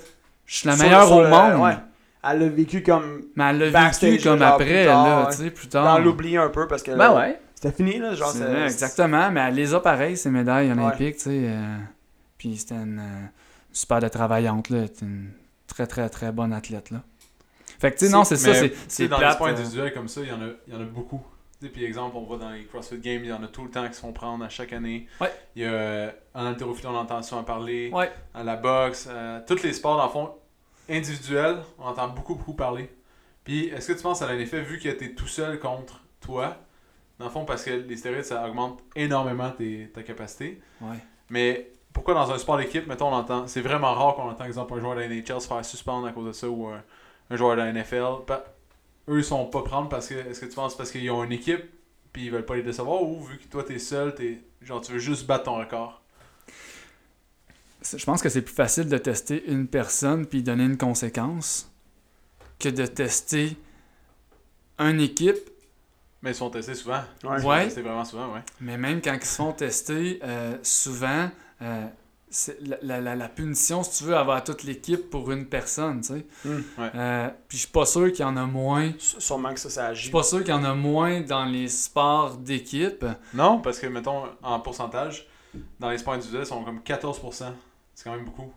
je 0.46 0.56
suis 0.56 0.66
la 0.68 0.76
Sur- 0.76 0.84
meilleure 0.84 1.06
sur 1.06 1.16
au 1.16 1.22
le- 1.22 1.28
monde. 1.28 1.60
ouais. 1.62 1.76
Elle 2.24 2.40
l'a 2.40 2.48
vécu 2.48 2.82
comme. 2.82 3.22
Mais 3.36 3.44
elle 3.50 3.58
l'a 3.72 3.90
vécu 3.90 4.18
comme 4.22 4.42
après, 4.42 4.64
plus 4.64 4.84
tard, 4.86 5.06
là, 5.06 5.24
ouais. 5.26 5.30
tu 5.30 5.36
sais, 5.36 5.50
plus 5.50 5.68
Dans 5.68 5.84
tard. 5.84 6.00
l'oublier 6.00 6.36
un 6.38 6.48
peu 6.48 6.66
parce 6.66 6.82
que. 6.82 6.90
Ben 6.96 7.14
ouais. 7.14 7.38
C'était 7.54 7.72
fini, 7.72 7.98
là. 7.98 8.14
Genre, 8.14 8.30
C'est 8.30 8.38
c'est- 8.38 8.64
exactement, 8.64 9.30
mais 9.30 9.40
elle 9.40 9.54
les 9.54 9.74
a 9.74 9.80
pareil, 9.80 10.16
ces 10.16 10.30
médailles 10.30 10.70
olympiques, 10.72 11.16
tu 11.16 11.22
sais. 11.24 11.30
euh, 11.48 11.76
puis 12.36 12.56
c'était 12.56 12.74
une 12.76 12.98
euh, 13.00 13.26
super 13.72 14.00
de 14.00 14.08
travaillante, 14.08 14.70
là. 14.70 14.86
C'était 14.86 15.06
une 15.06 15.30
très, 15.66 15.86
très, 15.86 16.08
très 16.08 16.32
bonne 16.32 16.52
athlète, 16.52 16.90
là. 16.90 17.02
Fait 17.80 17.92
que, 17.92 17.98
tu 17.98 18.06
sais, 18.06 18.12
non, 18.12 18.24
c'est 18.24 18.36
ça, 18.36 18.48
Mais, 18.48 18.54
c'est 18.54 18.68
sais, 18.68 18.74
c'est 18.88 19.08
dans 19.08 19.16
les 19.16 19.22
plate. 19.22 19.34
sports 19.34 19.46
euh, 19.48 19.50
individuels 19.50 19.92
comme 19.94 20.08
ça, 20.08 20.20
il 20.22 20.28
y 20.28 20.32
en 20.32 20.40
a, 20.42 20.46
il 20.66 20.74
y 20.74 20.76
en 20.76 20.80
a 20.80 20.84
beaucoup. 20.84 21.20
Sais, 21.60 21.68
Puis 21.68 21.84
exemple, 21.84 22.16
on 22.16 22.22
voit 22.22 22.38
dans 22.38 22.50
les 22.50 22.64
CrossFit 22.64 22.98
Games, 22.98 23.20
il 23.24 23.30
y 23.30 23.32
en 23.32 23.42
a 23.42 23.48
tout 23.48 23.64
le 23.64 23.70
temps 23.70 23.86
qui 23.88 23.94
se 23.94 24.00
font 24.00 24.12
prendre 24.12 24.44
à 24.44 24.48
chaque 24.48 24.72
année. 24.72 25.08
Ouais. 25.20 25.32
Il 25.56 25.62
y 25.62 25.64
a 25.64 25.70
euh, 25.70 26.10
en 26.34 26.46
haltérophilie, 26.46 26.86
on 26.86 26.96
entend 26.96 27.20
souvent 27.22 27.42
parler. 27.42 27.90
Ouais. 27.92 28.12
À 28.32 28.44
la 28.44 28.56
boxe, 28.56 29.08
euh, 29.10 29.40
tous 29.46 29.62
les 29.64 29.72
sports, 29.72 29.96
dans 29.96 30.04
le 30.06 30.10
fond, 30.10 30.34
individuels, 30.88 31.58
on 31.78 31.86
entend 31.86 32.08
beaucoup, 32.08 32.36
beaucoup 32.36 32.54
parler. 32.54 32.88
Puis 33.42 33.66
est-ce 33.68 33.88
que 33.88 33.96
tu 33.96 34.02
penses 34.02 34.22
a 34.22 34.28
un 34.28 34.38
effet 34.38 34.60
vu 34.60 34.78
que 34.78 34.88
tu 34.88 35.04
es 35.04 35.14
tout 35.14 35.26
seul 35.26 35.58
contre 35.58 36.00
toi? 36.20 36.56
Dans 37.18 37.24
le 37.24 37.30
fond, 37.32 37.44
parce 37.44 37.64
que 37.64 37.70
les 37.70 37.96
stéroïdes, 37.96 38.24
ça 38.24 38.46
augmente 38.46 38.80
énormément 38.94 39.50
tes, 39.50 39.90
ta 39.92 40.04
capacité. 40.04 40.60
Ouais. 40.80 40.98
Mais 41.30 41.72
pourquoi 41.92 42.14
dans 42.14 42.30
un 42.30 42.38
sport 42.38 42.58
d'équipe, 42.58 42.86
mettons, 42.86 43.08
on 43.08 43.14
entend. 43.14 43.48
C'est 43.48 43.62
vraiment 43.62 43.92
rare 43.94 44.14
qu'on 44.14 44.30
entend, 44.30 44.44
exemple, 44.44 44.74
un 44.74 44.80
joueur 44.80 44.94
de 44.94 45.00
la 45.00 45.08
NHL 45.08 45.40
se 45.40 45.48
faire 45.48 45.64
suspendre 45.64 46.06
à 46.06 46.12
cause 46.12 46.26
de 46.26 46.32
ça 46.32 46.48
ou 46.48 46.68
un, 46.68 46.82
un 47.30 47.36
joueur 47.36 47.56
de 47.56 47.62
la 47.62 47.72
NFL. 47.72 48.24
Eux, 49.08 49.18
ils 49.18 49.24
sont 49.24 49.46
pas 49.46 49.62
prendre 49.62 49.88
parce 49.88 50.08
que. 50.08 50.14
Est-ce 50.14 50.40
que 50.40 50.46
tu 50.46 50.54
penses 50.54 50.76
parce 50.76 50.90
qu'ils 50.90 51.10
ont 51.10 51.24
une 51.24 51.32
équipe 51.32 51.62
puis 52.12 52.24
ils 52.26 52.30
veulent 52.30 52.44
pas 52.46 52.56
les 52.56 52.62
décevoir 52.62 53.02
ou 53.02 53.22
vu 53.24 53.38
que 53.38 53.46
toi 53.48 53.62
t'es 53.64 53.78
seul, 53.78 54.14
t'es. 54.14 54.42
Genre, 54.62 54.80
tu 54.80 54.92
veux 54.92 54.98
juste 54.98 55.26
battre 55.26 55.44
ton 55.44 55.56
record? 55.58 56.02
C'est- 57.80 57.98
Je 57.98 58.04
pense 58.04 58.22
que 58.22 58.28
c'est 58.28 58.42
plus 58.42 58.54
facile 58.54 58.88
de 58.88 58.98
tester 58.98 59.44
une 59.50 59.66
personne 59.68 60.26
puis 60.26 60.42
donner 60.42 60.64
une 60.64 60.76
conséquence 60.78 61.70
que 62.58 62.68
de 62.68 62.86
tester 62.86 63.56
une 64.78 65.00
équipe. 65.00 65.38
Mais 66.22 66.32
ils 66.32 66.34
sont 66.34 66.50
testés 66.50 66.74
souvent. 66.74 67.02
Ouais. 67.22 67.40
Sont 67.40 67.48
testés 67.66 67.82
vraiment 67.82 68.04
souvent, 68.04 68.34
ouais. 68.34 68.40
Mais 68.60 68.76
même 68.76 69.00
quand 69.00 69.14
ils 69.14 69.24
se 69.24 69.36
font 69.36 69.52
tester, 69.52 70.18
euh, 70.24 70.58
souvent, 70.64 71.30
euh, 71.62 71.86
c'est- 71.86 71.92
la, 72.60 72.76
la- 72.82 73.00
la- 73.00 73.16
la 73.16 73.28
punition, 73.28 73.82
si 73.82 73.98
tu 73.98 74.04
veux, 74.04 74.16
avoir 74.16 74.42
toute 74.44 74.62
l'équipe 74.64 75.08
pour 75.10 75.30
une 75.32 75.46
personne, 75.46 76.00
tu 76.00 76.08
sais. 76.08 76.26
Ouais. 76.46 76.90
Euh, 76.94 77.28
puis 77.48 77.58
je 77.58 77.62
suis 77.64 77.72
pas 77.72 77.86
sûr 77.86 78.10
qu'il 78.12 78.20
y 78.20 78.24
en 78.24 78.36
a 78.36 78.46
moins 78.46 78.92
Sûrement 78.98 79.54
que 79.54 79.60
ça, 79.60 79.70
ça 79.70 79.86
Je 79.86 79.90
agit. 79.92 80.02
suis 80.04 80.10
pas 80.12 80.22
sûr 80.22 80.38
qu'il 80.40 80.50
y 80.50 80.52
en 80.52 80.64
a 80.64 80.74
moins 80.74 81.20
dans 81.22 81.44
les 81.44 81.68
sports 81.68 82.36
d'équipe. 82.36 83.04
Non, 83.34 83.60
parce 83.60 83.78
que, 83.78 83.86
mettons, 83.86 84.24
en 84.42 84.60
pourcentage, 84.60 85.26
dans 85.80 85.90
les 85.90 85.98
sports 85.98 86.14
individuels, 86.14 86.42
ils 86.42 86.46
sont 86.46 86.62
comme 86.64 86.80
14%. 86.80 87.46
C'est 87.94 88.04
quand 88.04 88.14
même 88.16 88.24
beaucoup. 88.24 88.52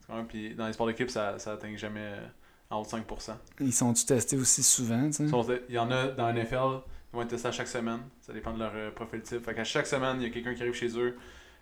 C'est 0.00 0.06
quand 0.08 0.16
même, 0.16 0.26
puis 0.26 0.54
dans 0.54 0.66
les 0.66 0.72
sports 0.72 0.86
d'équipe, 0.86 1.10
ça, 1.10 1.38
ça 1.38 1.52
atteint 1.54 1.74
jamais 1.76 2.00
euh, 2.00 2.26
en 2.70 2.80
haut 2.80 2.84
de 2.84 2.88
5%. 2.88 3.32
Ils 3.60 3.72
sont-tu 3.72 4.04
testés 4.04 4.36
aussi 4.36 4.62
souvent, 4.62 5.06
tu 5.10 5.28
sais? 5.28 5.62
Il 5.68 5.74
y 5.74 5.78
en 5.78 5.90
a 5.90 6.08
dans 6.08 6.30
NFL, 6.32 6.82
ils 7.12 7.16
vont 7.16 7.22
être 7.22 7.28
testés 7.28 7.48
à 7.48 7.52
chaque 7.52 7.68
semaine. 7.68 8.00
Ça 8.20 8.32
dépend 8.32 8.52
de 8.52 8.58
leur 8.58 8.72
euh, 8.74 8.90
profil 8.90 9.22
type. 9.22 9.44
Fait 9.44 9.54
qu'à 9.54 9.64
chaque 9.64 9.86
semaine, 9.86 10.18
il 10.20 10.24
y 10.24 10.26
a 10.26 10.30
quelqu'un 10.30 10.54
qui 10.54 10.62
arrive 10.62 10.74
chez 10.74 10.90
eux, 10.98 11.16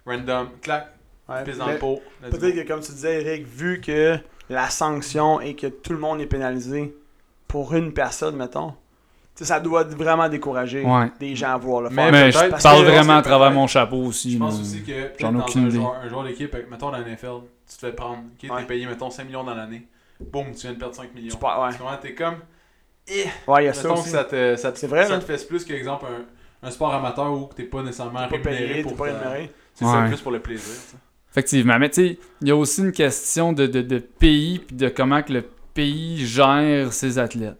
random, 0.04 0.48
clac, 0.60 0.92
Ouais. 1.32 1.44
pisse 1.44 1.58
dans 1.58 1.66
Mais 1.66 1.72
le 1.74 1.78
pot. 1.78 2.00
let's 2.22 2.30
Peut-être 2.38 2.54
que, 2.62 2.68
comme 2.68 2.80
tu 2.80 2.92
disais, 2.92 3.20
Eric, 3.22 3.46
vu 3.46 3.80
que 3.80 4.18
la 4.50 4.68
sanction 4.70 5.40
est 5.40 5.54
que 5.54 5.66
tout 5.68 5.92
le 5.92 5.98
monde 5.98 6.20
est 6.20 6.26
pénalisé 6.26 6.94
pour 7.48 7.74
une 7.74 7.92
personne, 7.92 8.36
mettons, 8.36 8.74
ça 9.34 9.58
doit 9.60 9.84
vraiment 9.84 10.28
décourager 10.28 10.82
Ouais. 10.84 11.10
des 11.18 11.34
gens 11.34 11.50
à 11.54 11.56
voir 11.56 11.82
le 11.82 11.90
Mais- 11.90 12.02
faire. 12.02 12.12
Mais 12.12 12.30
je 12.32 12.62
parle 12.62 12.84
vraiment 12.84 13.16
à 13.16 13.22
travers 13.22 13.50
mon 13.50 13.66
chapeau 13.66 13.96
aussi. 14.04 14.32
Je 14.34 14.38
pense 14.38 14.60
aussi 14.60 14.82
que 14.82 14.92
peut-être 14.92 15.20
J'en 15.20 15.30
ai 15.30 15.38
dans 15.38 15.40
aucune 15.40 15.64
un 15.64 15.68
idée. 15.68 15.76
joueur, 15.78 15.94
un 15.94 16.08
joueur 16.08 16.24
d'équipe, 16.24 16.54
mettons 16.70 16.90
dans 16.90 16.98
la 16.98 17.00
NFL, 17.00 17.40
tu 17.68 17.74
te 17.76 17.80
fais 17.86 17.92
prendre, 17.92 18.18
ok, 18.42 18.50
Ouais. 18.50 18.60
t'es 18.60 18.66
payé, 18.66 18.86
mettons, 18.86 19.10
5 19.10 19.24
millions 19.24 19.42
dans 19.44 19.54
l'année. 19.54 19.86
Boum, 20.20 20.52
tu 20.52 20.60
viens 20.62 20.72
de 20.74 20.78
perdre 20.78 20.94
5 20.94 21.14
millions. 21.14 21.34
Tu 21.36 21.44
ouais. 21.44 21.98
T'es 22.00 22.14
comme. 22.14 22.36
Eh, 23.08 23.24
Ouais, 23.48 23.64
il 23.64 23.66
y 23.66 23.68
a 23.68 23.72
ça 23.72 23.88
Mettons 23.88 24.02
que 24.02 24.08
ça 24.08 24.24
te, 24.24 24.54
ça 24.56 24.70
te, 24.70 24.78
C'est 24.78 24.86
vrai, 24.86 25.06
ça 25.06 25.18
te 25.18 25.24
fait 25.24 25.48
plus 25.48 25.64
qu'exemple 25.64 26.04
un, 26.06 26.68
un 26.68 26.70
sport 26.70 26.94
amateur 26.94 27.32
où 27.32 27.48
t'es 27.56 27.64
pas 27.64 27.82
nécessairement 27.82 28.28
rémunéré 28.28 28.66
payé, 28.66 28.82
pour. 28.82 29.06
C'est 29.74 29.84
ça, 29.84 30.04
plus 30.06 30.20
pour 30.20 30.30
le 30.32 30.38
plaisir. 30.40 30.74
Effectivement. 31.32 31.78
Mais 31.78 31.88
tu 31.88 31.94
sais, 31.94 32.18
il 32.42 32.48
y 32.48 32.50
a 32.50 32.56
aussi 32.56 32.82
une 32.82 32.92
question 32.92 33.52
de, 33.52 33.66
de, 33.66 33.80
de 33.80 33.98
pays 33.98 34.58
puis 34.58 34.76
de 34.76 34.88
comment 34.88 35.22
que 35.22 35.32
le 35.32 35.42
pays 35.74 36.26
gère 36.26 36.92
ses 36.92 37.18
athlètes. 37.18 37.58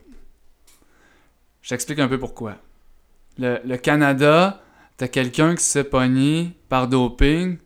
J'explique 1.63 1.99
un 1.99 2.09
peu 2.09 2.19
pourquoi. 2.19 2.57
Le, 3.39 3.61
le 3.65 3.77
Canada, 3.79 4.63
t'as 4.99 5.09
quelqu'un 5.09 5.55
qui 5.55 5.65
se 5.65 5.79
fait 5.79 5.85
pogner 5.85 6.53
par 6.69 6.87
doping, 6.87 7.57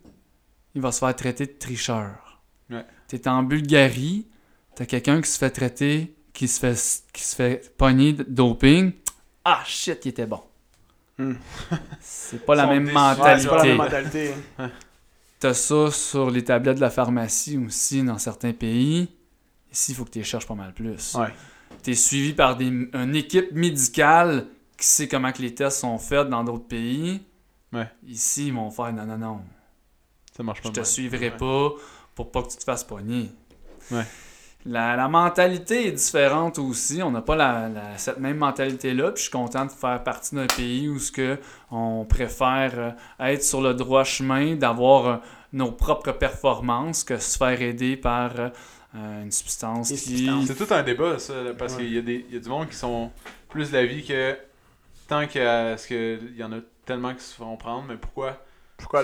il 0.75 0.81
va 0.81 0.93
se 0.93 0.99
faire 0.99 1.15
traiter 1.15 1.45
de 1.45 1.51
tricheur. 1.51 2.41
Ouais. 2.69 2.85
T'es 3.07 3.27
en 3.27 3.43
Bulgarie, 3.43 4.27
t'as 4.75 4.85
quelqu'un 4.85 5.21
qui 5.21 5.29
se 5.29 5.37
fait 5.37 5.49
traiter, 5.49 6.15
qui 6.31 6.47
se 6.47 6.59
fait, 6.59 7.03
qui 7.11 7.23
se 7.23 7.35
fait 7.35 7.73
pogner 7.77 8.13
de 8.13 8.23
doping. 8.23 8.93
Ah 9.43 9.61
shit, 9.65 10.05
il 10.05 10.09
était 10.09 10.25
bon. 10.25 10.41
Hmm. 11.17 11.33
C'est 11.99 12.45
pas 12.45 12.55
pas 12.55 12.55
la 12.55 12.67
même 12.67 12.91
mentalité. 12.91 14.33
T'as 15.39 15.53
ça 15.53 15.91
sur 15.91 16.31
les 16.31 16.43
tablettes 16.43 16.77
de 16.77 16.81
la 16.81 16.89
pharmacie 16.89 17.57
aussi 17.57 18.03
dans 18.03 18.17
certains 18.17 18.53
pays. 18.53 19.07
Ici, 19.71 19.91
il 19.91 19.95
faut 19.95 20.05
que 20.05 20.09
tu 20.11 20.19
les 20.19 20.25
cherches 20.25 20.47
pas 20.47 20.55
mal 20.55 20.73
plus. 20.73 21.13
Ouais. 21.15 21.33
Tu 21.83 21.91
es 21.91 21.95
suivi 21.95 22.33
par 22.33 22.55
des, 22.57 22.65
une 22.67 23.15
équipe 23.15 23.51
médicale 23.51 24.47
qui 24.77 24.85
sait 24.87 25.07
comment 25.07 25.31
que 25.31 25.41
les 25.41 25.53
tests 25.53 25.79
sont 25.81 25.97
faits 25.99 26.27
dans 26.29 26.43
d'autres 26.43 26.67
pays. 26.67 27.21
Ouais. 27.71 27.87
Ici, 28.07 28.47
ils 28.47 28.53
vont 28.53 28.71
faire 28.71 28.91
non, 28.93 29.05
non, 29.05 29.17
non. 29.17 29.41
Ça 30.35 30.41
marche 30.43 30.61
pas 30.61 30.69
Je 30.69 30.73
te 30.73 30.79
mal. 30.79 30.85
suivrai 30.85 31.29
Ouais. 31.29 31.37
pas 31.37 31.69
pour 32.15 32.31
pas 32.31 32.41
que 32.43 32.49
tu 32.51 32.57
te 32.57 32.63
fasses 32.63 32.83
pogner. 32.83 33.29
Ouais. 33.91 34.05
La, 34.67 34.95
la 34.97 35.07
mentalité 35.07 35.87
est 35.87 35.91
différente 35.93 36.59
aussi. 36.59 37.01
On 37.01 37.11
n'a 37.11 37.21
pas 37.21 37.35
la, 37.35 37.69
la- 37.69 37.97
cette 37.97 38.19
même 38.19 38.37
mentalité-là. 38.37 39.11
Puis 39.11 39.17
je 39.17 39.21
suis 39.23 39.31
content 39.31 39.65
de 39.65 39.71
faire 39.71 40.03
partie 40.03 40.35
d'un 40.35 40.47
pays 40.47 40.89
où 40.89 40.99
ce 40.99 41.11
que 41.11 41.37
on 41.71 42.05
préfère 42.05 42.73
euh, 42.77 42.91
être 43.33 43.43
sur 43.43 43.61
le 43.61 43.73
droit 43.73 44.03
chemin, 44.03 44.55
d'avoir 44.55 45.07
euh, 45.07 45.15
nos 45.53 45.71
propres 45.71 46.11
performances 46.11 47.03
que 47.03 47.17
se 47.17 47.37
faire 47.37 47.61
aider 47.61 47.95
par 47.95 48.31
euh, 48.39 49.23
une 49.23 49.31
substance 49.31 49.89
Des 49.89 49.95
qui... 49.97 50.29
C'est 50.45 50.55
tout 50.55 50.73
un 50.73 50.83
débat, 50.83 51.17
ça, 51.19 51.33
là, 51.43 51.53
parce 51.57 51.73
Ouais. 51.75 51.83
qu'il 51.83 51.93
y, 51.93 51.97
a 51.97 52.01
des- 52.01 52.25
il 52.27 52.33
y 52.35 52.37
a 52.37 52.41
du 52.41 52.49
monde 52.49 52.67
qui 52.67 52.75
sont 52.75 53.11
plus 53.49 53.71
de 53.71 53.77
l'avis 53.77 54.03
que 54.03 54.37
tant 55.07 55.25
qu'il 55.27 55.41
parce 55.43 55.85
que 55.85 56.19
il 56.31 56.35
y 56.37 56.43
en 56.43 56.51
a 56.51 56.57
tellement 56.85 57.13
qui 57.13 57.23
se 57.23 57.35
font 57.35 57.55
prendre, 57.57 57.85
mais 57.87 57.95
pourquoi 57.95 58.37
Pourquoi, 58.77 59.03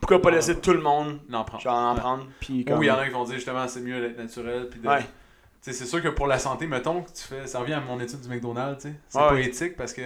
pourquoi 0.00 0.22
pas 0.22 0.30
laisser 0.30 0.58
tout 0.58 0.72
le 0.72 0.80
monde 0.80 1.20
l'en 1.28 1.44
prendre 1.44 1.62
genre 1.62 1.74
en 1.76 1.94
Ouais. 1.94 2.00
prendre 2.00 2.26
puis 2.40 2.64
Ou 2.70 2.82
il 2.82 2.86
y 2.86 2.90
en 2.90 2.96
a 2.98 3.04
qui 3.06 3.12
vont 3.12 3.24
dire 3.24 3.34
justement 3.36 3.68
c'est 3.68 3.80
mieux 3.82 4.00
d'être 4.00 4.16
naturel. 4.18 4.68
Puis 4.70 4.80
de... 4.80 4.88
Ouais. 4.88 5.04
C'est 5.60 5.72
sûr 5.74 6.02
que 6.02 6.08
pour 6.08 6.26
la 6.26 6.38
santé, 6.38 6.66
mettons 6.66 7.02
que 7.02 7.10
tu 7.10 7.22
fais. 7.22 7.46
Ça 7.46 7.58
revient 7.60 7.74
à 7.74 7.80
mon 7.80 8.00
étude 8.00 8.20
du 8.20 8.28
McDonald's. 8.28 8.86
C'est 9.08 9.18
Ouais. 9.18 9.28
pas 9.28 9.40
éthique 9.40 9.76
parce 9.76 9.92
que 9.92 10.02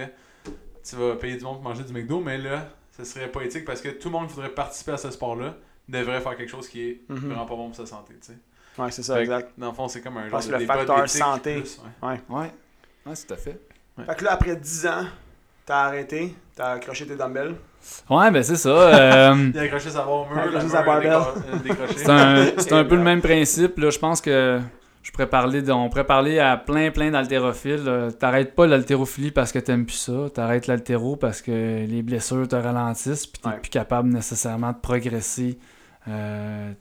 tu 0.83 0.95
vas 0.97 1.15
payer 1.15 1.37
du 1.37 1.43
monde 1.45 1.61
pour 1.61 1.69
manger 1.69 1.83
du 1.83 1.93
McDo, 1.93 2.19
mais 2.19 2.37
là, 2.37 2.67
ça 2.91 3.05
serait 3.05 3.29
pas 3.31 3.41
éthique 3.41 3.63
parce 3.65 3.79
que 3.81 3.87
tout 3.89 4.09
le 4.09 4.13
monde 4.13 4.27
qui 4.27 4.33
voudrait 4.33 4.49
participer 4.53 4.91
à 4.91 4.97
ce 4.97 5.09
sport-là 5.11 5.55
devrait 5.87 6.19
faire 6.19 6.35
quelque 6.35 6.49
chose 6.49 6.67
qui 6.67 6.81
est 6.81 7.01
Mhm. 7.07 7.15
vraiment 7.19 7.45
pas 7.45 7.55
bon 7.55 7.67
pour 7.67 7.75
sa 7.75 7.85
santé, 7.85 8.15
tu 8.19 8.33
sais. 8.33 8.37
Ouais, 8.77 8.91
c'est 8.91 9.03
ça, 9.03 9.15
Fait 9.15 9.21
exact. 9.21 9.53
Dans 9.57 9.67
le 9.69 9.73
fond, 9.73 9.87
c'est 9.87 10.01
comme 10.01 10.17
un 10.17 10.23
genre 10.23 10.31
Parce 10.31 10.47
de 10.47 10.51
que 10.51 10.55
le 10.55 10.59
débat 10.59 10.73
facteur 10.75 11.09
santé. 11.09 11.53
plus, 11.61 11.81
ouais. 12.03 12.19
Ouais, 12.29 12.51
ouais 13.05 13.15
tout 13.15 13.33
à 13.33 13.37
fait. 13.37 13.61
Fait 14.05 14.15
que 14.17 14.25
là, 14.25 14.33
après 14.33 14.55
10 14.57 14.85
ans, 14.87 15.05
t'as 15.65 15.85
arrêté, 15.85 16.35
t'as 16.55 16.71
accroché 16.73 17.05
tes 17.07 17.15
dumbbells. 17.15 17.55
Ouais, 18.09 18.31
ben 18.31 18.41
c'est 18.43 18.55
ça. 18.55 18.69
euh, 18.69 19.49
Il 19.53 19.59
a 19.59 19.63
accroché 19.63 19.89
sa 19.89 19.99
barre 19.99 20.11
au 20.11 20.25
mur, 20.25 20.43
Il 20.49 20.55
a 20.55 20.61
sa 20.69 20.81
euh. 20.83 21.87
C'est 21.95 22.09
un, 22.09 22.45
c'est 22.57 22.73
un 22.73 22.83
peu 22.85 22.95
le 22.95 23.03
même 23.03 23.21
principe. 23.21 23.77
Là. 23.77 23.89
Je 23.91 23.99
pense 23.99 24.21
que 24.21 24.59
je 25.03 25.11
pourrais 25.11 25.29
parler 25.29 25.61
de- 25.61 25.71
on 25.71 25.87
pourrait 25.89 26.03
parler 26.05 26.39
à 26.39 26.57
plein 26.57 26.89
plein 26.89 27.11
d'haltérophiles. 27.11 28.11
T'arrêtes 28.19 28.55
pas 28.55 28.65
l'haltérophilie 28.65 29.29
parce 29.31 29.51
que 29.51 29.59
t'aimes 29.59 29.85
plus 29.85 29.95
ça. 29.97 30.29
T'arrêtes 30.33 30.65
l'haltéro 30.67 31.15
parce 31.15 31.41
que 31.43 31.85
les 31.85 32.01
blessures 32.01 32.47
te 32.47 32.55
ralentissent 32.55 33.27
puis 33.27 33.39
t'es 33.41 33.49
Ouais. 33.49 33.59
plus 33.59 33.69
capable 33.69 34.09
nécessairement 34.09 34.71
de 34.71 34.77
progresser. 34.81 35.59
Euh, 36.07 36.71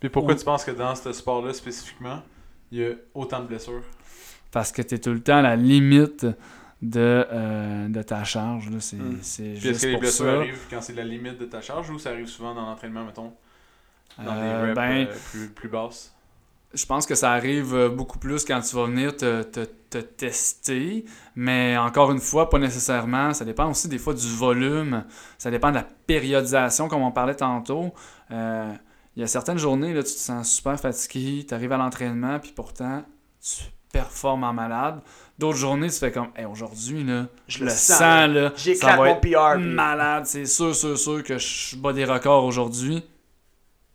Puis 0.00 0.08
pourquoi 0.08 0.34
Ou- 0.34 0.38
tu 0.38 0.44
penses 0.44 0.64
que 0.64 0.72
dans 0.72 0.94
ce 0.96 1.12
sport-là 1.12 1.52
spécifiquement, 1.52 2.20
il 2.72 2.78
y 2.80 2.84
a 2.84 2.90
autant 3.14 3.40
de 3.40 3.46
blessures? 3.46 3.82
Parce 4.50 4.72
que 4.72 4.82
t'es 4.82 4.98
tout 4.98 5.12
le 5.12 5.20
temps 5.20 5.36
à 5.38 5.42
la 5.42 5.54
limite 5.56 6.26
de, 6.82 7.26
euh, 7.32 7.88
de 7.88 8.02
ta 8.02 8.24
charge. 8.24 8.68
là. 8.70 8.80
C'est 8.80 8.96
Mm. 8.96 9.18
c'est 9.22 9.42
Puis 9.42 9.52
est-ce 9.52 9.60
juste 9.68 9.80
que 9.82 9.86
les 9.86 9.92
pour 9.92 10.00
blessures 10.00 10.26
ça. 10.26 10.32
arrivent 10.40 10.66
quand 10.68 10.80
c'est 10.82 10.94
la 10.94 11.04
limite 11.04 11.38
de 11.38 11.44
ta 11.46 11.60
charge 11.60 11.88
ou 11.90 11.98
ça 11.98 12.10
arrive 12.10 12.26
souvent 12.26 12.54
dans 12.54 12.66
l'entraînement, 12.66 13.04
mettons, 13.04 13.32
dans 14.18 14.32
Euh, 14.32 14.60
des 14.60 14.66
reps 14.66 14.74
ben, 14.74 15.06
euh, 15.08 15.14
plus, 15.30 15.48
plus 15.48 15.68
basses? 15.68 16.14
Je 16.74 16.86
pense 16.86 17.04
que 17.06 17.14
ça 17.14 17.32
arrive 17.32 17.74
euh, 17.74 17.88
beaucoup 17.90 18.18
plus 18.18 18.44
quand 18.46 18.60
tu 18.62 18.74
vas 18.76 18.86
venir 18.86 19.14
te, 19.14 19.42
te- 19.42 19.66
te 19.90 19.98
tester, 19.98 21.04
mais 21.36 21.76
encore 21.76 22.10
une 22.12 22.18
fois, 22.20 22.48
pas 22.48 22.58
nécessairement. 22.58 23.34
Ça 23.34 23.44
dépend 23.44 23.68
aussi 23.70 23.88
des 23.88 23.98
fois 23.98 24.14
du 24.14 24.26
volume, 24.26 25.04
ça 25.36 25.50
dépend 25.50 25.68
de 25.68 25.74
la 25.76 25.86
périodisation, 26.06 26.88
comme 26.88 27.02
on 27.02 27.12
parlait 27.12 27.34
tantôt. 27.36 27.92
Euh, 28.30 28.72
Il 29.14 29.20
y 29.20 29.22
a 29.22 29.26
certaines 29.26 29.58
journées, 29.58 29.92
là, 29.92 30.02
tu 30.02 30.14
te 30.14 30.18
sens 30.18 30.50
super 30.50 30.80
fatigué, 30.80 31.44
tu 31.46 31.52
arrives 31.52 31.72
à 31.72 31.76
l'entraînement, 31.76 32.38
puis 32.40 32.52
pourtant, 32.56 33.04
tu 33.42 33.64
performes 33.92 34.42
en 34.44 34.54
malade. 34.54 35.02
D'autres 35.42 35.58
journées, 35.58 35.88
tu 35.90 35.96
fais 35.98 36.12
comme, 36.12 36.28
hey, 36.36 36.44
aujourd'hui, 36.44 37.02
là, 37.02 37.26
je 37.48 37.64
le 37.64 37.70
sens, 37.70 38.00
là, 38.00 38.50
ça 38.50 38.54
J'éclate 38.56 38.96
mon 38.96 39.04
être 39.06 39.20
PR. 39.20 39.56
puis- 39.56 39.64
malade, 39.74 40.24
c'est 40.24 40.46
sûr, 40.46 40.72
sûr, 40.72 40.96
sûr 40.96 41.24
que 41.24 41.36
je 41.36 41.74
bats 41.74 41.92
des 41.92 42.04
records 42.04 42.44
aujourd'hui, 42.44 43.02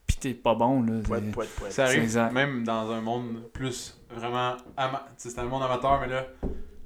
puis 0.05 0.17
t'es 0.19 0.33
pas 0.33 0.55
bon, 0.55 0.81
là. 0.83 0.99
Pouet, 1.05 1.19
C'est- 1.23 1.31
pouet, 1.31 1.45
pouet. 1.55 1.71
Ça 1.71 1.85
arrive 1.85 2.03
exact. 2.03 2.33
même 2.33 2.65
dans 2.65 2.91
un 2.91 2.99
monde 2.99 3.43
plus 3.53 3.97
vraiment. 4.09 4.57
ama- 4.75 5.05
C'est 5.15 5.39
un 5.39 5.45
monde 5.45 5.63
amateur, 5.63 6.01
mais 6.01 6.07
là, 6.07 6.25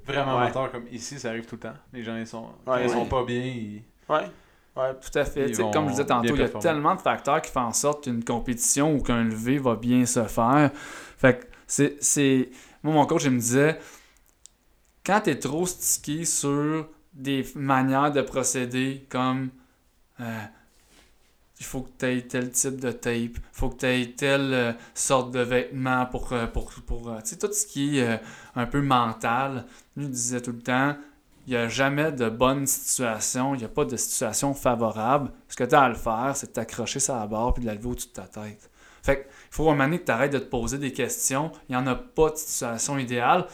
vraiment 0.06 0.36
Ouais. 0.36 0.42
amateur 0.42 0.70
comme 0.70 0.84
ici, 0.92 1.18
ça 1.18 1.30
arrive 1.30 1.44
tout 1.46 1.56
le 1.56 1.60
temps. 1.62 1.74
Les 1.92 2.04
gens, 2.04 2.16
ils 2.16 2.26
sont, 2.26 2.46
Ouais, 2.64 2.84
ils 2.84 2.86
ouais. 2.86 2.88
sont 2.88 3.06
pas 3.06 3.24
bien. 3.24 3.42
Ils... 3.44 3.82
Ouais. 4.08 4.26
Ouais. 4.76 4.92
Tout 4.94 5.18
à 5.18 5.24
fait. 5.24 5.50
Comme 5.72 5.86
je 5.86 5.90
disais 5.90 6.06
tantôt, 6.06 6.34
il 6.36 6.40
y 6.40 6.44
a 6.44 6.48
tellement 6.48 6.94
de 6.94 7.00
facteurs 7.00 7.42
qui 7.42 7.50
font 7.50 7.60
en 7.62 7.72
sorte 7.72 8.04
qu'une 8.04 8.22
compétition 8.22 8.94
ou 8.94 9.00
qu'un 9.02 9.24
lever 9.24 9.58
va 9.58 9.74
bien 9.74 10.06
se 10.06 10.22
faire. 10.22 10.70
Fait 11.18 11.40
que 11.40 11.46
c'est. 11.66 11.96
c'est- 12.00 12.48
Moi, 12.84 12.94
mon 12.94 13.06
coach, 13.06 13.24
il 13.24 13.30
me 13.32 13.38
disait 13.38 13.78
quand 15.04 15.22
tu 15.22 15.30
es 15.30 15.38
trop 15.38 15.66
stické 15.66 16.24
sur 16.24 16.88
des 17.12 17.46
manières 17.54 18.12
de 18.12 18.22
procéder 18.22 19.06
comme 19.08 19.50
euh, 20.20 20.44
il 21.60 21.64
faut 21.64 21.82
que 21.82 21.90
tu 21.98 22.06
aies 22.06 22.22
tel 22.22 22.50
type 22.50 22.80
de 22.80 22.90
tape, 22.90 23.14
il 23.14 23.40
faut 23.52 23.68
que 23.68 23.78
tu 23.78 23.86
aies 23.86 24.14
telle 24.16 24.52
euh, 24.52 24.72
sorte 24.94 25.30
de 25.30 25.40
vêtements 25.40 26.06
pour. 26.06 26.32
euh, 26.32 26.46
pour, 26.46 26.70
pour 26.86 27.10
euh, 27.10 27.20
tu 27.20 27.30
sais, 27.30 27.38
tout 27.38 27.52
ce 27.52 27.66
qui 27.66 27.98
est 27.98 28.20
un 28.56 28.66
peu 28.66 28.82
mental. 28.82 29.66
Lui 29.96 30.08
disait 30.08 30.40
tout 30.40 30.52
le 30.52 30.60
temps 30.60 30.96
il 31.46 31.50
n'y 31.50 31.56
a 31.56 31.68
jamais 31.68 32.12
de 32.12 32.28
bonne 32.28 32.66
situation, 32.66 33.54
il 33.54 33.58
n'y 33.58 33.64
a 33.64 33.68
pas 33.68 33.84
de 33.84 33.96
situation 33.96 34.54
favorable. 34.54 35.32
Ce 35.48 35.56
que 35.56 35.64
tu 35.64 35.74
as 35.74 35.82
à 35.82 35.88
le 35.88 35.94
faire, 35.94 36.32
c'est 36.36 36.48
de 36.48 36.52
t'accrocher 36.52 37.00
sur 37.00 37.16
la 37.16 37.26
barre 37.26 37.54
puis 37.54 37.62
de 37.62 37.68
la 37.68 37.74
lever 37.74 37.88
au-dessus 37.88 38.08
de 38.08 38.12
ta 38.12 38.22
tête. 38.22 38.70
Fait 39.02 39.16
que, 39.16 39.20
il 39.22 39.50
faut 39.50 39.68
un 39.68 39.72
moment 39.72 39.84
donné 39.84 39.98
que 39.98 40.04
tu 40.04 40.12
arrêtes 40.12 40.32
de 40.32 40.38
te 40.38 40.44
poser 40.44 40.78
des 40.78 40.92
questions. 40.92 41.50
Il 41.68 41.72
n'y 41.72 41.76
en 41.76 41.86
a 41.88 41.96
pas 41.96 42.30
de 42.30 42.36
situation 42.36 42.96
idéale. 42.96 43.46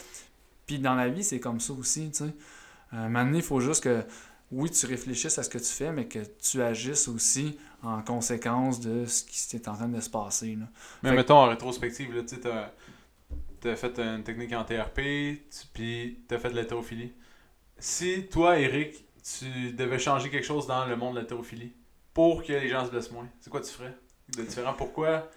Puis 0.69 0.79
dans 0.79 0.95
la 0.95 1.09
vie, 1.09 1.25
c'est 1.25 1.41
comme 1.41 1.59
ça 1.59 1.73
aussi, 1.73 2.11
tu 2.13 2.19
sais. 2.19 2.25
Euh, 2.25 2.97
un 2.97 3.09
moment 3.09 3.25
donné, 3.25 3.39
il 3.39 3.43
faut 3.45 3.59
juste 3.61 3.83
que, 3.83 4.05
oui, 4.53 4.71
tu 4.71 4.87
réfléchisses 4.87 5.37
à 5.39 5.43
ce 5.43 5.51
que 5.51 5.59
tu 5.59 5.65
fais, 5.65 5.91
mais 5.93 6.07
que 6.07 6.21
tu 6.41 6.63
agisses 6.63 7.09
aussi 7.09 7.59
en 7.83 8.01
conséquence 8.03 8.79
de 8.79 9.05
ce 9.07 9.25
qui 9.25 9.57
est 9.57 9.67
en 9.69 9.75
train 9.75 9.89
de 9.89 10.01
se 10.01 10.09
passer. 10.11 10.55
Là. 10.57 10.67
Mais 11.03 11.09
Fait 11.11 11.15
que- 11.17 11.21
mettons 11.21 11.37
en 11.39 11.49
rétrospective, 11.49 12.15
là, 12.15 12.23
tu 12.23 12.37
sais, 12.37 12.41
t'as 12.41 12.71
t'as 13.61 13.75
fait 13.75 13.99
une 13.99 14.23
technique 14.23 14.53
en 14.53 14.63
TRP, 14.63 14.99
tu- 15.51 15.67
puis 15.73 16.21
t'as 16.29 16.39
fait 16.39 16.51
de 16.51 16.55
l'hétérophilie. 16.55 17.13
Si 17.79 18.29
toi, 18.31 18.57
Eric, 18.59 19.05
tu 19.23 19.73
devais 19.73 19.99
changer 19.99 20.31
quelque 20.31 20.45
chose 20.47 20.67
dans 20.69 20.87
le 20.87 20.95
monde 20.97 21.17
de 21.17 21.21
l'hétérophilie 21.21 21.73
pour 22.15 22.45
que 22.45 22.53
les 22.53 22.69
gens 22.69 22.85
se 22.87 22.91
blessent 22.91 23.11
moins, 23.11 23.27
c'est 23.41 23.51
quoi 23.51 23.61
tu 23.61 23.71
ferais 23.73 23.97
de 24.37 24.43
différent? 24.45 24.75
Pourquoi 24.75 25.29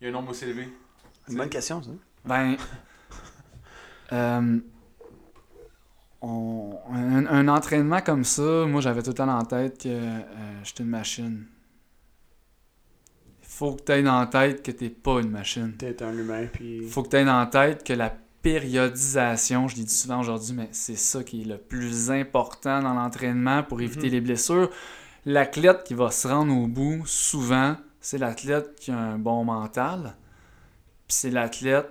il 0.00 0.04
y 0.04 0.06
a 0.06 0.10
un 0.10 0.12
nombre 0.12 0.30
aussi 0.30 0.44
élevé? 0.44 0.68
C'est 1.26 1.32
une 1.32 1.38
bonne 1.38 1.48
question, 1.48 1.82
ça. 1.82 1.90
Ben, 2.24 2.56
euh, 4.12 4.58
on- 6.26 6.78
un, 6.92 7.26
un 7.26 7.48
entraînement 7.48 8.00
comme 8.00 8.24
ça, 8.24 8.66
moi 8.66 8.80
j'avais 8.80 9.02
tout 9.02 9.10
le 9.10 9.14
temps 9.14 9.28
en 9.28 9.44
tête 9.44 9.82
que 9.82 9.88
euh, 9.88 10.20
j'étais 10.64 10.82
une 10.82 10.88
machine. 10.90 11.46
Il 13.42 13.48
faut 13.48 13.72
que 13.74 13.82
tu 13.84 13.92
aies 13.92 14.02
dans 14.02 14.18
la 14.20 14.26
tête 14.26 14.62
que 14.62 14.70
t'es 14.72 14.90
pas 14.90 15.20
une 15.20 15.30
machine. 15.30 15.74
T'es 15.78 16.02
un 16.02 16.12
humain, 16.16 16.46
puis... 16.52 16.86
faut 16.88 17.02
que 17.02 17.08
tu 17.10 17.16
aies 17.16 17.24
dans 17.24 17.38
la 17.38 17.46
tête 17.46 17.84
que 17.84 17.92
la 17.92 18.10
périodisation, 18.42 19.68
je 19.68 19.76
l'ai 19.76 19.84
dit 19.84 19.94
souvent 19.94 20.20
aujourd'hui, 20.20 20.54
mais 20.54 20.68
c'est 20.72 20.96
ça 20.96 21.22
qui 21.22 21.42
est 21.42 21.44
le 21.44 21.58
plus 21.58 22.10
important 22.10 22.80
dans 22.82 22.94
l'entraînement 22.94 23.62
pour 23.62 23.80
éviter 23.80 24.06
Mhm. 24.08 24.12
les 24.12 24.20
blessures. 24.20 24.70
L'athlète 25.24 25.84
qui 25.84 25.94
va 25.94 26.10
se 26.10 26.28
rendre 26.28 26.54
au 26.56 26.66
bout, 26.66 27.02
souvent, 27.06 27.76
c'est 28.00 28.18
l'athlète 28.18 28.74
qui 28.78 28.90
a 28.90 28.98
un 28.98 29.18
bon 29.18 29.44
mental, 29.44 30.14
puis 31.06 31.16
c'est 31.16 31.30
l'athlète 31.30 31.88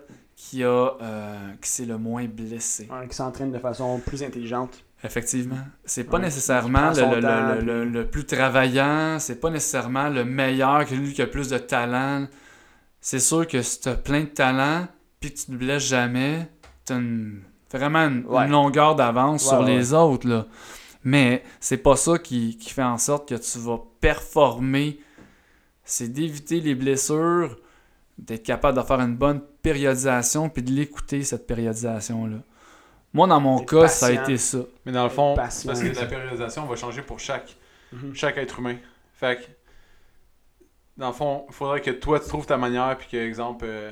qui 0.50 0.64
a 0.64 0.68
euh, 1.02 1.52
qui 1.62 1.70
s'est 1.70 1.86
le 1.86 1.98
moins 1.98 2.26
blessé. 2.26 2.88
Ouais, 2.92 3.08
qui 3.08 3.16
s'entraîne 3.16 3.52
de 3.52 3.60
façon 3.60 4.00
plus 4.06 4.24
intelligente. 4.24 4.84
Effectivement. 5.04 5.58
C'est 5.86 6.04
pas 6.06 6.18
Ouais. 6.18 6.24
nécessairement 6.24 6.92
le, 6.92 7.20
le- 7.22 7.62
le- 7.62 7.86
le- 7.86 8.06
plus 8.08 8.26
travaillant, 8.26 9.18
c'est 9.20 9.40
pas 9.40 9.50
nécessairement 9.50 10.10
le 10.10 10.26
meilleur, 10.26 10.86
que 10.86 10.96
lui 10.96 11.14
qui 11.14 11.22
a 11.22 11.28
plus 11.28 11.50
de 11.50 11.58
talent. 11.58 12.28
C'est 13.02 13.20
sûr 13.20 13.48
que 13.48 13.62
si 13.62 13.82
t'as 13.82 13.96
plein 13.96 14.22
de 14.22 14.26
talent, 14.28 14.88
puis 15.20 15.32
que 15.34 15.40
tu 15.40 15.46
te 15.46 15.52
blesses 15.52 15.84
jamais, 15.88 16.50
t'as 16.86 16.96
une- 16.96 17.42
vraiment 17.72 18.00
une, 18.08 18.50
longueur 18.50 18.96
d'avance 18.96 19.44
Ouais, 19.44 19.50
sur 19.50 19.64
les 19.64 19.94
autres. 19.94 20.28
Là. 20.28 20.46
Mais 21.06 21.44
c'est 21.60 21.78
pas 21.78 21.96
ça 21.96 22.18
qui, 22.18 22.58
qui 22.58 22.70
fait 22.70 22.84
en 22.84 22.98
sorte 22.98 23.28
que 23.30 23.36
tu 23.36 23.60
vas 23.60 23.80
performer. 24.02 25.00
C'est 25.86 26.08
d'éviter 26.10 26.62
les 26.62 26.76
blessures, 26.76 27.58
d'être 28.18 28.44
capable 28.44 28.78
de 28.78 28.84
faire 28.84 29.00
une 29.00 29.16
bonne 29.16 29.42
périodisation, 29.62 30.50
puis 30.50 30.62
de 30.64 30.72
l'écouter, 30.72 31.24
cette 31.24 31.48
périodisation-là. 31.48 32.38
Moi, 33.14 33.28
dans 33.28 33.40
mon 33.40 33.60
cas, 33.64 33.88
ça 33.88 34.08
a 34.08 34.12
été 34.12 34.38
ça. 34.38 34.60
Mais 34.86 34.92
dans 34.92 35.04
le 35.04 35.10
fond, 35.10 35.36
Patient. 35.36 35.68
parce 35.72 35.82
que 35.84 35.88
la 35.96 36.06
périodisation 36.06 36.66
va 36.66 36.76
changer 36.76 37.02
pour 37.02 37.20
chaque, 37.20 37.56
Mhm. 37.92 38.16
chaque 38.16 38.38
être 38.38 38.60
humain. 38.60 38.78
Fait 39.14 39.38
que, 39.40 39.44
dans 40.98 41.08
le 41.08 41.14
fond, 41.14 41.46
il 41.50 41.54
faudrait 41.54 41.82
que 41.82 41.92
toi 41.92 42.20
tu 42.20 42.28
trouves 42.28 42.46
ta 42.46 42.58
manière, 42.58 42.98
puis 42.98 43.08
que, 43.12 43.18
exemple, 43.18 43.66
euh, 43.68 43.92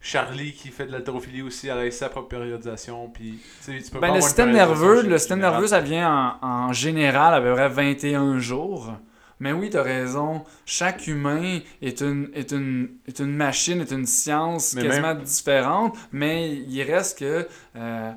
Charlie 0.00 0.52
qui 0.52 0.68
fait 0.68 0.86
de 0.86 0.92
l'haltérophilie 0.92 1.42
aussi, 1.42 1.68
elle 1.68 1.78
ait 1.86 1.90
sa 1.90 2.08
propre 2.08 2.28
périodisation, 2.28 3.08
puis 3.08 3.40
tu 3.64 3.72
pas 3.90 4.06
le 4.06 4.12
nerveux, 4.52 5.10
système 5.18 5.40
nerveux, 5.40 5.66
ça 5.66 5.80
vient 5.80 6.38
en, 6.40 6.46
en 6.46 6.72
général 6.72 7.34
à 7.34 7.40
peu 7.40 7.52
près 7.54 7.68
21 7.68 8.38
jours. 8.38 8.92
Mais 9.40 9.52
oui, 9.52 9.70
t'as 9.70 9.82
raison. 9.82 10.44
Chaque 10.66 11.06
humain 11.06 11.60
est 11.82 12.00
une, 12.02 12.30
est 12.34 12.52
une, 12.52 12.90
est 13.06 13.18
une 13.18 13.34
machine, 13.34 13.80
est 13.80 13.90
une 13.90 14.06
science 14.06 14.74
Mais 14.74 14.82
quasiment 14.82 15.14
différente, 15.14 15.96
mais 16.12 16.54
il 16.54 16.82
reste 16.82 17.18
que, 17.18 17.48
euh, 17.76 18.12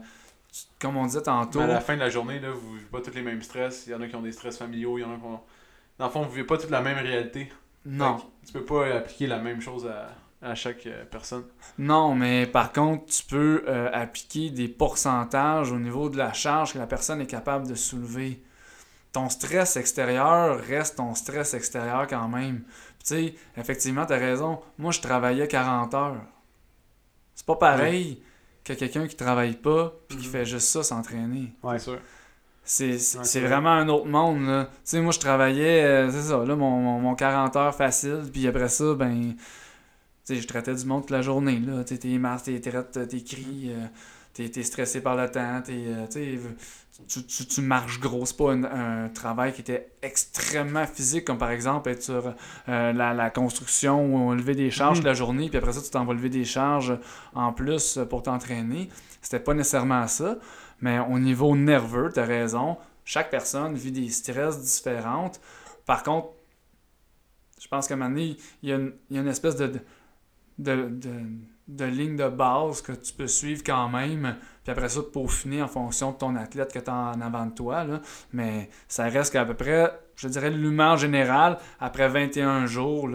comme 0.80 0.97
on 0.97 1.05
disait 1.05 1.21
tantôt, 1.24 1.59
Mais 1.59 1.65
à 1.65 1.67
la 1.67 1.80
fin 1.82 1.95
de 1.95 2.01
la 2.01 2.09
journée, 2.09 2.39
là, 2.39 2.51
vous 2.51 2.74
vivez 2.74 2.86
pas 2.91 3.01
tous 3.01 3.15
les 3.15 3.21
mêmes 3.21 3.41
stress. 3.41 3.86
Il 3.88 3.91
y 3.91 3.95
en 3.95 4.01
a 4.01 4.07
qui 4.07 4.15
ont 4.15 4.21
des 4.21 4.34
stress 4.34 4.57
familiaux, 4.57 4.97
il 4.97 5.01
y 5.01 5.03
en 5.05 5.13
a 5.13 5.17
qui 5.17 5.24
ont. 5.26 5.39
Dans 5.97 6.05
le 6.05 6.11
fond, 6.11 6.24
vous 6.24 6.32
vivez 6.32 6.45
pas 6.45 6.57
toute 6.57 6.69
la 6.71 6.82
même 6.82 6.97
réalité. 6.97 7.51
non. 7.86 8.17
Que 8.17 8.47
Tu 8.47 8.53
peux 8.53 8.65
pas 8.65 8.95
appliquer 8.97 9.28
la 9.28 9.39
même 9.39 9.61
chose 9.61 9.88
à, 9.88 10.09
à 10.41 10.55
chaque 10.55 10.86
euh, 10.88 11.05
personne. 11.09 11.45
Non, 11.78 12.15
mais 12.15 12.45
par 12.45 12.74
contre, 12.74 13.05
tu 13.05 13.24
peux 13.24 13.63
euh, 13.67 13.89
appliquer 13.93 14.49
des 14.49 14.67
pourcentages 14.67 15.71
au 15.71 15.80
niveau 15.80 16.09
de 16.09 16.17
la 16.17 16.34
charge 16.34 16.74
que 16.74 16.80
la 16.80 16.88
personne 16.88 17.21
est 17.21 17.28
capable 17.28 17.67
de 17.67 17.76
soulever. 17.76 18.41
Ton 19.14 19.30
stress 19.30 19.78
extérieur 19.78 20.59
reste 20.59 20.97
ton 20.97 21.16
stress 21.16 21.53
extérieur 21.53 22.07
quand 22.07 22.28
même. 22.28 22.64
Tu 22.99 23.05
sais, 23.05 23.36
effectivement, 23.55 24.05
tu 24.05 24.14
as 24.14 24.18
raison. 24.18 24.59
Moi, 24.78 24.91
je 24.91 24.99
travaillais 25.01 25.47
40 25.47 25.93
heures. 25.93 26.22
C'est 27.36 27.45
pas 27.45 27.55
pareil 27.55 28.22
que 28.64 28.74
quelqu'un 28.74 29.07
qui 29.07 29.16
travaille 29.16 29.53
pas 29.55 29.93
puis 30.07 30.18
qui 30.18 30.26
Mhm. 30.28 30.32
fait 30.32 30.45
juste 30.45 30.68
ça 30.68 30.84
s'entraîner. 30.84 31.53
Ouais. 31.64 31.78
C'est 31.80 31.86
sûr. 31.86 31.99
C'est 32.66 32.97
c'est- 32.97 33.18
Ouais, 33.18 33.24
c'est 33.26 33.30
c'est 33.30 33.39
vrai. 33.41 33.49
vraiment 33.49 33.72
un 33.72 33.88
autre 33.89 34.05
monde. 34.07 34.45
là. 34.47 34.66
Tu 34.66 34.72
sais, 34.86 35.01
moi, 35.01 35.11
je 35.11 35.20
travaillais, 35.20 35.84
euh, 35.84 36.09
c'est 36.11 36.22
ça, 36.30 36.43
là, 36.45 36.55
mon, 36.55 36.72
mon, 36.80 36.99
mon 36.99 37.14
40 37.16 37.55
heures 37.55 37.76
facile. 37.76 38.24
Puis 38.32 38.47
après 38.47 38.70
ça, 38.70 38.93
ben, 38.95 39.34
tu 39.36 39.38
sais, 40.24 40.36
je 40.41 40.47
traitais 40.47 40.74
du 40.74 40.86
monde 40.86 41.01
toute 41.01 41.09
la 41.11 41.22
journée. 41.22 41.59
là. 41.59 41.84
Tu 41.84 41.95
sais, 41.95 41.99
T'es 41.99 42.18
masses, 42.18 42.43
t'es 42.43 42.59
traites, 42.61 42.91
t'es 43.09 43.22
cries, 43.22 43.72
euh, 43.74 43.86
t'es 44.34 44.64
stressé 44.64 45.01
par 45.01 45.16
le 45.18 45.30
temps. 45.30 45.61
t'es, 45.61 45.74
euh, 45.88 46.38
tu 47.07 47.23
tu, 47.25 47.45
tu, 47.45 47.61
marches 47.61 47.99
gros. 47.99 48.25
C'est 48.25 48.37
pas 48.37 48.51
un, 48.51 49.05
un 49.05 49.09
travail 49.09 49.51
qui 49.53 49.61
était 49.61 49.93
extrêmement 50.03 50.85
physique, 50.85 51.25
comme 51.25 51.39
par 51.39 51.49
exemple 51.49 51.89
être 51.89 52.03
sur 52.03 52.35
euh, 52.69 52.93
la, 52.93 53.13
la 53.13 53.29
construction 53.31 54.27
ou 54.27 54.33
lever 54.33 54.53
des 54.53 54.69
charges 54.69 54.97
toute 54.97 55.05
la 55.05 55.15
journée. 55.15 55.49
Puis 55.49 55.57
après 55.57 55.73
ça, 55.73 55.81
tu 55.81 55.89
t'en 55.89 56.05
vas 56.05 56.13
lever 56.13 56.29
des 56.29 56.45
charges 56.45 56.97
en 57.33 57.51
plus 57.51 57.99
pour 58.09 58.21
t'entraîner. 58.21 58.89
C'était 59.21 59.39
pas 59.39 59.55
nécessairement 59.55 60.07
ça. 60.07 60.37
Mais 60.81 60.99
au 60.99 61.17
niveau 61.17 61.55
nerveux, 61.55 62.11
tu 62.13 62.19
as 62.19 62.25
raison. 62.25 62.77
Chaque 63.05 63.31
personne 63.31 63.73
vit 63.73 63.91
des 63.91 64.09
stress 64.09 64.61
différentes. 64.61 65.41
Par 65.85 66.03
contre, 66.03 66.29
je 67.59 67.67
pense 67.67 67.87
qu'à 67.87 67.95
un 67.95 67.97
moment 67.97 68.09
donné, 68.11 68.37
il 68.61 68.69
y 68.69 68.71
a 68.71 68.75
une, 68.75 68.93
il 69.09 69.15
y 69.15 69.19
a 69.19 69.21
une 69.23 69.29
espèce 69.29 69.55
de, 69.55 69.67
de, 69.67 69.79
de, 70.59 70.89
de 70.89 71.09
ligne 71.68 72.16
de 72.16 72.30
base 72.30 72.82
que 72.82 72.91
tu 72.91 73.14
peux 73.14 73.28
suivre 73.28 73.64
quand 73.66 73.89
même. 73.89 74.36
Puis 74.64 74.72
après 74.72 74.89
ça, 74.89 75.01
peaufiner 75.01 75.61
en 75.61 75.68
fonction 75.68 76.11
de 76.11 76.18
ton 76.18 76.36
athlète 76.36 76.74
que 76.74 76.80
tu 76.80 76.89
as 76.89 77.14
en 77.16 77.22
avant 77.22 77.45
de 77.45 77.53
toi. 77.53 77.86
Mais 78.32 78.70
ça 78.88 79.05
reste 79.05 79.34
qu'à 79.34 79.45
peu 79.45 79.53
près, 79.53 79.91
je 80.16 80.28
dirais, 80.28 80.49
l'humain 80.49 80.93
en 80.93 80.97
général, 80.97 81.57
après 81.80 82.07
21 82.07 82.66
jours, 82.66 83.09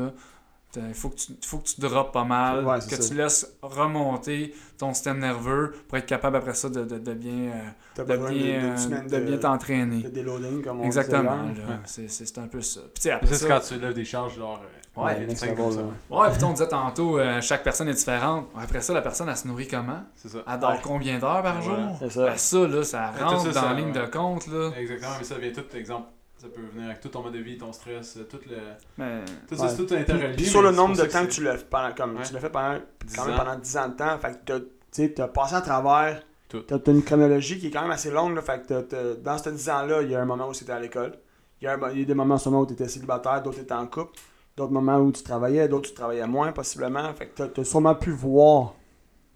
il 0.76 0.94
faut 0.94 1.08
que 1.08 1.16
tu, 1.16 1.32
faut 1.44 1.58
que 1.58 1.66
tu 1.66 1.80
droppes 1.80 2.12
pas 2.12 2.24
mal, 2.24 2.64
Ouais, 2.64 2.78
que 2.78 2.96
ça. 2.96 3.08
tu 3.08 3.14
laisses 3.14 3.50
remonter 3.62 4.54
ton 4.76 4.92
système 4.94 5.18
nerveux 5.18 5.74
pour 5.88 5.98
être 5.98 6.06
capable 6.06 6.36
après 6.36 6.54
ça 6.54 6.68
de, 6.68 6.84
de, 6.84 6.98
de 6.98 7.14
bien, 7.14 7.32
euh, 7.32 7.70
de 7.96 8.04
bien, 8.04 8.16
de, 8.16 8.94
euh, 8.94 9.00
de 9.08 9.18
bien 9.18 9.36
de, 9.36 9.36
t'entraîner. 9.40 10.02
de 10.02 10.08
déloading, 10.08 10.62
comme 10.62 10.80
on 10.80 10.84
Exactement. 10.84 11.30
là. 11.42 11.80
C'est, 11.86 12.38
un 12.38 12.46
peu 12.48 12.60
ça. 12.60 12.80
Puis 12.80 12.90
tu 12.94 13.00
sais, 13.02 13.08
Mais 13.10 13.14
après 13.16 13.26
ça, 13.28 13.34
c'est 13.34 13.48
ça, 13.48 13.54
quand 13.54 13.60
tu 13.66 13.80
lèves 13.80 13.94
des 13.94 14.04
charges, 14.04 14.36
genre. 14.36 14.60
euh, 14.62 15.00
Ouais, 15.00 15.26
comme 15.26 15.36
ça. 15.36 15.80
ouais, 16.10 16.28
puis 16.32 16.44
on 16.44 16.52
disait 16.52 16.66
tantôt, 16.68 17.20
euh, 17.20 17.40
chaque 17.40 17.62
personne 17.62 17.88
est 17.88 17.94
différente. 17.94 18.46
Après 18.60 18.80
ça, 18.80 18.92
la 18.92 19.00
personne, 19.00 19.28
elle 19.28 19.36
se 19.36 19.46
nourrit 19.46 19.68
comment? 19.68 20.00
C'est 20.16 20.28
ça. 20.28 20.38
Elle 20.50 20.58
dort 20.58 20.70
Ouais. 20.72 20.80
combien 20.82 21.18
d'heures 21.20 21.40
par 21.42 21.56
Ouais, 21.56 21.62
jour? 21.62 22.10
ça. 22.10 22.24
Ben, 22.26 22.36
ça, 22.36 22.58
là, 22.66 22.82
ça 22.82 23.12
tout 23.16 23.24
rentre 23.24 23.52
ça, 23.52 23.60
dans 23.62 23.68
la 23.70 23.74
ligne 23.74 23.92
ouais. 23.92 24.00
de 24.06 24.06
compte, 24.06 24.46
là. 24.48 24.70
Exactement, 24.76 25.12
mais 25.18 25.24
ça 25.24 25.38
vient 25.38 25.52
tout, 25.52 25.76
exemple. 25.76 26.08
Ça 26.38 26.46
peut 26.48 26.60
venir 26.72 26.86
avec 26.86 27.00
tout 27.00 27.08
ton 27.08 27.22
mode 27.22 27.32
de 27.32 27.38
vie, 27.40 27.58
ton 27.58 27.72
stress, 27.72 28.16
euh, 28.16 28.22
tout 28.30 28.38
le. 28.48 28.56
Mais, 28.96 29.24
Tout 29.48 29.56
ça, 29.56 29.64
Ouais. 29.64 29.68
c'est 29.70 29.86
tout 29.86 29.92
interrelié. 29.94 30.36
Puis 30.36 30.46
sur 30.46 30.62
le 30.62 30.70
nombre 30.70 30.96
de 30.96 31.04
temps 31.04 31.26
que 31.26 31.32
tu 31.32 31.42
l'as 31.42 31.56
fait 31.58 31.68
pendant, 31.68 31.92
comme 31.94 32.16
Ouais. 32.16 32.22
tu 32.22 32.32
l'as 32.32 32.38
fait 32.40 32.50
pendant, 32.50 32.78
10 33.04 33.16
quand 33.16 33.24
même 33.24 33.34
ans. 33.34 33.38
pendant 33.38 33.56
10 33.58 33.76
ans 33.76 33.88
de 33.88 33.94
temps, 33.94 34.18
fait 34.18 34.32
que 34.32 34.52
t'as- 34.58 34.64
tu 34.92 35.14
t'as 35.14 35.26
passé 35.28 35.54
à 35.56 35.60
travers, 35.62 36.22
Tout. 36.48 36.60
t'as 36.60 36.78
t'as 36.78 36.92
une 36.92 37.02
chronologie 37.02 37.58
qui 37.58 37.66
est 37.66 37.70
quand 37.70 37.82
même 37.82 37.90
assez 37.90 38.10
longue, 38.12 38.36
là, 38.36 38.42
fait 38.42 38.64
que 38.66 39.14
dans 39.16 39.36
ces 39.36 39.50
10 39.50 39.68
ans-là, 39.68 40.02
il 40.02 40.10
y 40.10 40.14
a 40.14 40.20
un 40.22 40.24
moment 40.26 40.46
où 40.48 40.54
c'était 40.54 40.72
à 40.72 40.78
l'école, 40.78 41.18
il 41.60 41.64
y, 41.64 41.66
a 41.68 41.74
un 41.74 41.90
il 41.90 41.98
y 41.98 42.02
a 42.02 42.04
des 42.04 42.14
moments 42.14 42.38
sûrement 42.38 42.60
où 42.60 42.66
tu 42.66 42.74
étais 42.74 42.86
célibataire, 42.88 43.42
d'autres 43.42 43.58
étaient 43.58 43.72
en 43.74 43.88
couple, 43.88 44.12
d'autres 44.56 44.72
moments 44.72 44.98
où 44.98 45.10
tu 45.10 45.24
travaillais, 45.24 45.66
d'autres 45.68 45.88
tu 45.88 45.94
travaillais 45.94 46.26
moins 46.28 46.52
possiblement, 46.52 47.12
fait 47.14 47.26
que 47.26 47.42
t'as 47.42 47.60
as 47.60 47.64
sûrement 47.64 47.96
pu 47.96 48.12
voir 48.12 48.74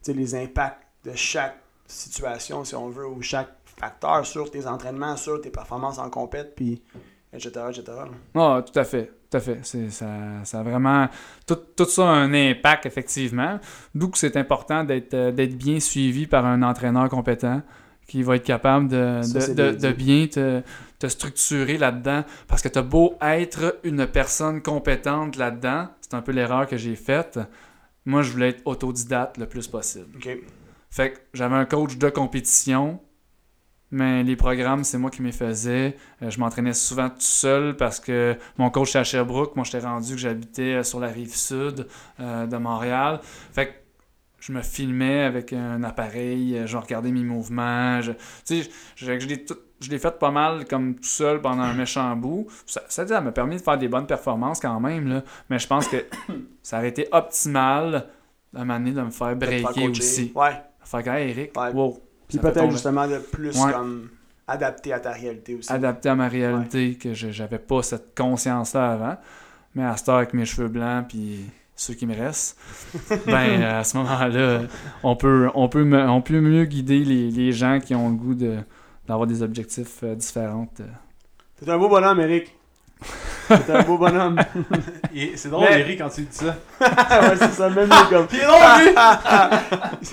tu 0.05 0.13
les 0.13 0.35
impacts 0.37 0.87
de 1.05 1.13
chaque 1.17 1.59
situation, 1.87 2.65
si 2.65 2.75
on 2.77 2.89
veut, 2.91 3.07
ou 3.09 3.21
chaque 3.23 3.62
facteur 3.83 4.25
sur 4.25 4.51
tes 4.51 4.67
entraînements, 4.67 5.17
sur 5.17 5.41
tes 5.41 5.51
performances 5.51 5.99
en 5.99 6.09
compète, 6.09 6.55
puis 6.55 6.83
etc., 7.33 7.51
etc. 7.71 7.85
Ah, 8.35 8.63
tout 8.65 8.79
à 8.79 8.85
fait. 8.85 9.11
Tout 9.29 9.39
à 9.39 9.41
fait. 9.41 9.59
C'est, 9.63 9.91
ça, 9.91 10.07
ça 10.45 10.61
a 10.61 10.63
vraiment. 10.63 11.09
Tout, 11.47 11.57
tout 11.77 11.87
ça 11.87 12.03
a 12.09 12.13
un 12.13 12.33
impact, 12.33 12.87
effectivement. 12.87 13.59
D'où 13.95 14.09
que 14.11 14.19
c'est 14.19 14.37
important 14.37 14.85
d'être, 14.85 15.15
euh, 15.15 15.33
d'être 15.33 15.57
bien 15.57 15.81
suivi 15.81 16.27
par 16.27 16.47
un 16.47 16.63
entraîneur 16.63 17.09
compétent 17.09 17.63
qui 18.07 18.23
va 18.23 18.37
être 18.37 18.45
capable 18.45 18.89
de, 18.89 19.21
Ça, 19.23 19.49
de, 19.49 19.55
bien 19.55 19.73
de 19.73 19.93
dit. 19.93 20.05
bien 20.05 20.27
te, 20.27 20.63
te 20.99 21.07
structurer 21.07 21.79
là-dedans. 21.79 22.25
Parce 22.47 22.63
que 22.63 22.69
tu 22.69 22.79
as 22.79 22.83
beau 22.83 23.15
être 23.21 23.79
une 23.85 24.07
personne 24.07 24.61
compétente 24.63 25.37
là-dedans, 25.37 25.89
c'est 26.01 26.15
un 26.15 26.23
peu 26.23 26.33
l'erreur 26.33 26.67
que 26.67 26.77
j'ai 26.77 26.95
faite. 26.95 27.41
Moi, 28.05 28.23
je 28.23 28.33
voulais 28.33 28.51
être 28.51 28.63
autodidacte 28.67 29.39
le 29.39 29.47
plus 29.47 29.67
possible. 29.67 30.19
Fait 30.91 31.13
que 31.13 31.19
j'avais 31.33 31.57
un 31.57 31.65
coach 31.65 31.97
de 31.97 32.11
compétition, 32.11 33.01
mais 33.93 34.23
les 34.25 34.37
programmes, 34.37 34.85
c'est 34.85 34.99
moi 34.99 35.11
qui 35.11 35.23
me 35.23 35.31
faisais. 35.31 35.97
Euh, 36.23 36.31
je 36.31 36.41
m'entraînais 36.41 36.73
souvent 36.73 37.09
tout 37.09 37.17
seul 37.21 37.77
parce 37.77 38.01
que 38.01 38.37
mon 38.59 38.71
coach 38.71 38.91
était 38.91 38.99
à 39.01 39.05
Sherbrooke. 39.05 39.55
Moi, 39.55 39.65
j'étais 39.65 39.87
rendu 39.87 40.15
que 40.15 40.19
j'habitais 40.21 40.75
euh, 40.77 40.83
sur 40.83 40.99
la 40.99 41.09
rive 41.09 41.35
sud 41.35 41.87
euh, 42.19 42.47
de 42.47 42.57
Montréal. 42.57 43.21
Fait 43.53 43.67
que 43.67 43.73
je 44.41 44.53
me 44.53 44.63
filmais 44.63 45.21
avec 45.23 45.53
un 45.53 45.85
appareil, 45.85 46.63
je 46.67 46.77
regardais 46.77 47.13
mes 47.13 47.23
mouvements. 47.23 48.01
Je, 48.01 48.13
tu 48.13 48.19
sais, 48.63 48.71
je, 48.97 49.19
je 49.19 49.29
je 49.83 49.91
l'ai 49.91 49.99
fait 49.99 50.19
pas 50.19 50.31
mal 50.31 50.65
comme 50.67 50.95
tout 50.95 51.03
seul 51.05 51.41
pendant 51.41 51.63
un 51.63 51.75
méchant 51.75 52.15
bout. 52.17 52.47
Ça, 52.67 52.83
ça, 52.89 53.07
ça 53.07 53.21
m'a 53.21 53.33
permis 53.33 53.57
de 53.57 53.63
faire 53.63 53.77
des 53.79 53.89
bonnes 53.89 54.07
performances 54.07 54.61
quand 54.61 54.81
même, 54.81 55.09
là. 55.09 55.23
mais 55.51 55.59
je 55.59 55.67
pense 55.67 55.89
que 55.89 55.97
ça 56.63 56.79
aurait 56.79 56.89
été 56.89 57.09
optimal 57.13 58.07
à 58.55 58.61
un 58.61 58.65
moment 58.65 58.79
donné 58.79 58.93
de 58.93 59.03
me 59.03 59.11
faire 59.11 59.35
breaker 59.37 59.89
aussi. 59.89 60.33
Ouais. 60.35 60.53
Faire 60.85 61.03
que, 61.03 61.11
hey, 61.11 61.31
Eric, 61.31 61.57
Ouais. 61.59 61.71
wow, 61.73 62.01
Puis 62.39 62.51
peut-être 62.51 62.71
justement 62.71 63.07
de 63.07 63.19
plus 63.19 63.57
Ouais. 63.59 63.73
comme 63.73 64.09
adapté 64.49 64.93
à 64.93 65.01
ta 65.01 65.13
réalité 65.13 65.55
aussi. 65.55 65.73
adapté 65.73 66.09
à 66.09 66.15
ma 66.15 66.29
réalité, 66.29 66.95
que 66.97 67.15
je 67.15 67.31
j'avais 67.31 67.59
pas 67.59 67.83
cette 67.83 68.15
conscience-là 68.17 68.93
avant. 68.93 69.17
Mais 69.75 69.85
à 69.85 69.97
cette 69.97 70.09
heure, 70.11 70.17
avec 70.17 70.35
mes 70.35 70.45
cheveux 70.45 70.69
blancs, 70.69 71.07
puis 71.09 71.47
ceux 71.77 71.95
qui 71.95 72.07
me 72.07 72.15
restent, 72.15 72.59
ben 73.27 73.63
à 73.63 73.85
ce 73.85 73.97
moment-là, 73.97 74.61
on 75.03 75.17
peut, 75.17 75.49
on, 75.55 75.69
peut 75.69 75.85
me- 75.85 76.09
on 76.09 76.21
peut 76.21 76.41
mieux 76.41 76.65
guider 76.65 76.99
les, 77.01 77.31
les 77.31 77.53
gens 77.53 77.79
qui 77.81 77.95
ont 77.95 78.09
le 78.11 78.15
goût 78.17 78.35
de 78.35 78.59
d'avoir 79.09 79.27
des 79.27 79.43
objectifs 79.43 79.99
euh, 80.05 80.15
différents. 80.15 80.69
euh. 80.81 80.85
T'es 81.65 81.71
un 81.71 81.79
beau 81.79 81.89
bonhomme, 81.89 82.21
Eric. 82.21 82.55
T'es 83.49 83.73
un 83.73 83.83
beau 83.83 83.99
bonhomme. 83.99 84.39
C'est 85.35 85.49
drôle, 85.49 85.67
Mais- 85.71 85.81
Eric, 85.81 85.99
quand 85.99 86.09
tu 86.11 86.23
dis 86.23 86.29
ça. 86.37 86.57
ouais, 86.81 87.37
c'est 87.37 87.51
ça, 87.51 87.69
même 87.71 87.89
lui, 87.89 87.97
comme. 88.11 88.27
Il 88.33 88.39
est 88.39 88.45
drôle, 88.47 88.85
lui! 88.85 90.09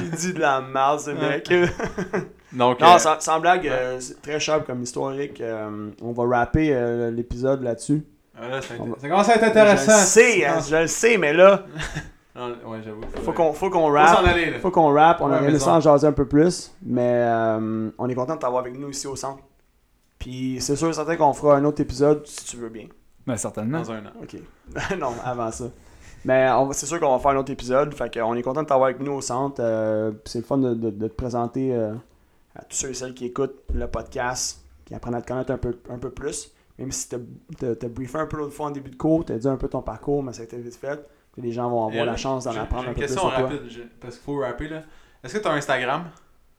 Il 0.00 0.10
dit 0.10 0.32
de 0.34 0.40
la 0.40 0.60
merde, 0.60 1.00
ce 1.00 1.10
mec. 1.10 1.48
Donc, 2.52 2.80
non, 2.80 2.94
euh, 2.94 2.98
sans, 2.98 3.20
sans 3.20 3.40
blague, 3.40 3.66
euh, 3.66 3.98
c'est 4.00 4.20
très 4.22 4.38
sharp 4.38 4.66
comme 4.66 4.82
historique. 4.82 5.40
euh, 5.40 5.90
on 6.00 6.12
va 6.12 6.38
rapper 6.38 6.70
euh, 6.72 7.10
l'épisode 7.10 7.62
là-dessus. 7.62 8.04
voilà, 8.38 8.62
ça, 8.62 8.74
on 8.78 8.84
va- 8.86 8.96
ça 9.00 9.08
commence 9.08 9.28
à 9.28 9.34
être 9.34 9.40
Je 9.44 9.46
intéressant. 9.50 9.92
le 9.98 10.04
sais, 10.06 10.46
hein, 10.46 10.58
je 10.68 10.76
le 10.76 10.86
sais, 10.86 11.18
mais 11.18 11.32
là, 11.32 11.64
Non, 12.36 12.48
ouais, 12.66 12.78
j'avoue. 12.84 13.00
faut 13.24 13.32
qu'on 13.32 13.52
faut 13.52 13.70
qu'on 13.70 13.86
Faut 13.88 13.92
rappe. 13.92 14.26
aller. 14.26 14.52
Faut 14.60 14.70
qu'on 14.72 14.92
rappe. 14.92 15.20
On 15.20 15.30
Ouais, 15.30 15.38
aurait 15.38 15.58
ça 15.58 15.74
en 15.74 15.80
jaser 15.80 16.06
un 16.08 16.12
peu 16.12 16.26
plus. 16.26 16.72
Mais 16.84 17.22
euh, 17.24 17.90
on 17.96 18.08
est 18.08 18.14
content 18.16 18.34
de 18.34 18.40
t'avoir 18.40 18.60
avec 18.62 18.76
nous 18.78 18.90
ici 18.90 19.06
au 19.06 19.14
centre. 19.14 19.42
Puis 20.18 20.56
c'est 20.60 20.74
sûr 20.74 20.88
et 20.88 20.92
certain 20.92 21.14
qu'on 21.16 21.32
fera 21.32 21.56
un 21.56 21.64
autre 21.64 21.80
épisode 21.80 22.26
si 22.26 22.44
tu 22.44 22.56
veux 22.56 22.70
bien. 22.70 22.86
Ben 23.26 23.36
certainement. 23.36 23.78
Dans 23.80 23.92
un 23.92 23.98
an. 24.06 24.10
Ok. 24.20 24.36
non, 24.98 25.12
avant 25.24 25.50
ça. 25.52 25.66
Mais 26.24 26.48
c'est 26.72 26.86
sûr 26.86 26.98
qu'on 27.00 27.12
va 27.12 27.18
faire 27.18 27.32
un 27.32 27.36
autre 27.36 27.52
épisode. 27.52 27.92
Fait 27.94 28.12
qu'on 28.12 28.34
est 28.34 28.42
content 28.42 28.62
de 28.62 28.68
t'avoir 28.68 28.86
avec 28.88 29.00
nous 29.00 29.12
au 29.12 29.20
centre. 29.20 29.56
Euh, 29.60 30.12
c'est 30.24 30.38
le 30.38 30.44
fun 30.44 30.58
de, 30.58 30.74
de- 30.74 30.90
de 30.90 31.08
te 31.08 31.14
présenter 31.14 31.74
euh, 31.74 31.92
à 32.56 32.64
tous 32.64 32.76
ceux 32.76 32.90
et 32.90 32.94
celles 32.94 33.14
qui 33.14 33.26
écoutent 33.26 33.62
le 33.74 33.86
podcast, 33.86 34.64
qui 34.86 34.94
apprennent 34.94 35.14
à 35.14 35.22
te 35.22 35.28
connaître 35.28 35.50
un 35.52 35.58
peu, 35.58 35.76
un 35.90 35.98
peu 35.98 36.10
plus. 36.10 36.52
Même 36.78 36.90
si 36.92 37.08
t'as 37.08 37.18
t'as- 37.58 37.76
t'as 37.76 37.88
briefé 37.88 38.18
un 38.18 38.26
peu 38.26 38.36
l'autre 38.38 38.52
fois 38.54 38.66
en 38.66 38.70
début 38.70 38.90
de 38.90 38.96
cours, 38.96 39.24
t'as 39.24 39.36
dit 39.36 39.46
un 39.48 39.56
peu 39.56 39.68
ton 39.68 39.82
parcours, 39.82 40.22
mais 40.22 40.32
ça 40.32 40.42
a 40.42 40.44
été 40.44 40.56
vite 40.56 40.74
fait. 40.76 40.98
Puis 41.32 41.42
les 41.42 41.52
gens 41.52 41.68
vont 41.68 41.86
avoir 41.86 42.02
Et 42.04 42.06
la 42.06 42.16
chance 42.16 42.44
d'en 42.44 42.52
apprendre 42.52 42.84
un 42.84 42.88
une 42.88 42.94
peu 42.94 43.00
plus 43.00 43.06
question 43.06 43.22
sur 43.28 43.30
toi. 43.34 43.44
rapide, 43.48 43.62
je- 43.68 43.80
parce 44.00 44.14
qu'il 44.16 44.24
faut 44.24 44.38
rapper, 44.40 44.68
là. 44.68 44.82
Est-ce 45.22 45.34
que 45.34 45.38
tu 45.38 45.46
as 45.48 45.52
un 45.52 45.56
Instagram? 45.56 46.04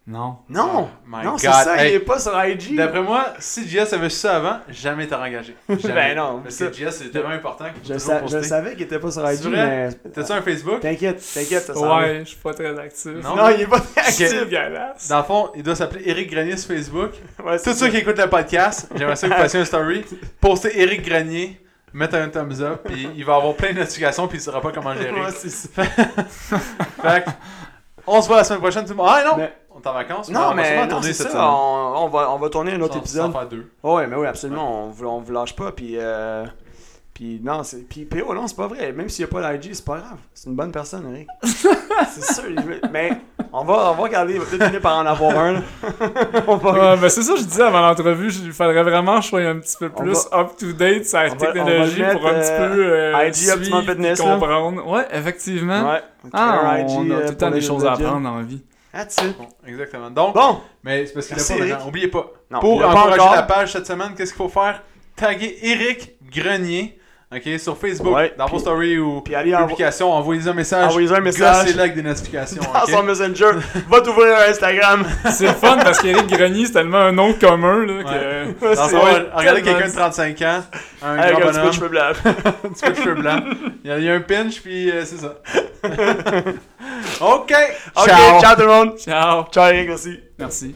Non. 0.08 0.38
Non! 0.50 0.88
My 1.08 1.26
non, 1.26 1.36
c'est 1.40 1.48
ça, 1.52 1.84
il 1.88 1.96
est 1.96 2.00
pas 2.00 2.20
sur 2.20 2.32
IG. 2.46 2.76
D'après 2.76 3.02
moi, 3.02 3.34
si 3.40 3.68
JS 3.68 3.92
avait 3.94 4.10
su 4.10 4.18
ça 4.20 4.36
avant, 4.36 4.60
jamais 4.70 5.08
t'aurais 5.08 5.30
engagé. 5.30 5.56
Jamais. 5.68 5.94
Ben 5.96 6.16
non, 6.18 6.42
Parce 6.44 6.54
ça- 6.54 6.68
que 6.68 6.74
JS, 6.74 6.92
c'est 6.92 7.10
tellement 7.12 7.30
important 7.30 7.66
qu'il 7.74 7.92
Je, 7.92 7.98
sa- 7.98 8.24
je 8.24 8.40
savais 8.44 8.74
qu'il 8.74 8.84
était 8.84 9.00
pas 9.00 9.10
sur 9.10 9.28
IG, 9.28 9.40
C'est 9.42 9.50
vrai? 9.50 9.90
mais. 10.04 10.12
T'as-tu 10.12 10.32
un 10.32 10.42
Facebook? 10.44 10.80
T'inquiète, 10.82 11.24
t'inquiète, 11.34 11.64
ça. 11.66 11.74
Ouais, 11.98 12.20
je 12.20 12.26
suis 12.30 12.38
pas 12.38 12.54
très 12.54 12.78
actif. 12.80 13.08
Non. 13.24 13.36
Non, 13.36 13.50
il 13.50 13.62
est 13.62 13.66
pas 13.68 13.82
C'est 13.96 14.26
actif. 14.26 14.40
dégueulasse. 14.44 15.08
Dans 15.08 15.18
le 15.18 15.24
fond, 15.24 15.50
il 15.56 15.64
doit 15.64 15.76
s'appeler 15.76 16.04
Eric 16.06 16.30
Grenier 16.32 16.58
sur 16.58 16.68
Facebook. 16.76 17.12
Ouais, 17.44 17.58
c'est 17.58 17.72
Tous 17.72 17.78
ceux 17.78 17.90
qui 17.90 17.98
écoutent 17.98 18.20
le 18.20 18.30
podcast, 18.30 18.88
j'aimerais 18.96 19.16
ça 19.16 19.28
que 19.28 19.34
vous 19.34 19.40
fassiez 19.40 19.60
un 19.62 19.66
story. 19.66 20.06
Postez 20.40 20.80
Eric 20.82 21.02
Grenier, 21.04 21.60
mettez 21.94 22.18
un 22.18 22.30
thumbs 22.30 22.62
up, 22.62 22.82
puis 22.86 23.10
il 23.16 23.26
va 23.26 23.38
avoir 23.38 23.56
plein 23.56 23.74
de 23.74 23.80
notifications, 23.80 24.28
puis 24.28 24.38
il 24.38 24.42
saura 24.42 24.62
pas 24.62 24.72
comment 24.72 24.94
gérer. 24.96 25.12
Ouais, 25.20 25.32
c'est 25.36 25.50
ça. 25.50 25.84
Fait 25.84 27.24
que, 27.26 27.30
on 28.08 28.22
se 28.22 28.28
voit 28.28 28.38
la 28.38 28.44
semaine 28.44 28.60
prochaine, 28.62 28.84
tout 28.84 28.92
le 28.92 28.96
monde. 28.98 29.08
Ah 29.10 29.24
non! 29.26 29.38
Mais- 29.38 29.54
En 29.86 29.94
vacances? 29.94 30.30
Non, 30.30 30.54
mais 30.56 30.66
sûrement 30.66 30.82
non, 30.84 30.88
tourner 30.90 31.08
c'est 31.08 31.14
cette 31.14 31.28
ça. 31.28 31.34
semaine. 31.34 31.46
On, 31.48 31.94
on 31.98 32.08
va, 32.10 32.32
on 32.32 32.38
va 32.38 32.50
tourner 32.50 32.74
un 32.74 32.82
autre 32.82 32.94
Sans- 32.94 33.00
épisode. 33.00 33.32
Sans 33.32 33.40
faire 33.40 33.48
deux. 33.50 33.70
Oh, 33.84 33.96
ouais, 33.98 34.08
mais 34.08 34.16
oui, 34.16 34.28
absolument. 34.28 34.86
On, 34.86 34.90
vous- 34.90 35.06
on 35.06 35.20
vous 35.20 35.32
lâche 35.32 35.56
pas. 35.56 35.72
Puis, 35.72 35.94
euh, 35.98 36.46
puis 37.14 37.40
non, 37.44 37.64
c'est, 37.64 37.88
puis 37.88 38.04
PO, 38.06 38.34
non, 38.34 38.48
c'est 38.48 38.58
pas 38.58 38.68
vrai. 38.68 38.92
Même 38.92 39.08
s'il 39.10 39.26
n'y 39.26 39.32
a 39.32 39.34
pas 39.40 39.52
l'IG, 39.54 39.74
c'est 39.74 39.86
pas 39.86 39.98
grave. 39.98 40.18
C'est 40.34 40.50
une 40.50 40.56
bonne 40.56 40.72
personne, 40.72 41.06
Eric. 41.14 41.28
c'est 42.10 42.34
sûr. 42.34 42.44
Mais 42.92 43.12
on 43.54 43.64
va, 43.64 43.92
on 43.92 43.94
va 43.94 44.04
regarder. 44.04 44.34
Il 44.34 44.40
va 44.40 44.46
peut-être 44.46 44.66
finir 44.66 44.82
par 44.82 44.98
en 44.98 45.06
avoir 45.06 45.38
un. 45.38 45.52
là. 45.54 45.60
on 46.48 46.58
va. 46.58 46.72
Ouais, 46.96 47.00
mais 47.02 47.10
c'est 47.10 47.22
ça 47.22 47.34
que 47.34 47.40
je 47.40 47.46
disais 47.46 47.64
avant 47.64 47.82
l'entrevue, 47.82 48.30
il 48.32 48.52
faudrait 48.52 48.84
vraiment 48.84 49.18
que 49.18 49.24
je 49.24 49.28
sois 49.30 49.42
un 49.42 49.60
petit 49.60 49.78
peu 49.78 49.90
plus 49.90 50.26
up-to-date 50.34 51.06
sur 51.06 51.20
la 51.20 51.26
on 51.26 51.30
va 51.30 51.36
technologie 51.36 52.04
pour 52.12 52.28
un 52.28 52.34
petit 52.34 52.58
peu 52.58 52.86
euh, 52.86 53.28
IG 53.28 53.50
Optimum 53.50 53.62
suivre, 53.82 53.82
Fitness, 53.94 54.20
là. 54.20 54.34
comprendre. 54.34 54.88
Ouais, 54.90 55.08
effectivement. 55.14 55.90
Ouais. 55.92 56.02
Ah, 56.34 56.78
on 56.88 57.04
IG, 57.04 57.12
a 57.12 57.16
euh, 57.16 57.22
tout 57.28 57.32
le 57.32 57.38
temps 57.38 57.52
des 57.52 57.62
choses 57.62 57.86
à 57.86 57.94
apprendre 57.94 58.22
dans 58.22 58.36
la 58.38 58.44
vie. 58.44 58.62
That's 58.96 59.18
it. 59.22 59.38
Bon, 59.38 59.50
exactement. 59.68 60.10
Donc, 60.10 60.34
Bon. 60.36 60.62
mais 60.84 61.06
c'est 61.06 61.14
parce 61.14 61.28
qu'il 61.28 61.36
a 61.38 61.44
pas 61.44 61.54
maintenant. 61.60 61.76
Eric. 61.76 61.88
Oubliez 61.88 62.08
pas. 62.08 62.32
Non, 62.50 62.60
Pour 62.62 62.76
encourager 62.86 63.20
encore. 63.20 63.36
la 63.36 63.44
page 63.44 63.74
cette 63.74 63.86
semaine, 63.88 64.16
qu'est-ce 64.16 64.32
qu'il 64.34 64.38
faut 64.42 64.48
faire? 64.50 64.84
Taguer 65.18 65.58
Eric 65.64 66.16
Grenier. 66.32 66.98
OK, 67.34 67.60
sur 67.60 67.76
Facebook, 67.78 68.16
Ouais, 68.16 68.34
dans 68.38 68.46
vos 68.46 68.60
stories 68.60 69.00
ou 69.00 69.20
Puis 69.22 69.34
allez 69.36 69.52
envo- 69.54 69.64
publications, 69.66 70.12
envoyez-un 70.12 70.54
message. 70.54 70.90
Envoyez-un 70.90 71.20
message. 71.22 71.64
Gossez-le 71.66 71.80
avec 71.80 71.96
des 71.96 72.04
notifications. 72.04 72.62
dans 72.62 72.82
OK? 72.84 72.90
son 72.90 73.04
Messenger. 73.04 73.50
Va 73.90 74.02
t'ouvrir 74.02 74.38
un 74.38 74.52
Instagram. 74.52 75.04
C'est 75.32 75.48
le 75.48 75.54
fun 75.54 75.78
parce 75.78 76.00
qu'Éric 76.00 76.28
Grenier, 76.28 76.66
c'est 76.68 76.74
tellement 76.74 77.00
un 77.00 77.12
nom 77.12 77.34
commun 77.34 77.86
là, 77.86 78.04
que. 78.04 78.66
Ouais. 78.66 78.76
Fond, 78.76 78.98
vrai. 79.00 79.26
regardez 79.34 79.62
quelqu'un 79.64 79.88
de 79.88 79.94
35 79.94 80.42
ans, 80.44 80.64
un 81.04 81.18
Avec 81.18 81.40
grand 81.40 81.50
un 81.50 81.52
petit 81.52 81.60
peu 81.60 81.68
de 81.68 81.72
cheveux 81.74 81.90
blancs. 81.90 82.16
un 82.26 82.70
petit 82.70 82.84
peu 82.86 82.92
de 82.92 82.96
cheveux 82.96 83.16
blancs. 83.16 83.44
Il 83.84 83.90
y 83.90 83.94
a, 83.94 83.98
il 83.98 84.04
y 84.04 84.10
a 84.10 84.14
un 84.14 84.22
pinch, 84.22 84.62
puis 84.62 84.92
euh, 84.92 85.04
c'est 85.04 85.18
ça. 85.18 85.36
OK! 87.22 87.54
Ok, 87.96 88.06
Ciao! 88.06 88.42
ciao 88.42 88.56
tout 88.56 88.62
le 88.62 88.68
monde. 88.68 88.98
Ciao. 89.00 89.46
Ciao 89.52 89.72
Eric 89.74 89.90
aussi. 89.90 90.20
Merci. 90.38 90.76